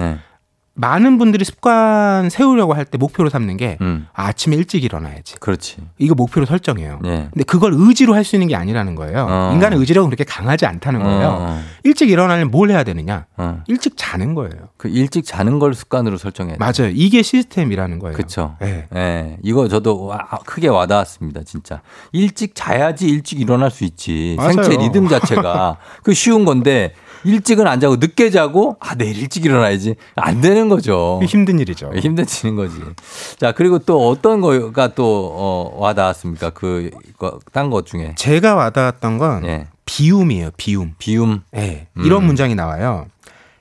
[0.80, 0.88] 네.
[0.88, 4.08] 많은 분들이 습관 세우려고 할 때 목표로 삼는 게 음.
[4.14, 5.36] 아, 아침에 일찍 일어나야지.
[5.40, 5.78] 그렇지.
[5.98, 7.00] 이거 목표로 설정해요.
[7.02, 7.28] 네.
[7.34, 9.26] 근데 그걸 의지로 할 수 있는 게 아니라는 거예요.
[9.30, 9.52] 어.
[9.54, 11.38] 인간의 의지력은 그렇게 강하지 않다는 거예요.
[11.40, 11.62] 어.
[11.84, 13.26] 일찍 일어나려면 뭘 해야 되느냐?
[13.38, 13.62] 어.
[13.68, 14.70] 일찍 자는 거예요.
[14.78, 16.56] 그 일찍 자는 걸 습관으로 설정해.
[16.60, 16.90] 맞아요.
[16.94, 18.16] 이게 시스템이라는 거예요.
[18.16, 18.56] 그렇죠.
[18.60, 18.88] 네.
[18.96, 19.38] 예.
[19.44, 21.82] 이거 저도 와- 크게 와닿았습니다, 진짜.
[22.12, 24.36] 일찍 자야지 일찍 일어날 수 있지.
[24.38, 24.52] 맞아요.
[24.54, 26.94] 생체 리듬 자체가 그 쉬운 건데
[27.24, 31.20] 일찍은 안 자고 늦게 자고 아 내일 일찍 일어나야지 안 되는 거죠.
[31.26, 31.92] 힘든 일이죠.
[31.96, 32.76] 힘들지는 거지.
[33.38, 36.52] 자 그리고 또 어떤 거가 또 어, 와닿았습니까?
[36.52, 39.68] 그딴 것 중에 제가 와닿았던 건 예.
[39.86, 40.52] 비움이에요.
[40.58, 40.94] 비움.
[40.98, 41.42] 비움.
[41.56, 41.88] 예.
[41.98, 42.06] 음.
[42.06, 43.08] 이런 문장이 나와요.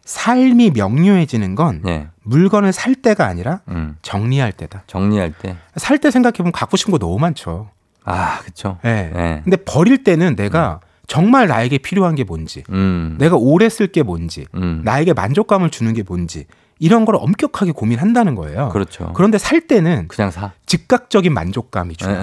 [0.04, 2.08] 삶이 명료해지는 건 예.
[2.22, 3.96] 물건을 살 때가 아니라 음.
[4.02, 4.82] 정리할 때다.
[4.86, 5.56] 정리할 때.
[5.76, 7.70] 살 때 생각해 보면 갖고 싶은 거 너무 많죠.
[8.04, 8.78] 아 그렇죠.
[8.84, 9.10] 예.
[9.14, 9.40] 예.
[9.44, 13.16] 근데 버릴 때는 내가 정말 나에게 필요한 게 뭔지, 음.
[13.18, 14.82] 내가 오래 쓸 게 뭔지, 음.
[14.84, 16.46] 나에게 만족감을 주는 게 뭔지
[16.78, 18.68] 이런 걸 엄격하게 고민한다는 거예요.
[18.70, 19.12] 그렇죠.
[19.14, 20.52] 그런데 살 때는 그냥 사.
[20.66, 22.10] 즉각적인 만족감이 예.
[22.10, 22.14] 예.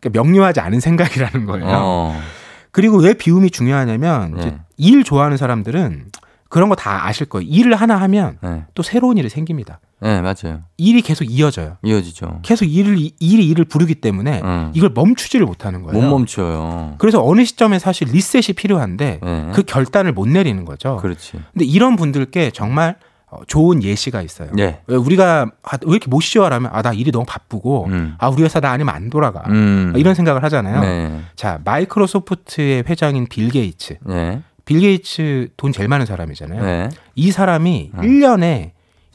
[0.00, 1.66] 그러니까 명료하지 않은 생각이라는 거예요.
[1.70, 2.20] 어.
[2.72, 4.58] 그리고 왜 비움이 중요하냐면 네.
[4.76, 6.06] 일 좋아하는 사람들은
[6.50, 7.48] 그런 거 다 아실 거예요.
[7.48, 8.64] 일을 하나 하면 네.
[8.74, 9.80] 또 새로운 일이 생깁니다.
[10.04, 10.60] 네, 맞아요.
[10.76, 11.78] 일이 계속 이어져요.
[11.82, 12.40] 이어지죠.
[12.42, 14.70] 계속 일을 일이 일을 부르기 때문에 음.
[14.74, 15.98] 이걸 멈추지를 못하는 거예요.
[16.00, 16.96] 못 멈춰요.
[16.98, 19.50] 그래서 어느 시점에 사실 리셋이 필요한데 네.
[19.54, 20.98] 그 결단을 못 내리는 거죠.
[20.98, 21.40] 그렇지.
[21.52, 22.96] 근데 이런 분들께 정말
[23.30, 24.50] 어, 좋은 예시가 있어요.
[24.58, 24.80] 예.
[24.86, 28.14] 왜 우리가 아, 왜 이렇게 못 쉬어라면 아 나 일이 너무 바쁘고 음.
[28.18, 29.94] 아 우리 회사 나 아니면 안 돌아가 음.
[29.96, 30.80] 이런 생각을 하잖아요.
[30.82, 31.20] 네.
[31.34, 33.96] 자 마이크로소프트의 회장인 빌 게이츠.
[34.02, 34.42] 네.
[34.66, 36.62] 빌 게이츠 돈 제일 많은 사람이잖아요.
[36.62, 36.88] 네.
[37.14, 38.73] 이 사람이 일 1년에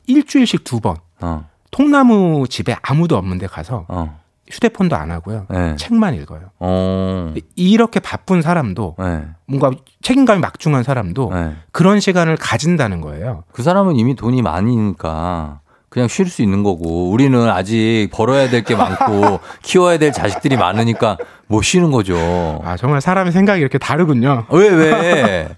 [0.10, 1.46] 일주일씩 두 번 어.
[1.72, 4.20] 통나무 집에 아무도 없는데 가서 어.
[4.50, 5.46] 휴대폰도 안 하고요.
[5.50, 5.76] 네.
[5.76, 6.50] 책만 읽어요.
[6.60, 7.34] 어.
[7.56, 9.22] 이렇게 바쁜 사람도 네.
[9.46, 9.72] 뭔가
[10.02, 11.54] 책임감이 막중한 사람도 네.
[11.72, 13.44] 그런 시간을 가진다는 거예요.
[13.52, 15.60] 그 사람은 이미 돈이 많으니까
[15.90, 21.18] 그냥 쉴 수 있는 거고 우리는 아직 벌어야 될 게 많고 키워야 될 자식들이 많으니까
[21.48, 22.16] 못 쉬는 거죠.
[22.64, 24.46] 아 정말 사람의 생각이 이렇게 다르군요.
[24.52, 25.50] 왜 왜?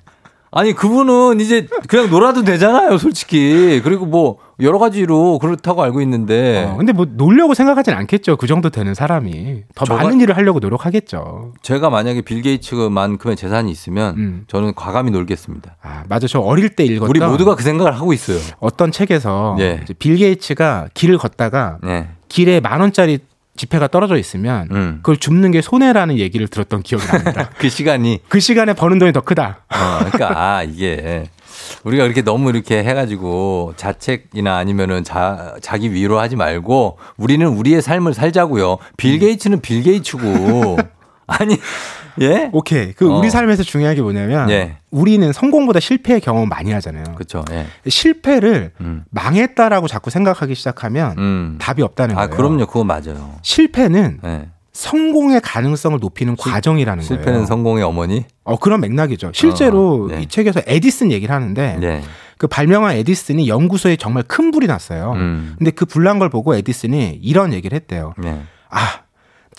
[0.54, 3.80] 아니 그분은 이제 그냥 놀아도 되잖아요, 솔직히.
[3.84, 6.70] 그리고 뭐 여러 가지로 그렇다고 알고 있는데.
[6.70, 8.36] 어, 근데 뭐 놀려고 생각하진 않겠죠.
[8.36, 11.54] 그 정도 되는 사람이 더 저가- 많은 일을 하려고 노력하겠죠.
[11.62, 14.44] 제가 만약에 빌 게이츠만큼의 재산이 있으면 음.
[14.48, 15.78] 저는 과감히 놀겠습니다.
[15.82, 18.38] 아 맞아, 저 어릴 때 읽었던 우리 모두가 그 생각을 하고 있어요.
[18.60, 19.80] 어떤 책에서 예.
[19.84, 22.10] 이제 빌 게이츠가 길을 걷다가 네.
[22.28, 23.20] 길에 만 원짜리
[23.56, 24.94] 지폐가 떨어져 있으면 음.
[24.98, 27.50] 그걸 줍는 게 손해라는 얘기를 들었던 기억이 납니다.
[27.60, 29.66] 그 시간이 그 시간에 버는 돈이 더 크다.
[29.70, 31.30] 어, 그러니까 아, 이게
[31.84, 38.78] 우리가 이렇게 너무 이렇게 해가지고 자책이나 아니면은 자 자기 위로하지 말고 우리는 우리의 삶을 살자고요.
[38.98, 40.78] 빌 게이츠는 빌 게이츠고
[41.28, 41.58] 아니
[42.20, 42.94] 예 오케이.
[42.94, 43.18] 그 어.
[43.18, 44.78] 우리 삶에서 중요한 게 뭐냐면 예.
[44.90, 47.04] 우리는 성공보다 실패의 경험 많이 하잖아요.
[47.16, 47.46] 그렇죠.
[47.52, 47.68] 예.
[47.88, 49.04] 실패를 음.
[49.10, 51.58] 망했다라고 자꾸 생각하기 시작하면 음.
[51.60, 52.36] 답이 없다는 아 거예요.
[52.38, 52.66] 그럼요.
[52.66, 53.36] 그거 맞아요.
[53.42, 54.50] 실패는 예.
[54.74, 57.22] 성공의 가능성을 높이는 과정이라는 거예요.
[57.22, 58.26] 실패는 성공의 어머니.
[58.44, 59.32] 어 그런 맥락이죠.
[59.34, 60.22] 실제로 어, 네.
[60.22, 62.02] 이 책에서 에디슨 얘기를 하는데 네.
[62.38, 65.14] 그 발명한 에디슨이 연구소에 정말 큰 불이 났어요.
[65.16, 65.56] 음.
[65.58, 68.14] 근데 그 불난 걸 보고 에디슨이 이런 얘기를 했대요.
[68.18, 68.42] 네.
[68.70, 69.02] 아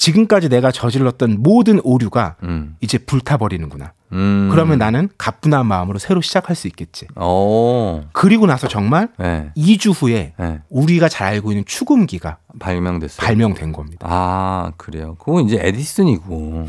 [0.03, 2.75] 지금까지 내가 저질렀던 모든 오류가 음.
[2.81, 3.93] 이제 불타버리는구나.
[4.11, 4.49] 음.
[4.51, 7.07] 그러면 나는 가뿐한 마음으로 새로 시작할 수 있겠지.
[7.15, 8.03] 오.
[8.13, 9.53] 그리고 나서 정말 네.
[9.57, 10.59] 2주 후에 네.
[10.71, 13.25] 우리가 잘 알고 있는 추금기가 발명됐어요.
[13.25, 14.09] 발명된 겁니다.
[14.11, 15.15] 아, 그래요.
[15.21, 16.67] 그건 이제 에디슨이고.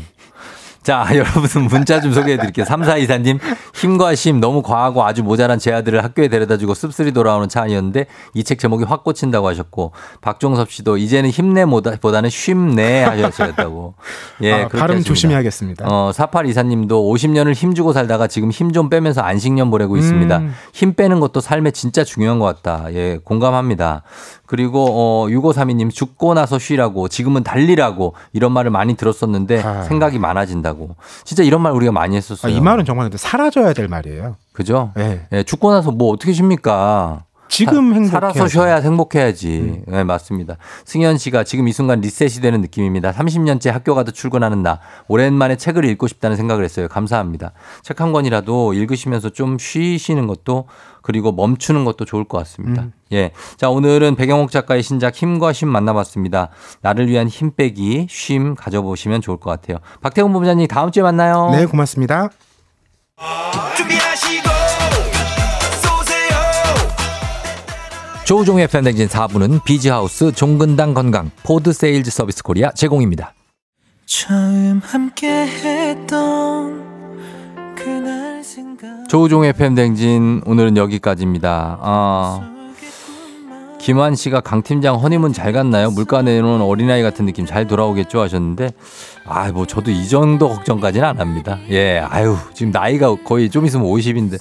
[0.84, 2.66] 자, 여러분 문자 좀 소개해 드릴게요.
[2.66, 3.40] 3424님,
[3.74, 8.06] 힘과 심 너무 과하고 아주 모자란 제 아들을 학교에 데려다 주고 씁쓸히 돌아오는 차 아니었는데
[8.34, 13.94] 이 책 제목이 확 꽂힌다고 하셨고, 박종섭 씨도 이제는 힘내보다는 쉼내 하셨다고.
[14.42, 15.02] 예, 아, 발음 하십니다.
[15.08, 15.86] 조심해야겠습니다.
[15.88, 20.36] 어, 4824님도 50년을 힘주고 살다가 지금 힘 좀 빼면서 안식년 보내고 있습니다.
[20.38, 20.52] 음.
[20.72, 22.92] 힘 빼는 것도 삶에 진짜 중요한 것 같다.
[22.92, 24.02] 예, 공감합니다.
[24.46, 29.82] 그리고 어 6532님 죽고 나서 쉬라고 지금은 달리라고 이런 말을 많이 들었었는데 아.
[29.82, 30.73] 생각이 많아진다고.
[31.24, 32.54] 진짜 이런 말 우리가 많이 아, 했었어요.
[32.54, 34.36] 이 말은 정말 근데 사라져야 될 말이에요.
[34.52, 34.92] 그죠?
[34.96, 35.26] 네.
[35.32, 37.24] 예, 죽고 나서 뭐 어떻게 쉽니까?
[37.56, 38.10] 지금 사- 행복해야죠.
[38.10, 39.82] 살아서 쉬어야 행복해야지.
[39.86, 40.56] 네, 맞습니다.
[40.84, 43.12] 승현 씨가 지금 이 순간 리셋이 되는 느낌입니다.
[43.12, 44.80] 30년째 학교 가도 출근하는 나.
[45.08, 46.88] 오랜만에 책을 읽고 싶다는 생각을 했어요.
[46.88, 47.52] 감사합니다.
[47.82, 50.66] 책 한 권이라도 읽으시면서 좀 쉬시는 것도
[51.00, 52.86] 그리고 멈추는 것도 좋을 것 같습니다.
[53.12, 53.30] 예.
[53.56, 56.48] 자, 오늘은 백영옥 작가의 신작 힘과 쉼 만나봤습니다.
[56.80, 59.78] 나를 위한 힘 빼기, 쉼 가져보시면 좋을 것 같아요.
[60.00, 61.50] 박태훈 본부장님 다음 주에 만나요.
[61.52, 62.30] 네, 고맙습니다.
[63.76, 64.53] 준비하시고
[68.24, 73.34] 조우종의 FM대행진 4부는 비지하우스 종근당 건강 포드 세일즈 서비스 코리아 제공입니다.
[74.06, 76.82] 처음 함께 했던
[77.74, 81.78] 그날 생각 조우종의 FM대행진 오늘은 여기까지입니다.
[81.82, 82.50] 아,
[83.78, 85.90] 김환 씨가 강 팀장 허니문 잘 갔나요?
[85.90, 88.70] 물가 내놓은 어린아이 같은 느낌 잘 돌아오겠죠 하셨는데
[89.26, 91.58] 아, 뭐 저도 이 정도 걱정까지는 안 합니다.
[91.68, 94.38] 예, 아유 지금 나이가 거의 좀 있으면 50인데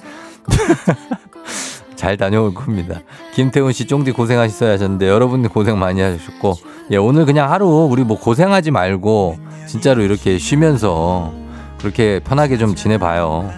[2.04, 3.00] 잘 다녀올 겁니다.
[3.34, 6.56] 김태훈 씨 쫑디 고생하셨어야 하셨는데 여러분들 고생 많이 하셨고
[6.92, 11.34] 예, 오늘 그냥 하루 우리 뭐 고생하지 말고 진짜로 이렇게 쉬면서
[11.80, 13.50] 그렇게 편하게 좀 지내봐요.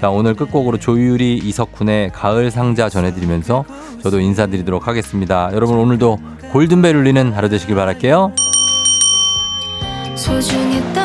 [0.00, 3.66] 자, 오늘 끝곡으로 조유리 이석훈의 가을 상자 전해드리면서
[4.02, 5.50] 저도 인사드리도록 하겠습니다.
[5.52, 6.18] 여러분 오늘도
[6.52, 8.32] 골든벨 울리는 하루 되시길 바랄게요.
[10.14, 10.99] 소중했던